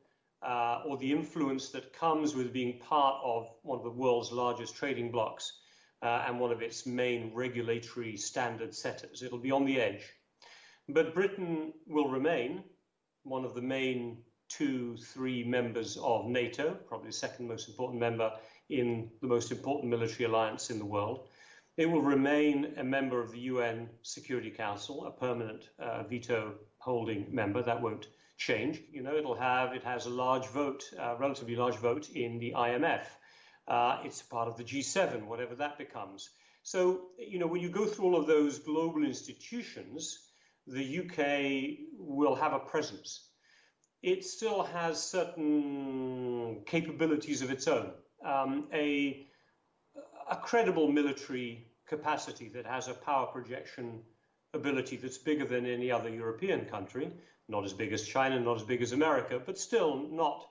[0.45, 4.75] uh, or the influence that comes with being part of one of the world's largest
[4.75, 5.53] trading blocs.
[6.03, 9.23] uh, and one of its main regulatory standard setters.
[9.23, 10.03] It'll be on the edge.
[10.89, 12.63] But Britain will remain
[13.23, 14.17] one of the main
[14.49, 18.31] two, three members of NATO, probably the second most important member
[18.69, 21.27] in the most important military alliance in the world.
[21.77, 27.33] It will remain a member of the UN Security Council, a permanent uh, veto holding
[27.33, 27.63] member.
[27.63, 28.07] That won't
[28.43, 28.81] change.
[28.91, 32.53] You know, it'll have, it has a large vote, uh, relatively large vote in the
[32.55, 33.05] IMF.
[33.67, 36.29] Uh, it's part of the G7, whatever that becomes.
[36.63, 40.19] So, you know, when you go through all of those global institutions,
[40.67, 43.29] the UK will have a presence.
[44.01, 47.91] It still has certain capabilities of its own.
[48.25, 49.25] Um, a,
[50.29, 54.01] a credible military capacity that has a power projection
[54.53, 57.11] ability that's bigger than any other European country,
[57.49, 60.45] not as big as China, not as big as America, but still not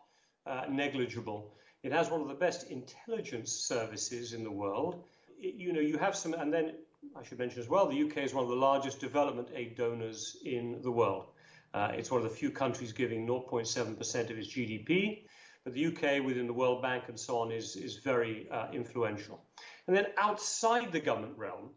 [0.47, 1.55] uh, negligible.
[1.82, 5.05] It has one of the best intelligence services in the world.
[5.38, 6.74] It, you know, you have some, and then
[7.16, 10.36] I should mention as well, the UK is one of the largest development aid donors
[10.45, 11.26] in the world.
[11.74, 15.24] Uh, it's one of the few countries giving 0.7% of its GDP,
[15.64, 19.43] but the UK within the World Bank and so on is, is very uh, influential.
[19.86, 21.70] And then outside the government realm,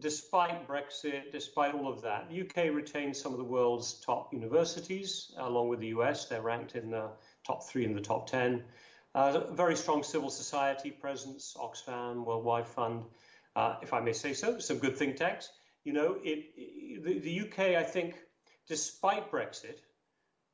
[0.00, 5.32] despite Brexit, despite all of that, the UK retains some of the world's top universities,
[5.36, 6.26] along with the US.
[6.26, 7.10] They're ranked in the
[7.44, 8.64] top three in the top 10.
[9.14, 13.04] Uh, very strong civil society presence, Oxfam, World Wide Fund,
[13.54, 15.48] uh, if I may say so, some good think tanks.
[15.84, 18.16] You know, it, it the, the UK, I think,
[18.68, 19.78] despite Brexit,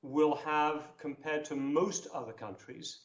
[0.03, 3.01] will have, compared to most other countries,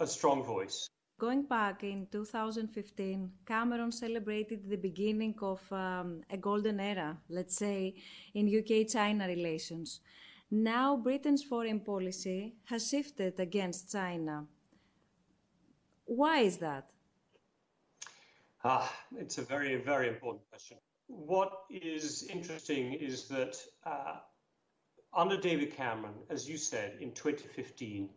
[0.00, 0.88] a strong voice.
[1.18, 7.94] Going back in 2015, Cameron celebrated the beginning of um, a golden era, let's say,
[8.34, 10.00] in UK China relations.
[10.50, 14.46] Now, Britain's foreign policy has shifted against China.
[16.04, 16.90] Why is that?
[18.64, 20.78] Ah, it's a very, very important question.
[21.06, 23.56] What is interesting is that
[23.86, 24.16] uh,
[25.12, 28.08] under David Cameron, as you said, in 2015,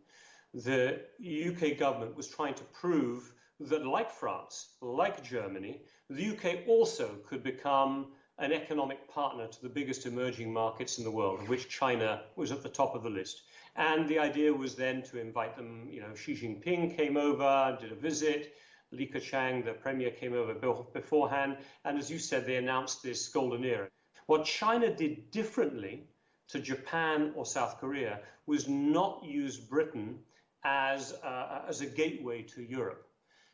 [0.53, 7.15] the UK government was trying to prove that, like France, like Germany, the UK also
[7.25, 8.07] could become
[8.39, 12.51] an economic partner to the biggest emerging markets in the world, of which China was
[12.51, 13.41] at the top of the list.
[13.75, 17.91] And the idea was then to invite them, you know, Xi Jinping came over, did
[17.91, 18.53] a visit,
[18.91, 20.53] Li Keqiang, the premier, came over
[20.93, 21.57] beforehand.
[21.83, 23.89] And as you said, they announced this golden era.
[24.27, 26.07] What China did differently
[26.49, 30.19] to Japan or South Korea was not use Britain
[30.67, 33.07] as, uh, as a gateway to Europe.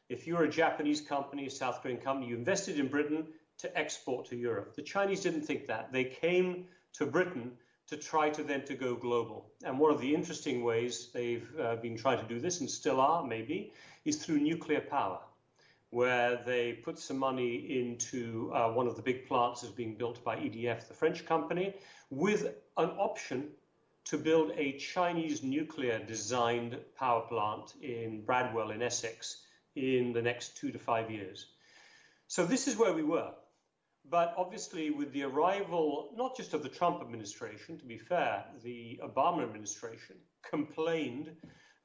[0.10, 3.28] If you're a Japanese company, a South Korean company, you invested in Britain
[3.60, 4.76] to export to Europe.
[4.76, 5.92] The Chinese didn't think that.
[5.92, 7.52] They came to Britain
[7.88, 9.46] to try to then to go global.
[9.64, 13.00] And one of the interesting ways they've uh, been trying to do this, and still
[13.00, 13.74] are maybe,
[14.06, 15.20] is through nuclear power,
[15.92, 20.24] where they put some money into uh, one of the big plants that's being built
[20.24, 21.76] by EDF, the French company,
[22.10, 22.46] with
[22.78, 23.50] an option
[24.06, 29.42] to build a Chinese nuclear designed power plant in Bradwell in Essex
[29.76, 31.48] in the next two to five years.
[32.28, 33.32] So this is where we were.
[34.10, 39.00] But obviously, with the arrival not just of the Trump administration, to be fair, the
[39.04, 40.18] Obama administration
[40.50, 41.30] complained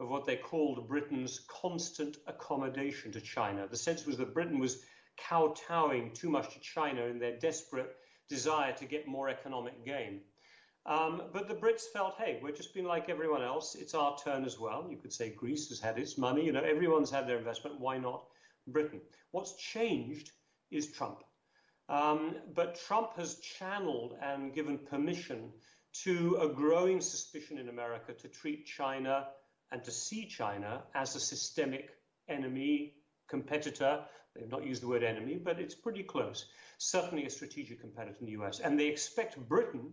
[0.00, 3.66] of what they called Britain's constant accommodation to China.
[3.68, 4.82] The sense was that Britain was
[5.16, 7.96] kowtowing too much to China in their desperate
[8.28, 10.20] desire to get more economic gain.
[10.88, 13.74] Um, but the Brits felt, hey, we're just being like everyone else.
[13.74, 14.86] It's our turn as well.
[14.90, 16.46] You could say Greece has had its money.
[16.46, 17.78] You know, everyone's had their investment.
[17.78, 18.24] Why not
[18.66, 19.02] Britain?
[19.30, 20.32] What's changed
[20.70, 21.22] is Trump.
[21.90, 25.52] Um, but Trump has channeled and given permission
[26.04, 29.26] to a growing suspicion in America to treat China
[29.70, 31.90] and to see China as a systemic
[32.30, 32.94] enemy,
[33.28, 34.04] competitor.
[34.34, 36.46] They've not used the word enemy, but it's pretty close.
[36.78, 38.60] Certainly a strategic competitor in the US.
[38.60, 39.92] And they expect Britain,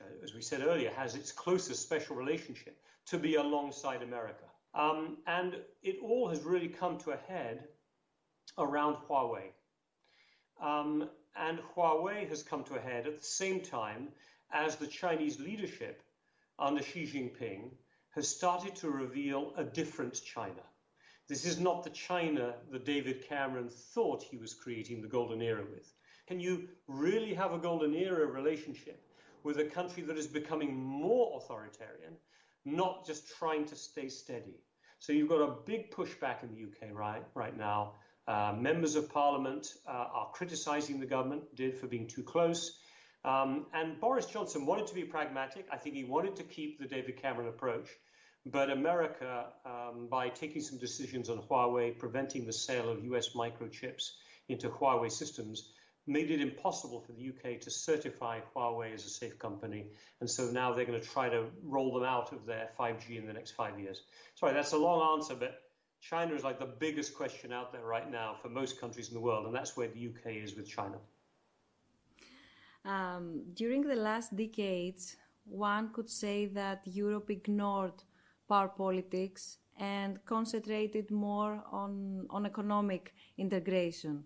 [0.00, 2.76] which, as we said earlier, has its closest special relationship,
[3.06, 4.44] to be alongside America.
[4.74, 7.64] Um, and it all has really come to a head
[8.58, 9.50] around Huawei.
[10.60, 14.08] Um, and Huawei has come to a head at the same time
[14.52, 16.02] as the Chinese leadership
[16.58, 17.70] under Xi Jinping
[18.10, 20.62] has started to reveal a different China.
[21.28, 25.64] This is not the China that David Cameron thought he was creating the golden era
[25.70, 25.92] with.
[26.26, 29.02] Can you really have a golden era relationship
[29.44, 32.14] with a country that is becoming more authoritarian,
[32.64, 34.60] not just trying to stay steady?
[34.98, 37.94] So you've got a big pushback in the UK right, right now
[38.28, 42.78] uh, members of parliament uh, are criticising the government, did for being too close.
[43.24, 45.66] Um, and Boris Johnson wanted to be pragmatic.
[45.72, 47.88] I think he wanted to keep the David Cameron approach.
[48.44, 54.10] But America, um, by taking some decisions on Huawei, preventing the sale of US microchips
[54.48, 55.72] into Huawei systems
[56.08, 59.86] made it impossible for the UK to certify Huawei as a safe company.
[60.20, 63.26] And so now they're going to try to roll them out of their 5G in
[63.26, 64.02] the next five years.
[64.34, 65.62] Sorry, that's a long answer, but
[66.00, 69.20] China is like the biggest question out there right now for most countries in the
[69.20, 70.98] world, and that's where the UK is with China.
[72.84, 78.04] Um, during the last decades, one could say that Europe ignored
[78.48, 84.24] power politics and concentrated more on, on economic integration.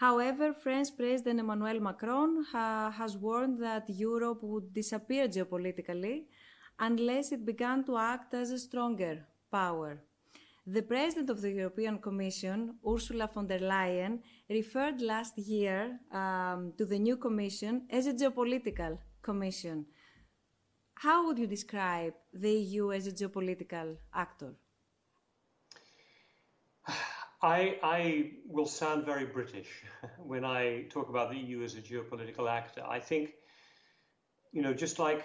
[0.00, 6.24] However, French President Emmanuel Macron ha, has warned that Europe would disappear geopolitically
[6.78, 10.02] unless it began to act as a stronger power.
[10.66, 16.86] The President of the European Commission, Ursula von der Leyen, referred last year um, to
[16.86, 19.84] the new Commission as a geopolitical Commission.
[20.94, 24.54] How would you describe the EU as a geopolitical actor?
[27.42, 29.68] I, I, will sound very British
[30.18, 32.82] when I talk about the EU as a geopolitical actor.
[32.86, 33.32] I think,
[34.52, 35.24] you know, just like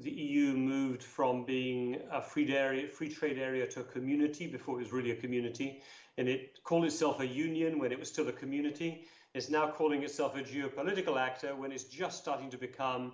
[0.00, 4.76] the EU moved from being a free, area, free trade area to a community before
[4.76, 5.82] it was really a community,
[6.16, 9.04] and it called itself a union when it was still a community.
[9.34, 13.12] It's now calling itself a geopolitical actor when it's just starting to become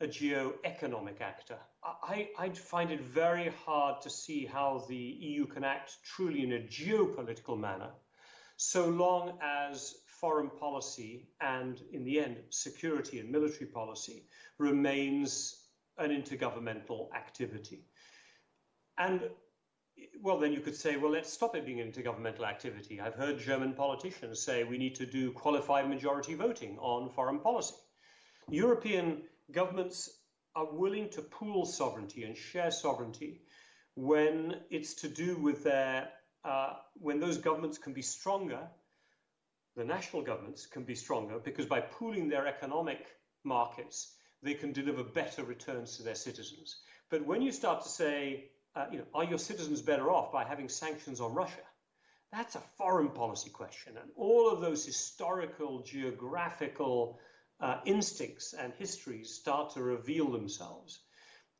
[0.00, 1.58] a geo-economic actor.
[2.02, 6.52] I, I find it very hard to see how the EU can act truly in
[6.52, 7.90] a geopolitical manner,
[8.56, 14.24] so long as foreign policy and, in the end, security and military policy
[14.58, 15.62] remains
[15.98, 17.84] an intergovernmental activity.
[18.98, 19.28] And
[20.20, 23.00] well, then you could say, well, let's stop it being an intergovernmental activity.
[23.00, 27.74] I've heard German politicians say we need to do qualified majority voting on foreign policy.
[28.48, 29.22] European
[29.52, 30.10] governments
[30.56, 33.42] are willing to pool sovereignty and share sovereignty
[33.94, 36.08] when it's to do with their,
[36.44, 38.66] uh, when those governments can be stronger,
[39.76, 43.06] the national governments can be stronger because by pooling their economic
[43.44, 46.76] markets, they can deliver better returns to their citizens.
[47.10, 50.44] But when you start to say, uh, you know, are your citizens better off by
[50.44, 51.64] having sanctions on Russia?
[52.32, 53.96] That's a foreign policy question.
[53.96, 57.18] And all of those historical, geographical
[57.60, 61.00] uh, instincts and histories start to reveal themselves.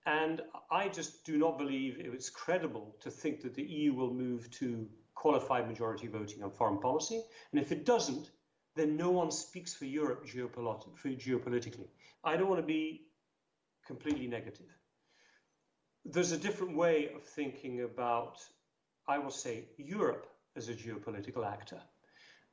[0.05, 0.41] And
[0.71, 4.89] I just do not believe it's credible to think that the EU will move to
[5.15, 7.23] qualified majority voting on foreign policy.
[7.51, 8.31] And if it doesn't,
[8.77, 11.89] then no one speaks for Europe geopolitically.
[12.23, 13.09] I don't want to be
[13.87, 14.67] completely negative.
[16.05, 18.39] There's a different way of thinking about,
[19.09, 21.81] I will say, Europe as a geopolitical actor.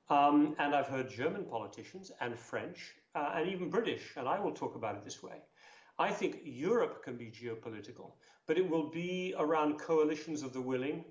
[0.10, 4.54] Um, and I've heard German politicians and French uh, and even British, and I will
[4.54, 5.36] talk about it this way.
[6.00, 8.14] I think Europe can be geopolitical,
[8.48, 11.06] but it will be around coalitions of the willing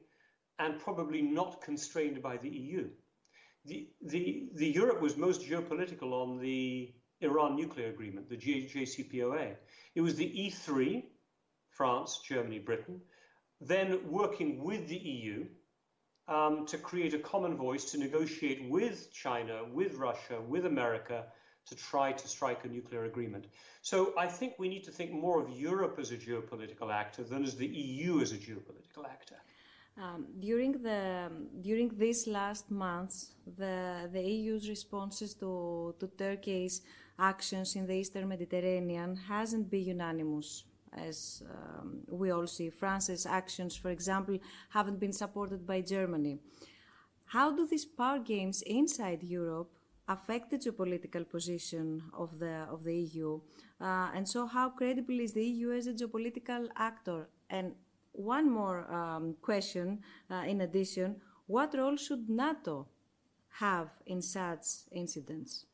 [0.59, 2.88] and probably not constrained by the EU.
[3.64, 9.55] The, the, the Europe was most geopolitical on the Iran nuclear agreement, the JCPOA.
[9.94, 11.05] It was the E3,
[11.70, 13.00] France, Germany, Britain,
[13.61, 15.46] then working with the EU
[16.26, 21.26] um, to create a common voice to negotiate with China, with Russia, with America
[21.66, 23.46] to try to strike a nuclear agreement.
[23.82, 27.44] So I think we need to think more of Europe as a geopolitical actor than
[27.44, 29.36] as the EU as a geopolitical actor.
[29.98, 36.80] Um, during the during these last months, the the EU's responses to to Turkey's
[37.18, 40.64] actions in the Eastern Mediterranean hasn't been unanimous.
[40.94, 44.38] As um, we all see, France's actions, for example,
[44.70, 46.38] haven't been supported by Germany.
[47.24, 49.70] How do these power games inside Europe
[50.12, 53.40] affect the geopolitical position of the of the EU?
[53.80, 57.28] Uh, and so, how credible is the EU as a geopolitical actor?
[57.50, 57.74] And
[58.12, 60.00] one more um, question,
[60.30, 62.86] uh, in addition, what role should NATO
[63.58, 65.66] have in such incidents?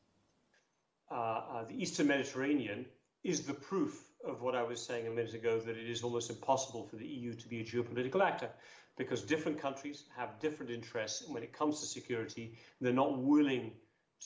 [1.11, 2.85] Uh, uh, the Eastern Mediterranean
[3.23, 6.29] is the proof of what I was saying a minute ago that it is almost
[6.29, 8.49] impossible for the EU to be a geopolitical actor
[8.97, 11.23] because different countries have different interests.
[11.23, 13.71] And when it comes to security, they're not willing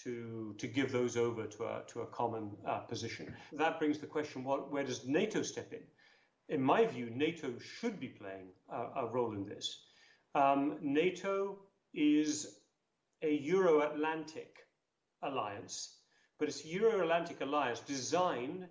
[0.04, 3.34] to, to give those over to a, to a common uh, position.
[3.54, 5.84] That brings the question what, where does NATO step in?
[6.50, 9.80] in my view, NATO should be playing a, a role in this.
[10.36, 11.60] Um, NATO
[11.94, 12.60] is
[13.22, 14.58] a Euro Atlantic
[15.22, 15.98] alliance,
[16.40, 18.68] but it's a Euro Atlantic alliance designed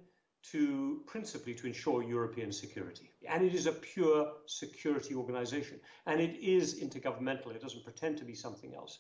[0.51, 3.11] to principally to ensure European security.
[3.29, 5.79] And it is a pure security organization.
[6.07, 8.99] And it is intergovernmental, it doesn't pretend to be something else.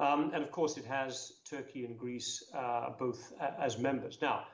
[0.00, 4.18] Um, and of course, it has Turkey and Greece uh, both uh, as members.
[4.20, 4.44] Now,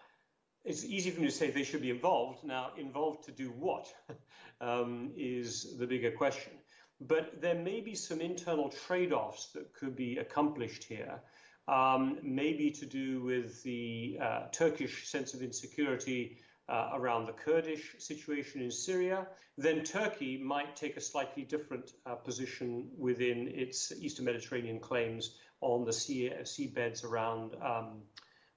[0.64, 2.44] it's easy for me to say they should be involved.
[2.44, 3.86] Now, involved to do what
[4.60, 6.52] um, is the bigger question.
[7.00, 11.20] But there may be some internal trade offs that could be accomplished here
[11.68, 16.38] um, maybe to do with the uh, Turkish sense of insecurity
[16.68, 19.26] uh, around the Kurdish situation in Syria,
[19.56, 25.84] then Turkey might take a slightly different uh, position within its Eastern Mediterranean claims on
[25.84, 27.54] the sea, seabeds around.
[27.60, 28.02] Um,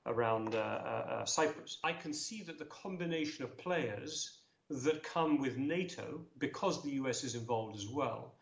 [0.08, 1.78] around uh, uh, Cyprus.
[1.84, 4.36] I can see that the combination of players
[4.70, 8.36] that come with NATO, because the US is involved as well,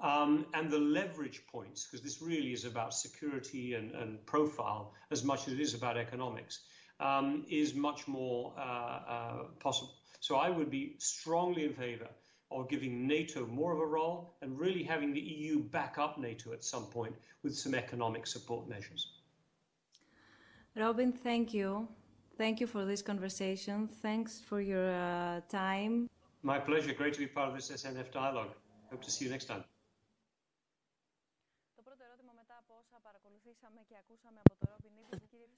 [0.00, 5.24] um, and the leverage points, because this really is about security and, and, profile as
[5.24, 6.64] much as it is about economics,
[7.00, 9.94] um, is much more uh, uh, possible.
[10.20, 12.08] So I would be strongly in favor
[12.50, 16.52] of giving NATO more of a role and really having the EU back up NATO
[16.52, 19.12] at some point with some economic support measures.
[20.76, 21.88] Robin, thank you.
[22.36, 23.88] Thank you for this conversation.
[23.88, 26.08] Thanks for your uh, time.
[26.42, 26.92] My pleasure.
[26.92, 28.50] Great to be part of this SNF dialogue.
[28.90, 29.64] Hope to see you next time.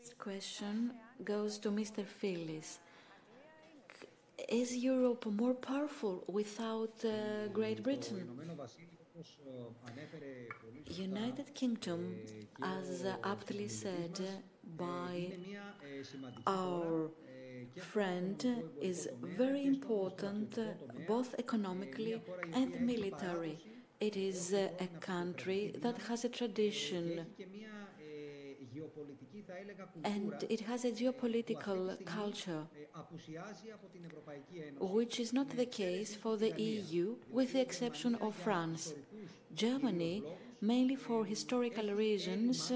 [0.09, 2.03] This question goes to Mr.
[2.07, 2.79] Filis.
[4.49, 8.27] Is Europe more powerful without uh, Great Britain?
[10.87, 12.17] United Kingdom,
[12.63, 14.19] as aptly said
[14.79, 15.33] by
[16.47, 17.11] our
[17.93, 20.59] friend, is very important
[21.07, 22.23] both economically
[22.55, 23.59] and military.
[24.01, 27.27] It is a country that has a tradition
[30.05, 32.63] and it has a geopolitical culture,
[34.81, 38.95] which is not the case for the EU, with the exception of France.
[39.55, 40.23] Germany,
[40.61, 42.73] mainly for historical reasons,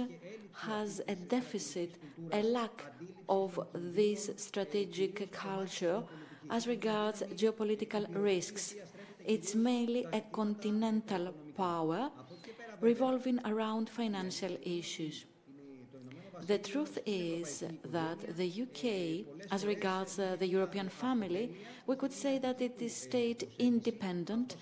[0.53, 1.97] has a deficit,
[2.33, 2.85] a lack
[3.29, 6.03] of this strategic culture
[6.51, 8.75] as regards geopolitical risks.
[9.25, 12.11] It's mainly a continental power
[12.81, 15.25] revolving around financial issues.
[16.47, 17.63] The truth is
[17.93, 21.55] that the UK, as regards uh, the European family,
[21.87, 24.57] we could say that it is state independent.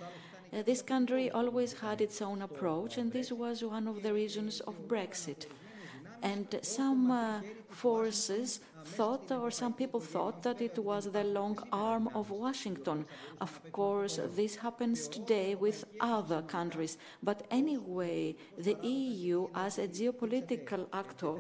[0.53, 4.61] Uh, this country always had its own approach, and this was one of the reasons
[4.61, 5.47] of Brexit.
[6.23, 7.41] And some uh,
[7.71, 13.07] forces thought, or some people thought, that it was the long arm of Washington.
[13.41, 16.99] Of course, this happens today with other countries.
[17.23, 21.35] But anyway, the EU, as a geopolitical actor,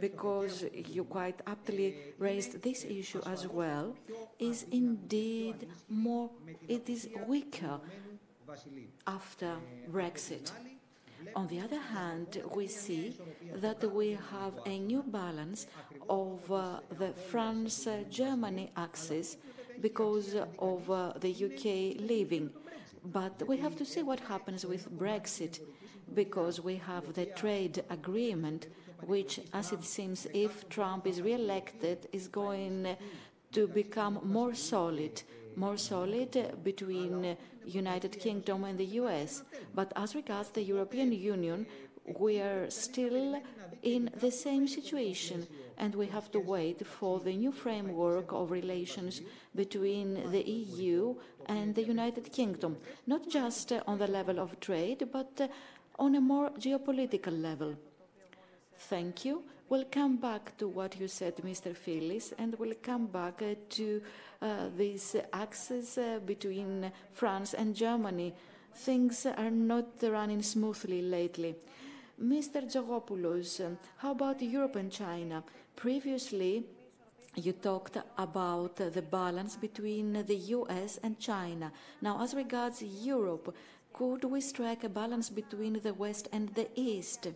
[0.00, 3.94] because you quite aptly raised this issue as well,
[4.38, 6.30] is indeed more,
[6.68, 7.80] it is weaker
[9.06, 9.56] after
[9.90, 10.50] Brexit.
[11.34, 13.16] On the other hand, we see
[13.56, 15.66] that we have a new balance
[16.08, 19.36] of uh, the France-Germany axis
[19.80, 22.50] because of uh, the UK leaving.
[23.04, 25.60] But we have to see what happens with Brexit
[26.14, 28.66] because we have the trade agreement
[29.06, 32.96] which, as it seems, if Trump is re-elected, is going
[33.52, 35.22] to become more solid,
[35.56, 39.42] more solid between United Kingdom and the US.
[39.74, 41.66] But as regards the European Union,
[42.18, 43.40] we are still
[43.82, 45.46] in the same situation
[45.78, 49.22] and we have to wait for the new framework of relations
[49.54, 51.14] between the EU
[51.46, 55.50] and the United Kingdom, not just on the level of trade, but
[55.98, 57.74] on a more geopolitical level.
[58.76, 59.42] Thank you.
[59.70, 61.76] We'll come back to what you said, Mr.
[61.76, 64.02] Filis, and we'll come back uh, to
[64.42, 68.34] uh, this axis uh, between France and Germany.
[68.74, 71.54] Things are not running smoothly lately.
[72.20, 72.64] Mr.
[72.64, 75.44] Tzogopoulos, um, how about Europe and China?
[75.76, 76.64] Previously,
[77.36, 81.70] you talked about the balance between the US and China.
[82.02, 83.54] Now, as regards Europe,
[83.92, 87.28] could we strike a balance between the West and the East?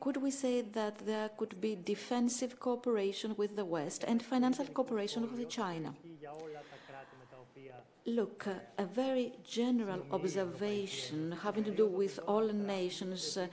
[0.00, 5.22] Could we say that there could be defensive cooperation with the West and financial cooperation
[5.22, 5.94] with China?
[8.06, 8.46] Look,
[8.78, 13.38] a very general observation having to do with all nations.
[13.38, 13.46] Uh,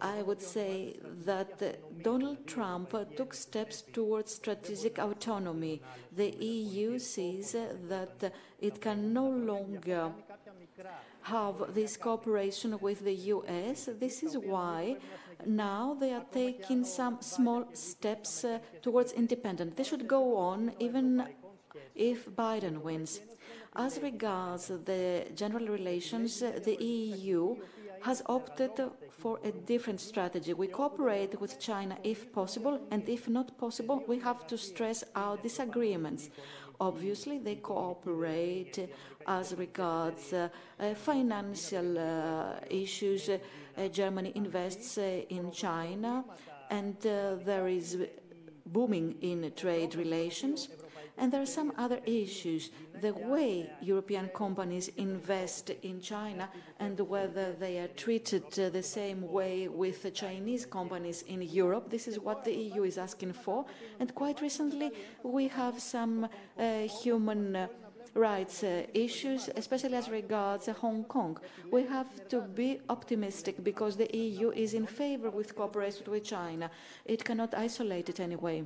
[0.00, 1.72] I would say that uh,
[2.02, 5.80] Donald Trump uh, took steps towards strategic autonomy.
[6.10, 10.10] The EU sees that it can no longer
[11.22, 13.88] have this cooperation with the US.
[14.00, 14.96] This is why
[15.46, 19.74] now they are taking some small steps uh, towards independence.
[19.76, 21.24] They should go on even
[21.94, 23.20] if Biden wins.
[23.74, 27.56] As regards the general relations, uh, the EU
[28.02, 28.72] has opted
[29.08, 30.52] for a different strategy.
[30.52, 35.36] We cooperate with China if possible, and if not possible, we have to stress our
[35.36, 36.28] disagreements.
[36.80, 38.90] Obviously, they cooperate
[39.26, 40.48] as regards uh,
[40.80, 43.30] uh, financial uh, issues.
[43.92, 46.24] Germany invests in China
[46.70, 47.98] and uh, there is
[48.66, 50.68] booming in trade relations.
[51.18, 52.70] And there are some other issues.
[53.00, 56.48] The way European companies invest in China
[56.80, 61.90] and whether they are treated uh, the same way with the Chinese companies in Europe.
[61.90, 63.66] This is what the EU is asking for.
[64.00, 64.90] And quite recently,
[65.22, 66.28] we have some
[66.58, 67.68] uh, human uh,
[68.14, 71.38] rights uh, issues, especially as regards uh, Hong Kong.
[71.70, 76.70] We have to be optimistic because the EU is in favor with cooperation with China.
[77.04, 78.64] It cannot isolate it anyway.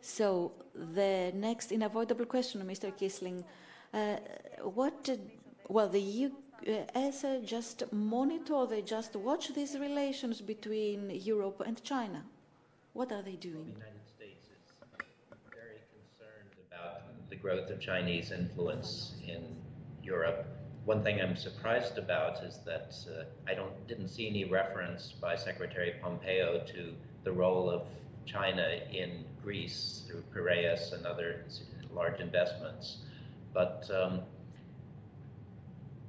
[0.00, 2.92] So the next unavoidable question, Mr.
[2.92, 3.44] Kiesling,
[3.94, 4.16] uh,
[4.62, 5.16] what, uh,
[5.68, 6.30] well, the EU
[6.68, 12.24] uh, just monitor, they just watch these relations between Europe and China.
[12.92, 13.72] What are they doing?
[13.74, 14.72] The United States is
[15.50, 19.42] very concerned about the growth of Chinese influence in
[20.02, 20.46] Europe.
[20.84, 25.36] One thing I'm surprised about is that uh, I don't didn't see any reference by
[25.36, 26.94] Secretary Pompeo to
[27.24, 27.82] the role of
[28.24, 31.44] China in Greece through Piraeus and other
[31.92, 32.98] large investments.
[33.52, 34.20] But um,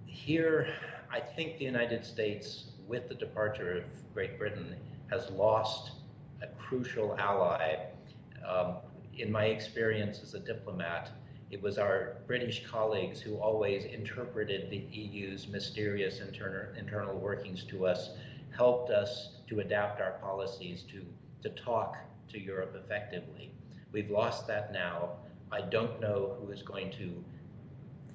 [0.05, 0.67] here,
[1.11, 4.75] I think the United States, with the departure of Great Britain,
[5.09, 5.91] has lost
[6.41, 7.77] a crucial ally.
[8.47, 8.77] Um,
[9.17, 11.11] in my experience as a diplomat,
[11.53, 18.09] it was our British colleagues who always interpreted the EU's mysterious internal, workings to us,
[18.49, 21.05] helped us to adapt our policies to
[21.43, 21.95] to talk
[22.29, 23.51] to Europe effectively.
[23.91, 25.17] We've lost that now.
[25.51, 27.23] I don't know who is going to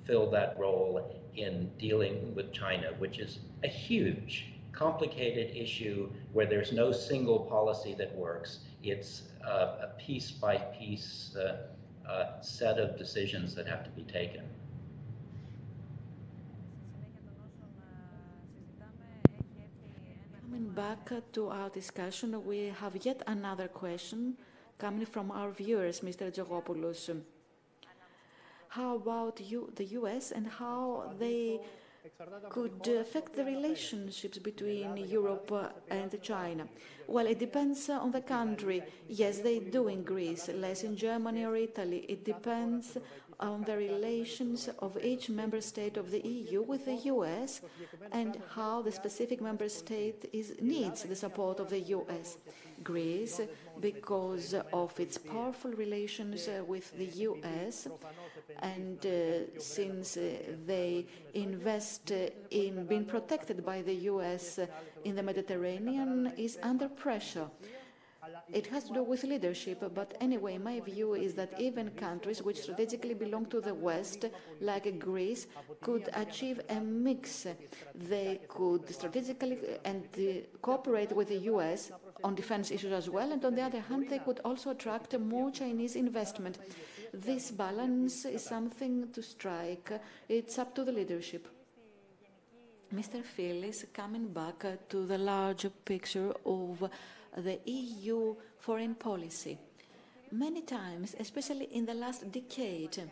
[0.04, 6.72] fill that role in dealing with China, which is a huge, complicated issue where there's
[6.72, 8.60] no single policy that works.
[8.82, 11.68] It's uh, a piece by piece uh,
[12.08, 14.42] uh, set of decisions that have to be taken.
[20.40, 24.36] Coming back to our discussion, we have yet another question
[24.78, 26.32] coming from our viewers, Mr.
[26.32, 27.20] Tzogopoulos.
[28.68, 31.60] How about you, the US and how they
[32.50, 36.66] could uh, affect the relationships between Europe uh, and China?
[37.06, 38.82] Well, it depends uh, on the country.
[39.08, 42.04] Yes, they do in Greece, less in Germany or Italy.
[42.08, 42.98] It depends
[43.40, 47.60] on the relations of each member state of the EU with the US
[48.10, 52.38] and how the specific member state is, needs the support of the US.
[52.82, 53.40] Greece,
[53.80, 57.88] because of its powerful relations uh, with the US,
[58.60, 62.10] and uh, since uh, they invest
[62.50, 64.58] in being protected by the US
[65.04, 67.48] in the Mediterranean, is under pressure.
[68.52, 72.60] It has to do with leadership, but anyway, my view is that even countries which
[72.60, 74.24] strategically belong to the West,
[74.60, 75.46] like Greece,
[75.82, 77.46] could achieve a mix.
[77.94, 80.08] They could strategically and
[80.62, 81.92] cooperate with the US
[82.24, 85.50] on defense issues as well, and on the other hand, they could also attract more
[85.50, 86.58] Chinese investment.
[87.12, 89.92] This balance is something to strike.
[90.28, 91.48] It's up to the leadership.
[92.94, 93.22] Mr.
[93.22, 96.90] Filis, coming back to the larger picture of
[97.36, 99.58] the EU foreign policy.
[100.32, 103.02] Many times, especially in the last decade,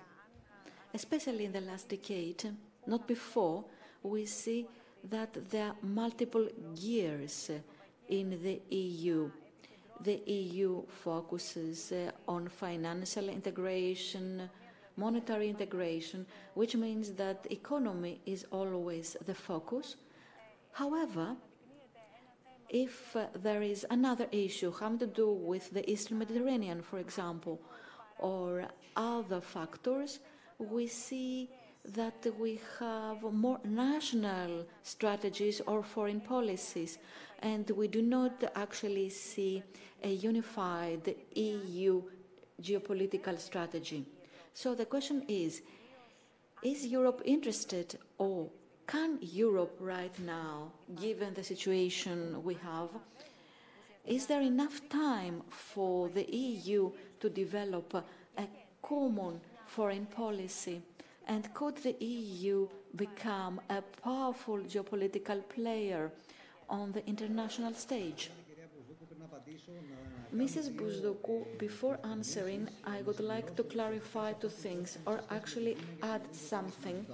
[0.94, 2.50] especially in the last decade,
[2.86, 3.64] not before,
[4.02, 4.66] we see
[5.10, 7.50] that there are multiple gears
[8.08, 9.30] in the EU.
[10.02, 14.48] The EU focuses uh, on financial integration,
[14.96, 19.96] monetary integration, which means that economy is always the focus.
[20.72, 21.36] However,
[22.68, 27.60] if uh, there is another issue having to do with the Eastern Mediterranean, for example,
[28.18, 28.66] or
[28.96, 30.20] other factors,
[30.58, 31.50] we see
[31.94, 36.98] that we have more national strategies or foreign policies,
[37.40, 39.62] and we do not actually see
[40.02, 42.02] a unified EU
[42.60, 44.04] geopolitical strategy.
[44.54, 45.62] So the question is
[46.62, 48.48] is Europe interested or
[48.86, 52.88] can Europe right now, given the situation we have,
[54.06, 56.90] is there enough time for the EU
[57.20, 57.94] to develop
[58.38, 58.46] a
[58.80, 60.80] common foreign policy?
[61.26, 66.12] And could the EU become a powerful geopolitical player
[66.68, 68.30] on the international stage?
[70.34, 70.74] Mrs.
[70.76, 77.06] Bousdokou, before answering, I would like to clarify two things, or actually add something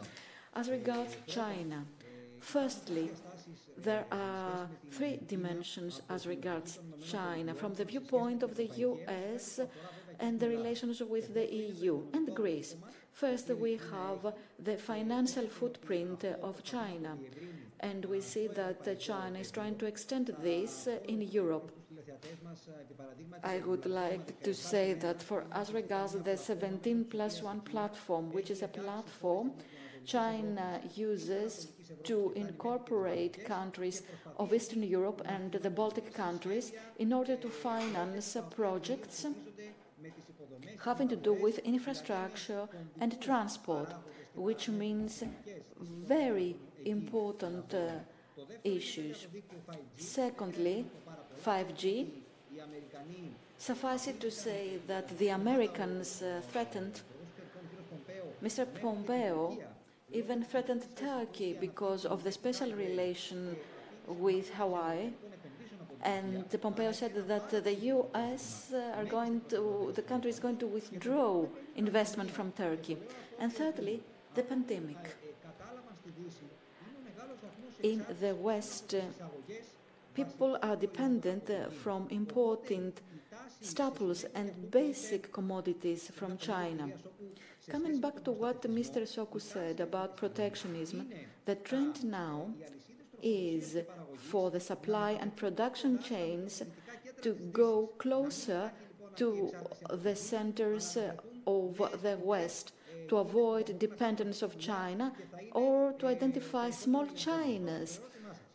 [0.55, 1.85] as regards China,
[2.41, 3.11] firstly,
[3.79, 9.61] there are three dimensions as regards China from the viewpoint of the US
[10.21, 12.77] and the relations with the EU and Greece.
[13.13, 17.17] First, we have the financial footprint of China.
[17.81, 21.71] And we see that China is trying to extend this in Europe.
[23.45, 28.51] I would like to say that for as regards the 17 plus 1 platform, which
[28.51, 29.53] is a platform
[30.05, 31.69] China uses
[32.05, 34.03] to incorporate countries
[34.39, 39.27] of Eastern Europe and the Baltic countries in order to finance projects
[40.85, 42.69] having to do with infrastructure
[43.01, 43.93] and transport,
[44.35, 45.23] which means
[45.81, 47.91] very important uh,
[48.65, 49.27] issues.
[49.97, 50.85] Secondly,
[51.45, 52.07] 5G.
[53.59, 57.01] Suffice it to say that the Americans uh, threatened
[58.43, 58.67] Mr.
[58.81, 59.57] Pompeo
[60.13, 63.57] even threatened Turkey because of the special relation
[64.07, 65.13] with Huawei.
[66.03, 68.73] And Pompeo said that the U.S.
[68.75, 71.47] Uh, are going to, the country is going to withdraw
[71.77, 72.97] investment from Turkey.
[73.39, 74.03] And thirdly,
[74.35, 74.99] the pandemic.
[77.83, 79.01] In the West, uh,
[80.15, 82.93] people are dependent uh, from importing
[83.61, 86.89] staples and basic commodities from China.
[87.69, 89.03] Coming back to what Mr.
[89.03, 91.09] Sokou said about protectionism,
[91.45, 92.49] the trend now
[93.23, 93.79] is
[94.17, 96.63] for the supply and production chains
[97.23, 98.73] to go closer
[99.17, 99.53] to
[99.91, 100.97] the centers
[101.47, 102.73] of the West
[103.09, 105.13] to avoid dependence of China
[105.53, 107.99] or to identify small Chinas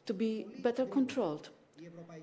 [0.05, 1.49] to be better controlled.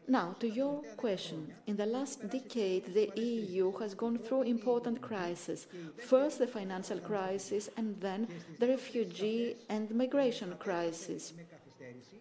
[0.09, 5.67] Now, to your question, in the last decade, the EU has gone through important crises.
[6.07, 11.33] First, the financial crisis, and then the refugee and migration crisis.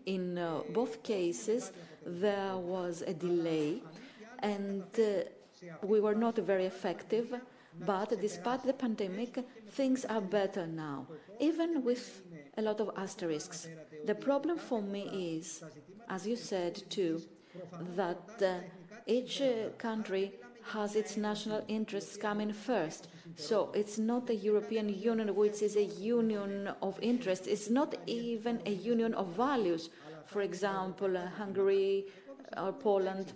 [0.05, 1.71] In uh, both cases,
[2.05, 3.81] there was a delay,
[4.39, 5.23] and uh,
[5.83, 7.33] we were not very effective.
[7.79, 9.39] But despite the pandemic,
[9.71, 11.07] things are better now,
[11.39, 12.21] even with
[12.57, 13.67] a lot of asterisks.
[14.05, 15.63] The problem for me is,
[16.07, 17.21] as you said too,
[17.95, 18.59] that uh,
[19.07, 20.33] each uh, country
[20.71, 23.07] has its national interests coming first.
[23.35, 27.47] So it's not the European Union which is a union of interests.
[27.47, 29.89] It's not even a union of values.
[30.25, 32.05] For example, uh, Hungary
[32.57, 33.33] or Poland.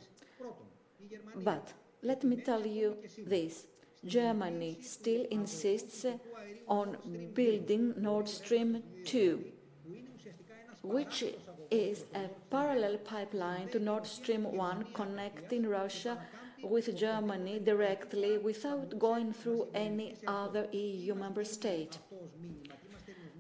[1.44, 3.68] But let me tell you this.
[4.06, 6.06] Germany still insists
[6.68, 6.98] on
[7.34, 9.44] building Nord Stream 2,
[10.84, 11.24] which
[11.72, 16.18] is a parallel pipeline to Nord Stream 1 connecting Russia
[16.64, 21.98] with Germany directly without going through any other EU member state.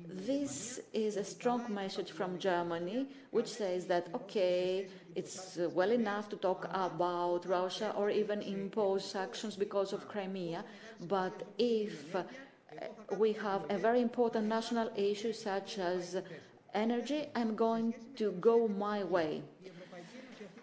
[0.09, 6.27] This is a strong message from Germany, which says that, okay, it's uh, well enough
[6.29, 10.63] to talk about Russia or even impose sanctions because of Crimea,
[11.07, 12.23] but if uh,
[13.17, 16.17] we have a very important national issue such as
[16.73, 19.43] energy, I'm going to go my way.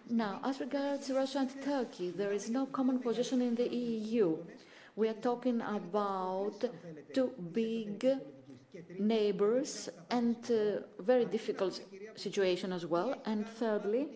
[0.09, 4.37] Now, as regards Russia and Turkey, there is no common position in the EU.
[4.95, 6.63] We are talking about
[7.13, 8.05] two big
[8.99, 11.81] neighbors and uh, very difficult
[12.15, 13.15] situation as well.
[13.25, 14.07] And thirdly,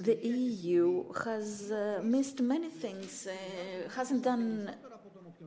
[0.00, 4.74] the EU has uh, missed many things, uh, hasn't done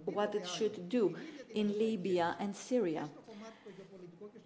[0.05, 1.15] what it should do
[1.55, 3.09] in Libya and Syria.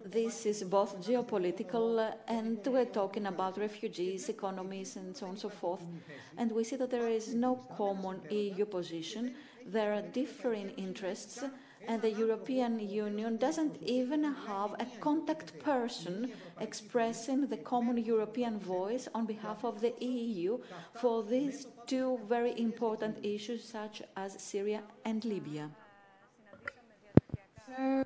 [0.04, 5.50] This is both geopolitical and we're talking about refugees, economies, and so on and so
[5.50, 5.84] forth.
[6.38, 9.34] And we see that there is no common EU position.
[9.66, 11.44] There are differing interests,
[11.86, 19.06] and the European Union doesn't even have a contact person expressing the common European voice
[19.14, 20.58] on behalf of the EU
[20.94, 25.70] for these two very important issues, such as Syria and Libya.
[27.66, 28.04] So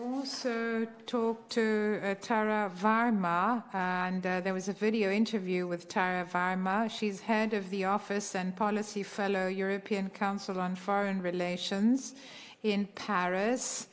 [0.00, 6.24] also talked to uh, Tara Varma, and uh, there was a video interview with Tara
[6.24, 6.90] Varma.
[6.90, 12.14] She's head of the Office and Policy Fellow, European Council on Foreign Relations
[12.62, 13.88] in Paris.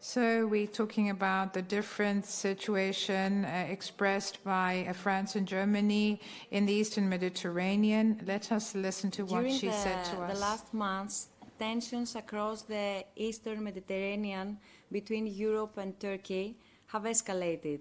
[0.00, 6.20] So we're talking about the different situation uh, expressed by uh, France and Germany
[6.50, 8.20] in the Eastern Mediterranean.
[8.26, 10.34] Let us listen to what During she the, said to us.
[10.34, 14.58] the last months, tensions across the Eastern Mediterranean
[14.92, 16.56] between Europe and Turkey
[16.86, 17.80] have escalated.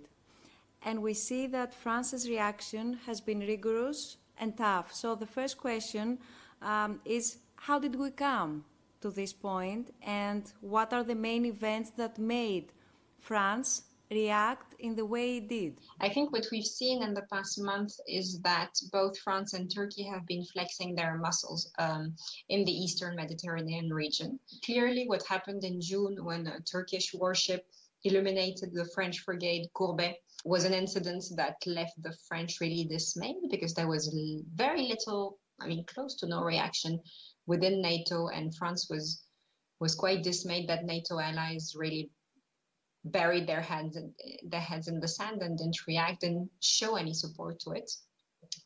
[0.83, 4.93] And we see that France's reaction has been rigorous and tough.
[4.93, 6.17] So the first question
[6.61, 8.65] um, is how did we come
[9.01, 12.71] to this point and what are the main events that made
[13.19, 15.79] France react in the way it did?
[15.99, 20.03] I think what we've seen in the past month is that both France and Turkey
[20.03, 22.15] have been flexing their muscles um,
[22.49, 24.39] in the Eastern Mediterranean region.
[24.65, 27.65] Clearly, what happened in June when a Turkish warship
[28.03, 33.73] illuminated the French frigate Courbet was an incident that left the French really dismayed because
[33.73, 34.15] there was
[34.55, 36.99] very little, I mean, close to no reaction
[37.45, 39.23] within NATO, and France was
[39.79, 42.11] was quite dismayed that NATO allies really
[43.03, 43.97] buried their heads
[44.43, 47.91] their heads in the sand and didn't react and show any support to it,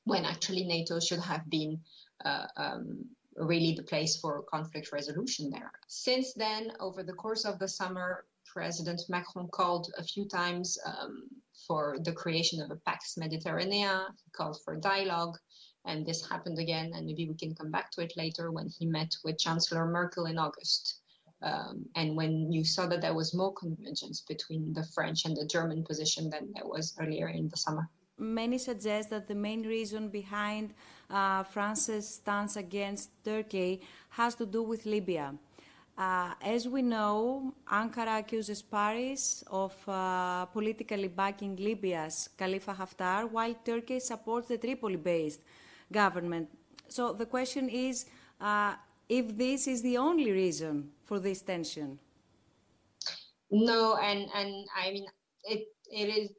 [0.04, 1.80] when actually NATO should have been
[2.24, 3.06] uh, um,
[3.36, 5.72] really the place for conflict resolution there.
[5.88, 11.24] Since then, over the course of the summer, President Macron called a few times um,
[11.68, 15.38] for the creation of a Pax Mediterranea, he called for dialogue,
[15.86, 18.86] and this happened again, and maybe we can come back to it later when he
[18.86, 21.02] met with Chancellor Merkel in August.
[21.42, 25.46] Um, and when you saw that there was more convergence between the French and the
[25.46, 27.90] German position than there was earlier in the summer.
[28.18, 30.74] Many suggest that the main reason behind
[31.10, 35.36] uh, France's stance against Turkey has to do with Libya.
[35.98, 43.54] Uh, as we know, Ankara accuses Paris of uh, politically backing Libya's Khalifa Haftar, while
[43.64, 45.42] Turkey supports the Tripoli based
[45.92, 46.50] government.
[46.90, 48.06] So the question is
[48.42, 48.76] uh,
[49.08, 52.00] if this is the only reason for this tension.
[53.52, 55.06] No, and, and I mean,
[55.44, 56.30] it, it, is,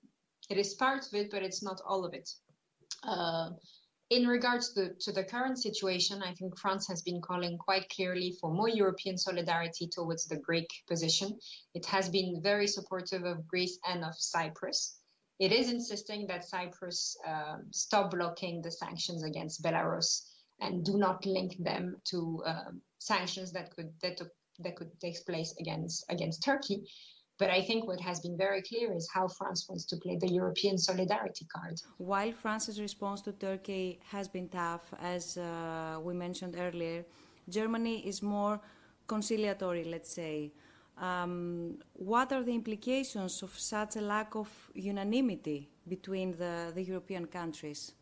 [0.51, 2.29] it is part of it, but it's not all of it.
[3.03, 3.51] Uh,
[4.11, 8.37] in regards to, to, the current situation, I think France has been calling quite clearly
[8.41, 11.39] for more European solidarity towards the Greek position.
[11.75, 15.01] It has been very supportive of Greece and of Cyprus.
[15.39, 20.23] It is insisting that Cyprus um, stop blocking the sanctions against Belarus
[20.61, 24.21] and do not link them to um, sanctions that could that,
[24.61, 26.79] that could take place against against Turkey.
[27.39, 30.33] But I think what has been very clear is how France wants to play the
[30.33, 31.79] European solidarity card.
[31.99, 37.05] While France's response to Turkey has been tough, as uh, we mentioned earlier,
[37.49, 38.59] Germany is more
[39.07, 40.53] conciliatory, let's say.
[40.97, 47.27] Um, what are the implications of such a lack of unanimity between the, the European
[47.27, 47.93] countries?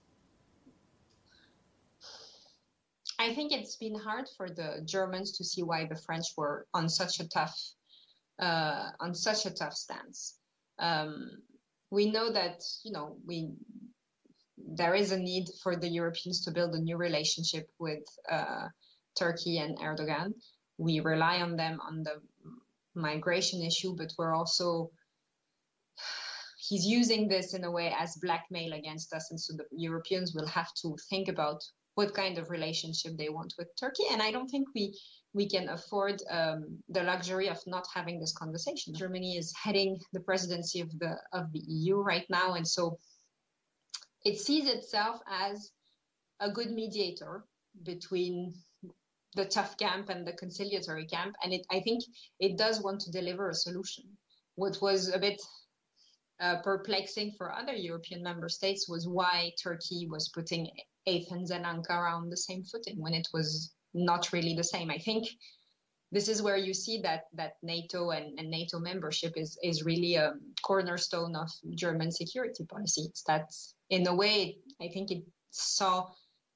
[3.24, 6.90] I think it's been hard for the Germans to see why the French were on
[6.90, 7.58] such a tough
[8.38, 10.36] uh, on such a tough stance.
[10.78, 11.30] Um,
[11.90, 13.54] we know that you know we
[14.58, 18.68] there is a need for the Europeans to build a new relationship with uh,
[19.18, 20.34] Turkey and Erdogan.
[20.76, 22.16] We rely on them on the
[22.94, 24.90] migration issue, but we're also
[26.68, 30.48] he's using this in a way as blackmail against us, and so the Europeans will
[30.48, 31.62] have to think about
[31.94, 34.04] what kind of relationship they want with Turkey.
[34.10, 34.98] And I don't think we
[35.32, 38.94] we can afford um, the luxury of not having this conversation.
[38.94, 42.98] Germany is heading the presidency of the of the EU right now, and so
[44.24, 45.70] it sees itself as
[46.40, 47.44] a good mediator
[47.82, 48.54] between
[49.34, 52.04] the tough camp and the conciliatory camp, and it, I think
[52.38, 54.04] it does want to deliver a solution.
[54.54, 55.42] What was a bit
[56.40, 60.68] uh, perplexing for other European member states was why Turkey was putting
[61.06, 64.90] Athens and Ankara on the same footing when it was not really the same.
[64.90, 65.28] I think
[66.10, 70.14] this is where you see that that NATO and, and NATO membership is is really
[70.14, 73.02] a cornerstone of German security policy.
[73.02, 73.50] It's that
[73.90, 76.08] in a way, I think it saw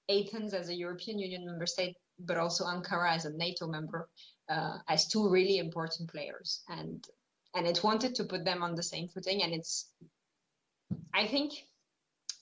[0.08, 4.08] Athens as a European Union member state, but also Ankara as a NATO member,
[4.48, 7.04] uh, as two really important players, and
[7.54, 9.42] and it wanted to put them on the same footing.
[9.42, 9.90] And it's,
[11.12, 11.52] I think,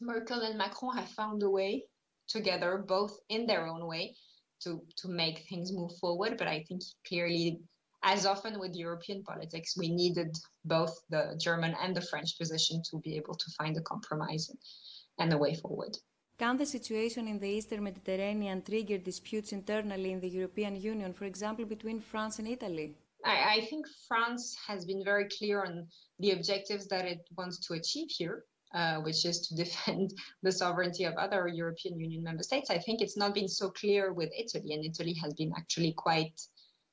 [0.00, 1.84] Merkel and Macron have found a way
[2.28, 4.14] together, both in their own way,
[4.62, 6.36] to to make things move forward.
[6.38, 7.60] But I think clearly,
[8.02, 12.98] as often with European politics, we needed both the German and the French position to
[13.00, 14.50] be able to find a compromise
[15.18, 15.96] and a way forward.
[16.38, 21.24] Can the situation in the Eastern Mediterranean trigger disputes internally in the European Union, for
[21.24, 22.94] example, between France and Italy?
[23.24, 25.88] I, I think France has been very clear on
[26.18, 28.44] the objectives that it wants to achieve here.
[28.74, 30.12] Uh, which is to defend
[30.42, 32.68] the sovereignty of other European Union member states.
[32.68, 36.38] I think it's not been so clear with Italy, and Italy has been actually quite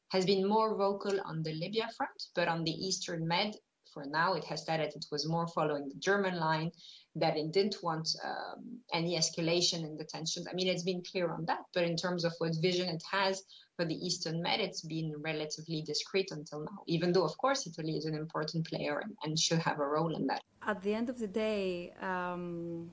[0.10, 3.56] has been more vocal on the Libya front, but on the Eastern Med,
[3.92, 6.72] for now, it has said that it was more following the German line,
[7.16, 10.48] that it didn't want um, any escalation in the tensions.
[10.50, 13.44] I mean, it's been clear on that, but in terms of what vision it has
[13.76, 17.98] for the Eastern Med, it's been relatively discreet until now, even though, of course, Italy
[17.98, 20.42] is an important player and, and should have a role in that.
[20.66, 22.92] At the end of the day, um,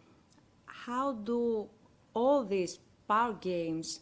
[0.67, 1.69] how do
[2.15, 2.79] all these
[3.09, 4.01] power games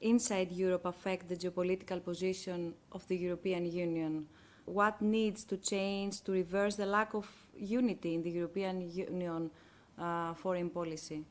[0.00, 4.26] inside Europe affect the geopolitical position of the European Union?
[4.64, 7.26] What needs to change to reverse the lack of
[7.60, 9.50] unity in the European Union
[9.98, 11.24] uh, foreign policy?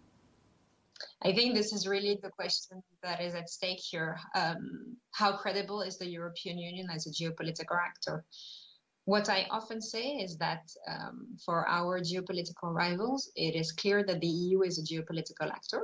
[1.24, 4.20] I think this is really the question that is at stake here.
[4.36, 8.26] Um, how credible is the European Union as a geopolitical actor?
[9.10, 14.20] what I often say is that um, for our geopolitical rivals, it is clear that
[14.22, 15.82] the EU is a geopolitical actor,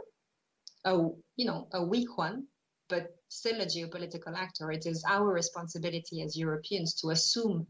[0.85, 0.93] a
[1.35, 2.45] you know a weak one,
[2.87, 4.71] but still a geopolitical actor.
[4.71, 7.65] It is our responsibility as Europeans to assume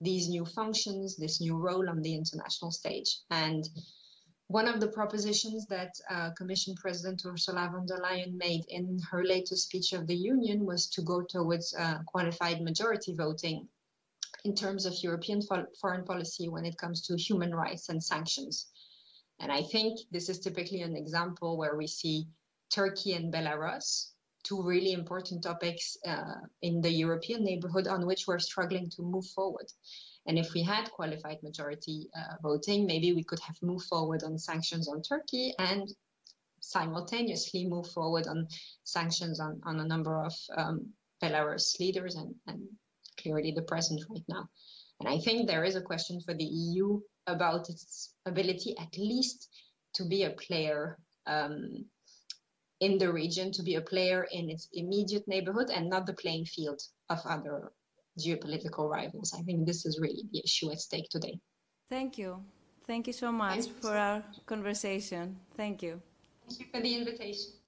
[0.00, 3.18] these new functions, this new role on the international stage.
[3.30, 3.68] And
[4.46, 9.24] one of the propositions that uh, Commission President Ursula von der Leyen made in her
[9.24, 13.68] latest speech of the Union was to go towards uh, qualified majority voting
[14.44, 18.66] in terms of European fo- foreign policy when it comes to human rights and sanctions.
[19.38, 22.26] And I think this is typically an example where we see
[22.70, 24.12] Turkey and Belarus
[24.42, 29.26] two really important topics uh, in the European neighborhood on which we're struggling to move
[29.26, 29.66] forward.
[30.26, 34.38] And if we had qualified majority uh, voting, maybe we could have moved forward on
[34.38, 35.88] sanctions on Turkey and
[36.60, 38.46] simultaneously move forward on
[38.84, 40.92] sanctions on, on a number of um,
[41.22, 42.62] Belarus leaders and, and
[43.18, 44.48] clearly the president right now.
[45.00, 49.48] And I think there is a question for the EU about its ability at least
[49.94, 51.86] to be a player um,
[52.80, 56.46] in the region to be a player in its immediate neighborhood and not the playing
[56.46, 56.80] field
[57.10, 57.72] of other
[58.18, 59.34] geopolitical rivals.
[59.38, 61.38] I think this is really the issue at stake today.
[61.88, 62.42] Thank you.
[62.86, 65.36] Thank you so much for our conversation.
[65.56, 66.00] Thank you.
[66.48, 67.59] Thank you for the invitation.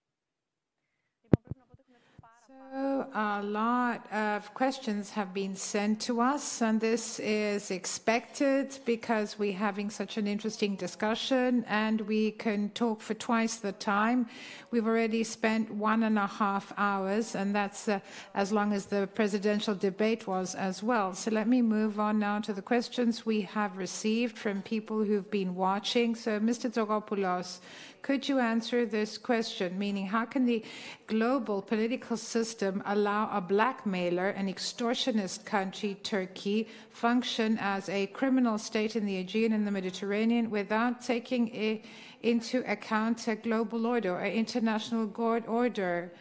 [3.14, 9.52] A lot of questions have been sent to us, and this is expected because we're
[9.52, 14.26] having such an interesting discussion and we can talk for twice the time.
[14.70, 18.00] We've already spent one and a half hours, and that's uh,
[18.34, 21.12] as long as the presidential debate was as well.
[21.14, 25.30] So let me move on now to the questions we have received from people who've
[25.30, 26.14] been watching.
[26.14, 26.72] So, Mr.
[26.72, 27.60] Tzogopoulos,
[28.02, 29.78] could you answer this question?
[29.78, 30.64] Meaning, how can the
[31.06, 38.96] global political system allow a blackmailer, an extortionist country, Turkey, function as a criminal state
[38.96, 41.80] in the Aegean and the Mediterranean without taking
[42.22, 45.08] into account a global order or international
[45.46, 46.12] order?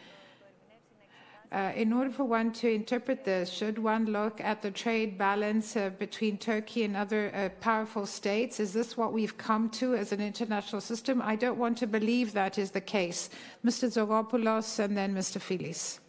[1.52, 5.76] Uh, in order for one to interpret this, should one look at the trade balance
[5.76, 8.58] uh, between Turkey and other uh, powerful states?
[8.58, 11.20] Is this what we've come to as an international system?
[11.20, 13.28] I don't want to believe that is the case.
[13.62, 13.86] Mr.
[13.86, 15.38] Tzogopoulos and then Mr.
[15.38, 16.00] Filis.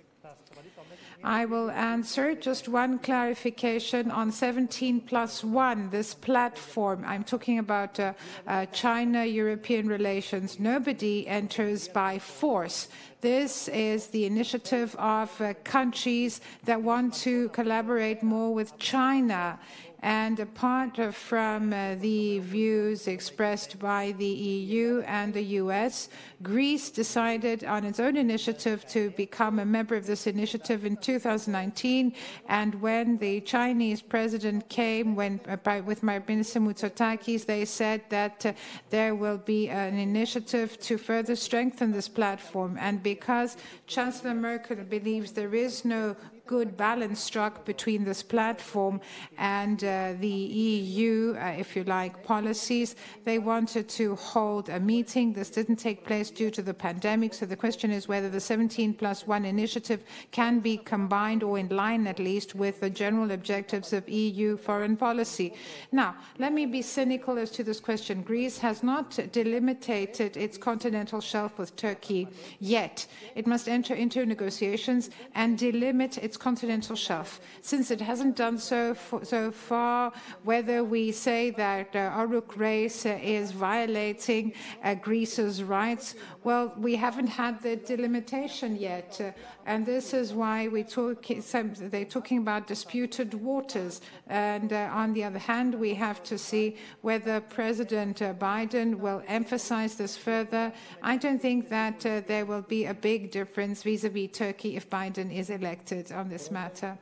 [1.26, 7.06] I will answer just one clarification on 17 plus 1, this platform.
[7.08, 8.12] I'm talking about uh,
[8.46, 10.60] uh, China European relations.
[10.60, 12.90] Nobody enters by force.
[13.24, 19.58] This is the initiative of uh, countries that want to collaborate more with China.
[20.04, 26.10] And apart from uh, the views expressed by the EU and the US,
[26.42, 32.14] Greece decided on its own initiative to become a member of this initiative in 2019.
[32.50, 38.46] And when the Chinese president came when, uh, with my Minister Mitsotakis, they said that
[38.46, 38.52] uh,
[38.90, 42.78] there will be an initiative to further strengthen this platform.
[42.78, 43.56] And because
[43.88, 49.00] Chancellor Merkel believes there is no good balance struck between this platform
[49.38, 52.96] and uh, the EU, uh, if you like, policies.
[53.24, 55.34] They wanted to hold a meeting.
[55.34, 57.34] This didn't take place due to the pandemic.
[57.34, 61.70] So the question is whether the 17 plus 1 initiative can be combined or in
[61.70, 65.54] line at least with the general objectives of EU foreign policy.
[65.92, 68.22] Now, let me be cynical as to this question.
[68.22, 72.28] Greece has not delimited its continental shelf with Turkey
[72.60, 73.06] yet.
[73.36, 77.40] It must enter into negotiations and delimit its its continental shelf.
[77.62, 80.12] Since it hasn't done so for, so far,
[80.44, 84.54] whether we say that uh, Oruç Reis is violating
[84.84, 89.22] uh, Greece's rights, well, we haven't had the delimitation yet.
[89.66, 94.02] And this is why we talk, they're talking about disputed waters.
[94.28, 99.24] And uh, on the other hand, we have to see whether President uh, Biden will
[99.28, 100.74] emphasize this further.
[101.02, 105.34] I don't think that uh, there will be a big difference vis-a-vis Turkey if Biden
[105.34, 106.98] is elected on this matter.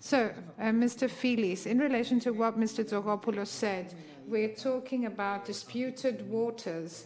[0.00, 1.08] So, uh, Mr.
[1.08, 2.84] Filis, in relation to what Mr.
[2.84, 3.94] Tzogopoulos said,
[4.26, 7.04] we're talking about disputed waters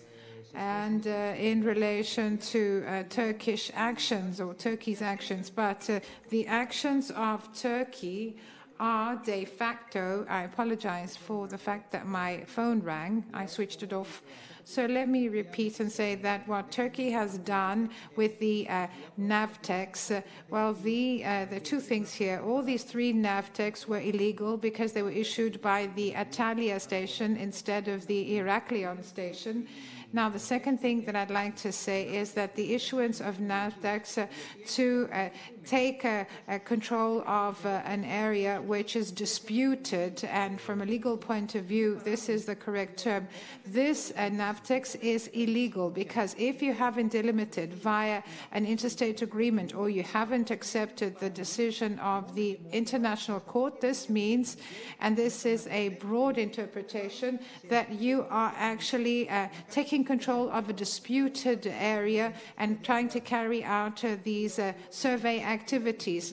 [0.56, 6.00] and uh, in relation to uh, Turkish actions or Turkey's actions, but uh,
[6.30, 8.36] the actions of Turkey
[8.80, 10.26] are de facto.
[10.28, 13.24] I apologize for the fact that my phone rang.
[13.34, 14.22] I switched it off.
[14.68, 20.16] So let me repeat and say that what Turkey has done with the uh, NAVTEX,
[20.16, 22.42] uh, well, the, uh, the two things here.
[22.44, 27.86] All these three NAVTEX were illegal because they were issued by the Antalya station instead
[27.86, 29.68] of the Heraklion station.
[30.12, 34.22] Now, the second thing that I'd like to say is that the issuance of NAVTEX
[34.22, 34.26] uh,
[34.68, 35.28] to uh,
[35.66, 36.24] take uh,
[36.64, 42.00] control of uh, an area which is disputed, and from a legal point of view,
[42.04, 43.26] this is the correct term.
[43.66, 48.22] This uh, NAVTEX is illegal because if you haven't delimited via
[48.52, 54.56] an interstate agreement or you haven't accepted the decision of the International Court, this means,
[55.00, 60.72] and this is a broad interpretation, that you are actually uh, taking control of a
[60.72, 65.55] disputed area and trying to carry out uh, these uh, survey activities.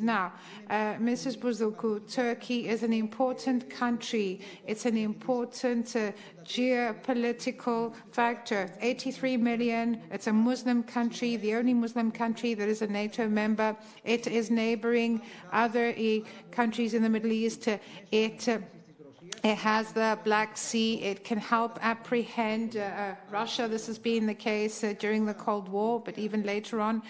[0.01, 0.33] Now,
[0.69, 1.37] uh, Mrs.
[1.37, 4.41] Buzuku, Turkey is an important country.
[4.67, 6.11] It's an important uh,
[6.43, 8.69] geopolitical factor.
[8.81, 10.01] 83 million.
[10.11, 13.75] It's a Muslim country, the only Muslim country that is a NATO member.
[14.03, 15.21] It is neighboring
[15.51, 15.93] other
[16.51, 17.67] countries in the Middle East.
[18.11, 18.59] It uh,
[19.43, 21.01] it has the Black Sea.
[21.01, 23.67] It can help apprehend uh, uh, Russia.
[23.67, 27.01] This has been the case uh, during the Cold War, but even later on,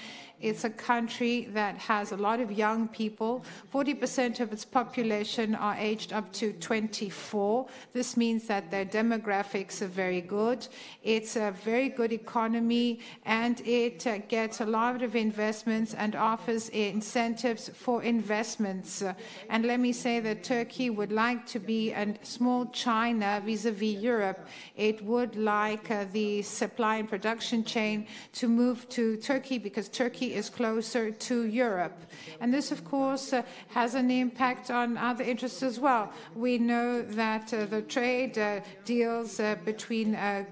[0.43, 3.45] it's a country that has a lot of young people.
[3.73, 7.65] 40% of its population are aged up to 24.
[7.93, 10.67] This means that their demographics are very good.
[11.01, 16.67] It's a very good economy and it uh, gets a lot of investments and offers
[16.69, 19.01] incentives for investments.
[19.49, 24.45] And let me say that Turkey would like to be a small China vis-a-vis Europe.
[24.75, 30.32] It would like uh, the supply and production chain to move to Turkey because Turkey
[30.33, 31.97] is closer to Europe.
[32.39, 36.11] And this, of course, uh, has an impact on other interests as well.
[36.35, 40.45] We know that uh, the trade uh, deals uh, between uh,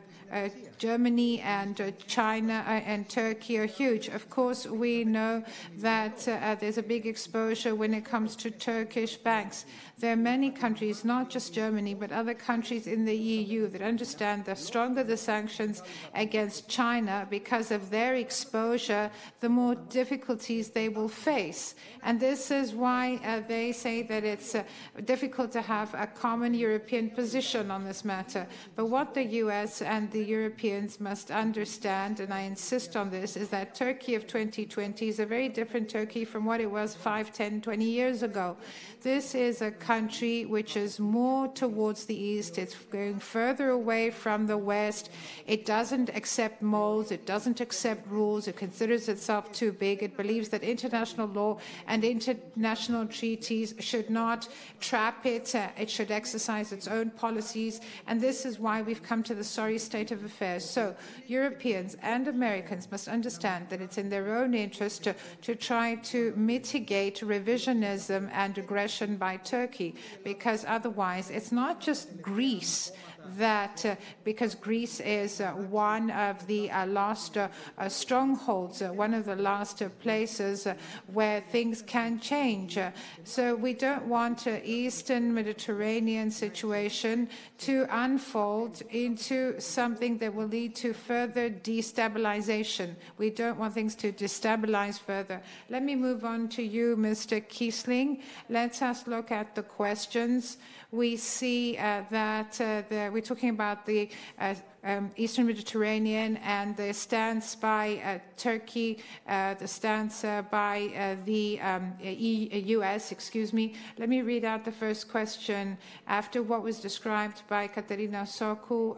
[0.77, 4.07] Germany and uh, China uh, and Turkey are huge.
[4.07, 5.43] Of course, we know
[5.77, 9.65] that uh, there's a big exposure when it comes to Turkish banks.
[9.99, 14.45] There are many countries, not just Germany, but other countries in the EU that understand
[14.45, 15.83] the stronger the sanctions
[16.15, 21.75] against China because of their exposure, the more difficulties they will face.
[22.01, 24.63] And this is why uh, they say that it's uh,
[25.05, 28.47] difficult to have a common European position on this matter.
[28.75, 33.49] But what the US and the Europeans must understand, and I insist on this, is
[33.49, 37.61] that Turkey of 2020 is a very different Turkey from what it was 5, 10,
[37.61, 38.55] 20 years ago.
[39.01, 42.59] This is a country which is more towards the east.
[42.59, 45.09] It's going further away from the west.
[45.47, 47.11] It doesn't accept molds.
[47.11, 48.47] It doesn't accept rules.
[48.47, 50.03] It considers itself too big.
[50.03, 51.57] It believes that international law
[51.87, 54.47] and international treaties should not
[54.79, 55.55] trap it.
[55.55, 57.81] Uh, it should exercise its own policies.
[58.05, 60.63] And this is why we've come to the sorry state of affairs.
[60.63, 60.95] So
[61.27, 66.33] Europeans and Americans must understand that it's in their own interest to, to try to
[66.35, 72.91] mitigate revisionism and aggression aggression by Turkey, because otherwise it's not just Greece
[73.37, 79.13] that uh, because Greece is uh, one of the uh, last uh, uh, strongholds, one
[79.13, 80.67] of the last places
[81.13, 82.77] where things can change.
[83.23, 90.75] so we don't want an Eastern Mediterranean situation to unfold into something that will lead
[90.75, 92.95] to further destabilization.
[93.17, 95.41] We don't want things to destabilize further.
[95.69, 97.45] Let me move on to you, Mr.
[97.47, 98.21] Kiesling.
[98.49, 100.57] Let us look at the questions
[100.91, 104.09] we see that uh, the, we're talking about the
[104.39, 111.59] uh, um, Eastern Mediterranean and the stance by uh, Turkey, uh, the stance by the
[111.61, 113.75] um, U.S., excuse me.
[113.97, 115.77] Let me read out the first question.
[116.07, 118.97] After what was described by Katerina Sokou,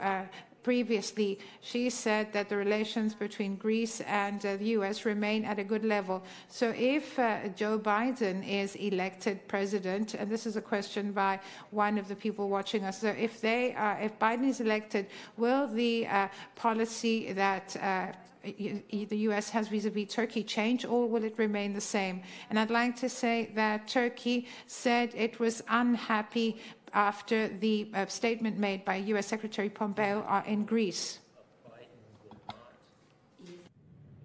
[0.64, 5.64] previously, she said that the relations between Greece and uh, the US remain at a
[5.64, 6.24] good level.
[6.48, 11.40] So if uh, Joe Biden is elected president, and this is a question by
[11.72, 15.08] one of the people watching us, so if they are, if Biden is elected,
[15.38, 18.08] will the uh, policy that uh,
[18.44, 22.22] the US has vis-a-vis Turkey change or will it remain the same?
[22.50, 26.58] And I'd like to say that Turkey said it was unhappy
[26.94, 29.28] after the uh, statement made by U.S.
[29.28, 31.20] Secretary Pompeo uh, in Greece?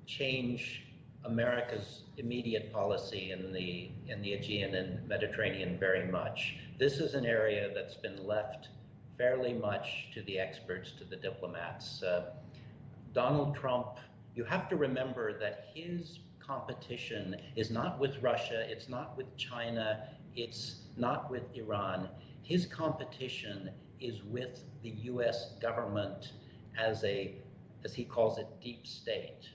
[0.07, 0.85] Change
[1.24, 6.57] America's immediate policy in the in the Aegean and Mediterranean very much.
[6.78, 8.69] This is an area that's been left
[9.16, 12.03] fairly much to the experts, to the diplomats.
[12.03, 12.31] Uh,
[13.12, 13.99] Donald Trump,
[14.35, 20.09] you have to remember that his competition is not with Russia, it's not with China,
[20.36, 22.09] it's not with Iran
[22.49, 23.69] his competition
[24.01, 26.33] is with the US government
[26.79, 27.35] as a,
[27.85, 29.51] as he calls it, deep state.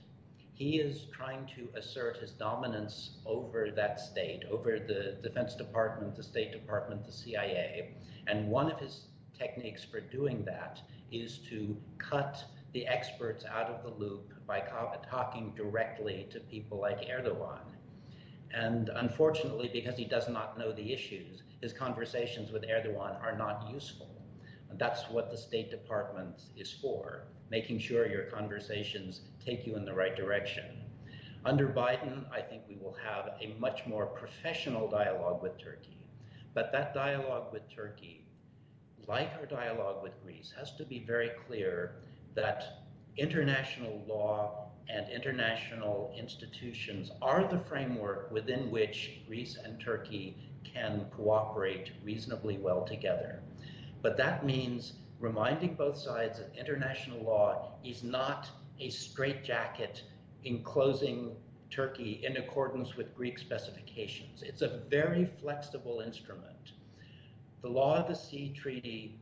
[0.52, 6.22] He is trying to assert his dominance over that state, over the Defense Department, the
[6.22, 7.96] State Department, the CIA.
[8.28, 10.80] And one of his techniques for doing that
[11.10, 12.44] is to cut
[12.74, 14.62] the experts out of the loop by
[15.10, 17.58] talking directly to people like Erdogan.
[18.52, 23.70] And unfortunately, because he does not know the issues, his conversations with Erdogan are not
[23.72, 24.10] useful.
[24.74, 29.94] That's what the State Department is for, making sure your conversations take you in the
[29.94, 30.82] right direction.
[31.42, 36.10] Under Biden, I think we will have a much more professional dialogue with Turkey.
[36.52, 38.26] But that dialogue with Turkey,
[39.08, 41.92] like our dialogue with Greece, has to be very clear
[42.34, 42.84] that
[43.16, 51.92] international law and international institutions are the framework within which Greece and Turkey can cooperate
[52.02, 53.40] reasonably well together.
[54.02, 58.50] But that means reminding both sides that international law is not
[58.80, 60.02] a straitjacket
[60.44, 61.36] enclosing
[61.70, 64.42] Turkey in accordance with Greek specifications.
[64.42, 66.72] It's a very flexible instrument.
[67.62, 69.18] The Law of the Sea Treaty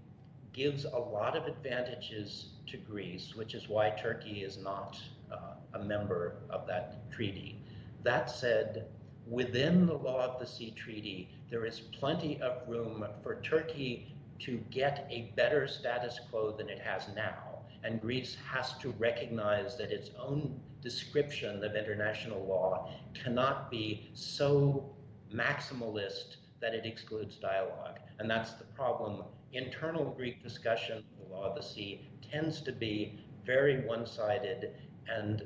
[0.53, 5.01] gives a lot of advantages to Greece, which is why Turkey is not
[5.33, 7.59] uh, a member of that treaty.
[8.03, 8.87] That said,
[9.33, 14.59] within the Law of the Sea Treaty, there is plenty of room for Turkey to
[14.71, 17.61] get a better status quo than it has now.
[17.83, 24.95] And Greece has to recognize that its own description of international law cannot be so
[25.35, 27.99] maximalist that it excludes dialogue.
[28.19, 29.25] And that's the problem.
[29.53, 34.75] Internal Greek discussion of the law of the sea tends to be very one sided
[35.09, 35.43] and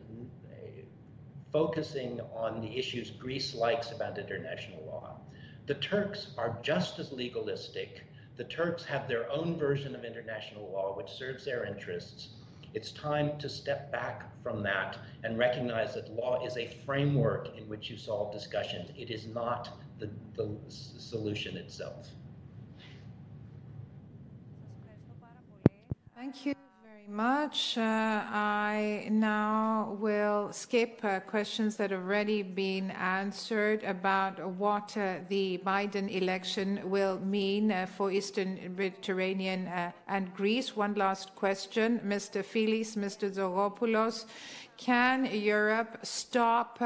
[1.57, 5.19] focusing on the issues Greece likes about international law.
[5.66, 8.03] The Turks are just as legalistic.
[8.37, 12.28] The Turks have their own version of international law, which serves their interests.
[12.74, 17.66] It's time to step back from that and recognize that law is a framework in
[17.70, 18.91] which you solve discussions.
[18.95, 22.11] It is not the, the solution itself.
[26.15, 26.55] Thank you
[27.09, 27.78] much.
[27.78, 35.16] Uh, I now will skip uh, questions that have already been answered about what uh,
[35.28, 40.77] the Biden election will mean uh, for Eastern Mediterranean uh, and Greece.
[40.77, 42.45] One last question, Mr.
[42.45, 43.31] Filis, Mr.
[43.31, 44.27] Tzogopoulos.
[44.77, 46.82] Can Europe stop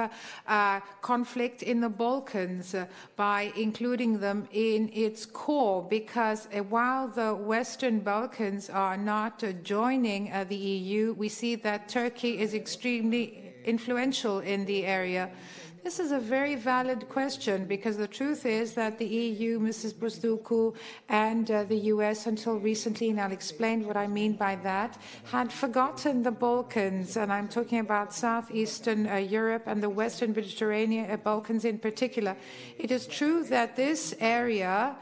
[0.47, 2.75] uh, conflict in the Balkans
[3.17, 5.83] by including them in its core?
[5.83, 11.57] Because uh, while the Western Balkans are not uh, joining uh, the EU, we see
[11.57, 15.31] that Turkey is extremely influential in the area.
[15.83, 19.95] This is a very valid question because the truth is that the EU, Mrs.
[19.95, 20.75] Bousdoukou,
[21.09, 25.51] and uh, the US until recently, and I'll explain what I mean by that, had
[25.51, 31.17] forgotten the Balkans, and I'm talking about southeastern uh, Europe and the western Mediterranean, uh,
[31.17, 32.37] Balkans in particular.
[32.79, 34.97] It is true that this area,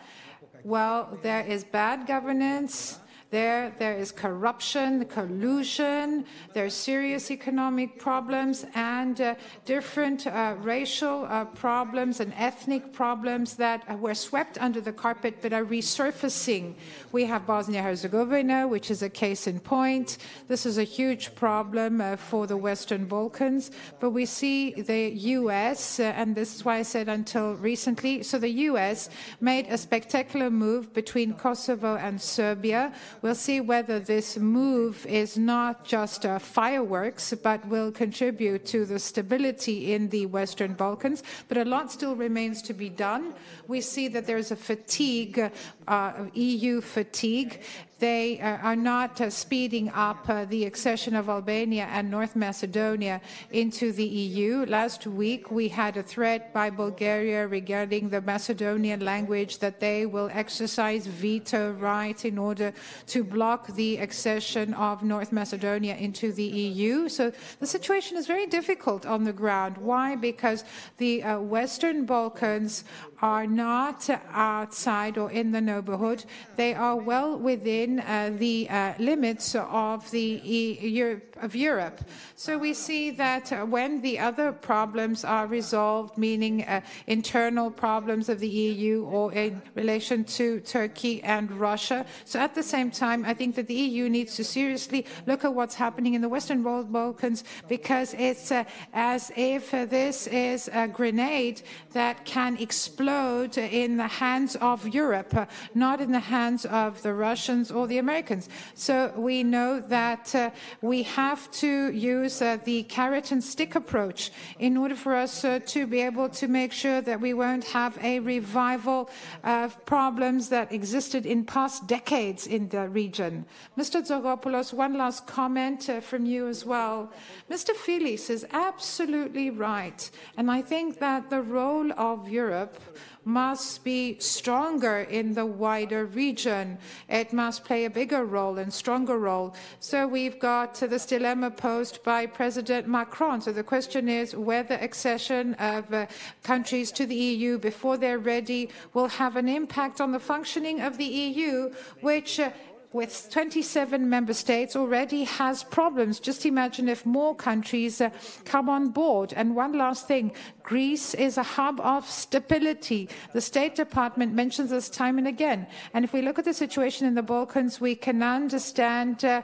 [0.63, 3.01] well, there is bad governance
[3.31, 6.25] there, there is corruption, collusion,
[6.55, 9.35] there are serious economic problems and uh,
[9.67, 15.53] different uh, racial uh, problems and ethnic problems that were swept under the carpet but
[15.53, 16.75] are resurfacing.
[17.13, 20.19] We have Bosnia-Herzegovina, which is a case in point.
[20.49, 26.01] This is a huge problem uh, for the Western Balkans, but we see the U.S.,
[26.01, 29.11] uh, and this is why I said until recently, so the U.S.
[29.41, 35.85] made a spectacular move between Kosovo and Serbia, We'll see whether this move is not
[35.85, 41.23] just uh, fireworks, but will contribute to the stability in the Western Balkans.
[41.49, 43.35] But a lot still remains to be done.
[43.67, 45.51] We see that there's a fatigue,
[45.87, 47.63] uh, EU fatigue,
[47.99, 53.21] they uh, are not uh, speeding up uh, the accession of Albania and North Macedonia
[53.51, 54.65] into the EU.
[54.67, 60.31] Last week, we had a threat by Bulgaria regarding the Macedonian language that they will
[60.33, 62.73] exercise veto right in order
[63.07, 67.09] to block the accession of North Macedonia into the EU.
[67.09, 69.77] So the situation is very difficult on the ground.
[69.77, 70.15] Why?
[70.15, 70.65] Because
[70.99, 72.85] the uh, Western Balkans
[73.21, 76.25] are not outside or in the neighborhood.
[76.57, 80.41] They are well within uh, the uh, limits of the
[80.81, 82.01] Europe, of Europe.
[82.37, 88.29] So we see that uh, when the other problems are resolved, meaning uh, internal problems
[88.29, 92.07] of the EU or in relation to Turkey and Russia.
[92.25, 95.53] So at the same time, I think that the EU needs to seriously look at
[95.53, 101.63] what's happening in the Western Balkans because it's uh, as if this is a grenade
[101.93, 107.71] that can explode in the hands of Europe, not in the hands of the Russians
[107.71, 108.49] or the Americans.
[108.75, 110.51] So we know that uh,
[110.83, 115.61] we have to use uh, the carrot and stick approach in order for us uh,
[115.67, 119.11] to be able to make sure that we won't have a revival
[119.45, 123.45] of problems that existed in past decades in the region.
[123.77, 124.03] Mr.
[124.03, 127.13] Tzogopoulos, one last comment from you as well.
[127.51, 127.75] Mr.
[127.75, 130.11] Filis is absolutely right.
[130.37, 132.81] And I think that the role of Europe
[133.25, 136.79] must be stronger in the wider region.
[137.09, 139.55] It must play a bigger role and stronger role.
[139.81, 143.41] So we've got this dilemma posed by President Macron.
[143.41, 146.07] So the question is whether accession of uh,
[146.43, 150.97] countries to the EU before they're ready will have an impact on the functioning of
[150.97, 152.51] the EU, which uh,
[152.93, 156.21] with 27 member states already has problems.
[156.21, 158.11] Just imagine if more countries uh,
[158.45, 159.35] come on board.
[159.37, 160.33] And one last thing
[160.63, 163.09] Greece is a hub of stability.
[163.33, 165.67] The State Department mentions this time and again.
[165.95, 169.43] And if we look at the situation in the Balkans, we can understand uh,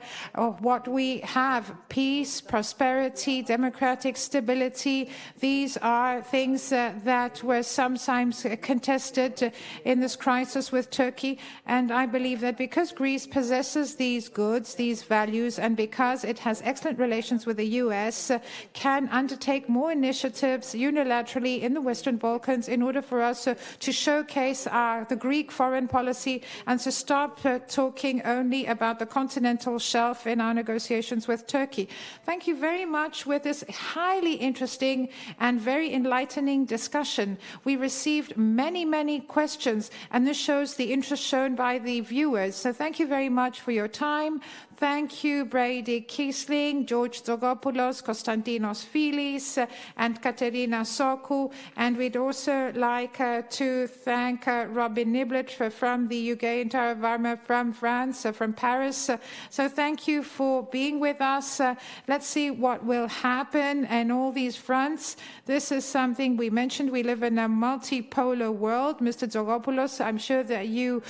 [0.60, 5.10] what we have peace, prosperity, democratic stability.
[5.40, 9.52] These are things uh, that were sometimes contested
[9.84, 11.38] in this crisis with Turkey.
[11.66, 16.62] And I believe that because Greece possesses these goods, these values, and because it has
[16.64, 18.30] excellent relations with the US,
[18.74, 23.48] can undertake more initiatives unilaterally in the Western Balkans in order for us
[23.80, 29.06] to showcase our, the Greek foreign policy and to stop uh, talking only about the
[29.06, 31.88] continental shelf in our negotiations with Turkey.
[32.24, 35.08] Thank you very much with this highly interesting
[35.40, 37.36] and very enlightening discussion.
[37.64, 42.54] We received many, many questions, and this shows the interest shown by the viewers.
[42.54, 44.40] So thank you very much for your time.
[44.76, 51.52] Thank you, Brady Kiesling, George Tzogopoulos, Constantinos Filis, uh, and Katerina Sokou.
[51.76, 56.96] And we'd also like uh, to thank uh, Robin Niblett from the UK, and Tara
[56.96, 59.08] Varma from France, uh, from Paris.
[59.08, 59.18] Uh,
[59.48, 61.60] so thank you for being with us.
[61.60, 61.76] Uh,
[62.08, 65.16] let's see what will happen in all these fronts.
[65.46, 66.90] This is something we mentioned.
[66.90, 68.98] We live in a multipolar world.
[68.98, 69.28] Mr.
[69.28, 71.02] Tzogopoulos, I'm sure that you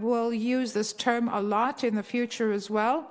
[0.00, 3.01] will use this term a lot in the future as well.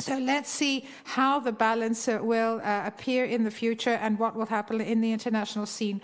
[0.00, 4.34] So let's see how the balance uh, will uh, appear in the future and what
[4.34, 6.00] will happen in the international scene.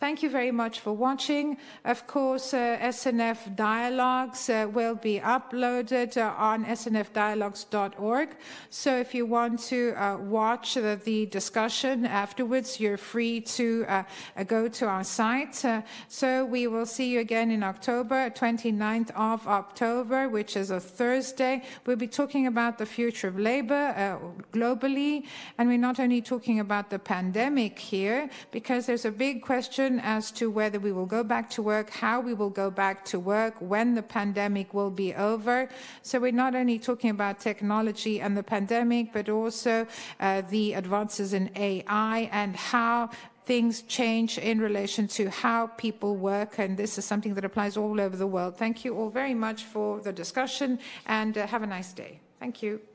[0.00, 1.58] Thank you very much for watching.
[1.84, 8.30] Of course, uh, SNF Dialogues uh, will be uploaded uh, on snfdialogues.org.
[8.70, 14.02] So if you want to uh, watch the, the, discussion afterwards, you're free to uh,
[14.38, 15.62] uh, go to our site.
[16.08, 21.62] so we will see you again in October, 29th of October, which is a Thursday.
[21.84, 24.18] We'll be talking about the future of labor
[24.50, 25.26] globally.
[25.58, 30.30] And we're not only talking about the pandemic here, because there's a big question as
[30.32, 33.54] to whether we will go back to work, how we will go back to work,
[33.58, 35.68] when the pandemic will be over.
[36.02, 39.86] So we're not only talking about technology and the pandemic, but also
[40.20, 43.10] uh, the advances in AI and how
[43.46, 48.00] things change in relation to how people work, and this is something that applies all
[48.00, 48.56] over the world.
[48.56, 52.20] Thank you all very much for the discussion, and uh, have a nice day.
[52.38, 52.89] Thank you.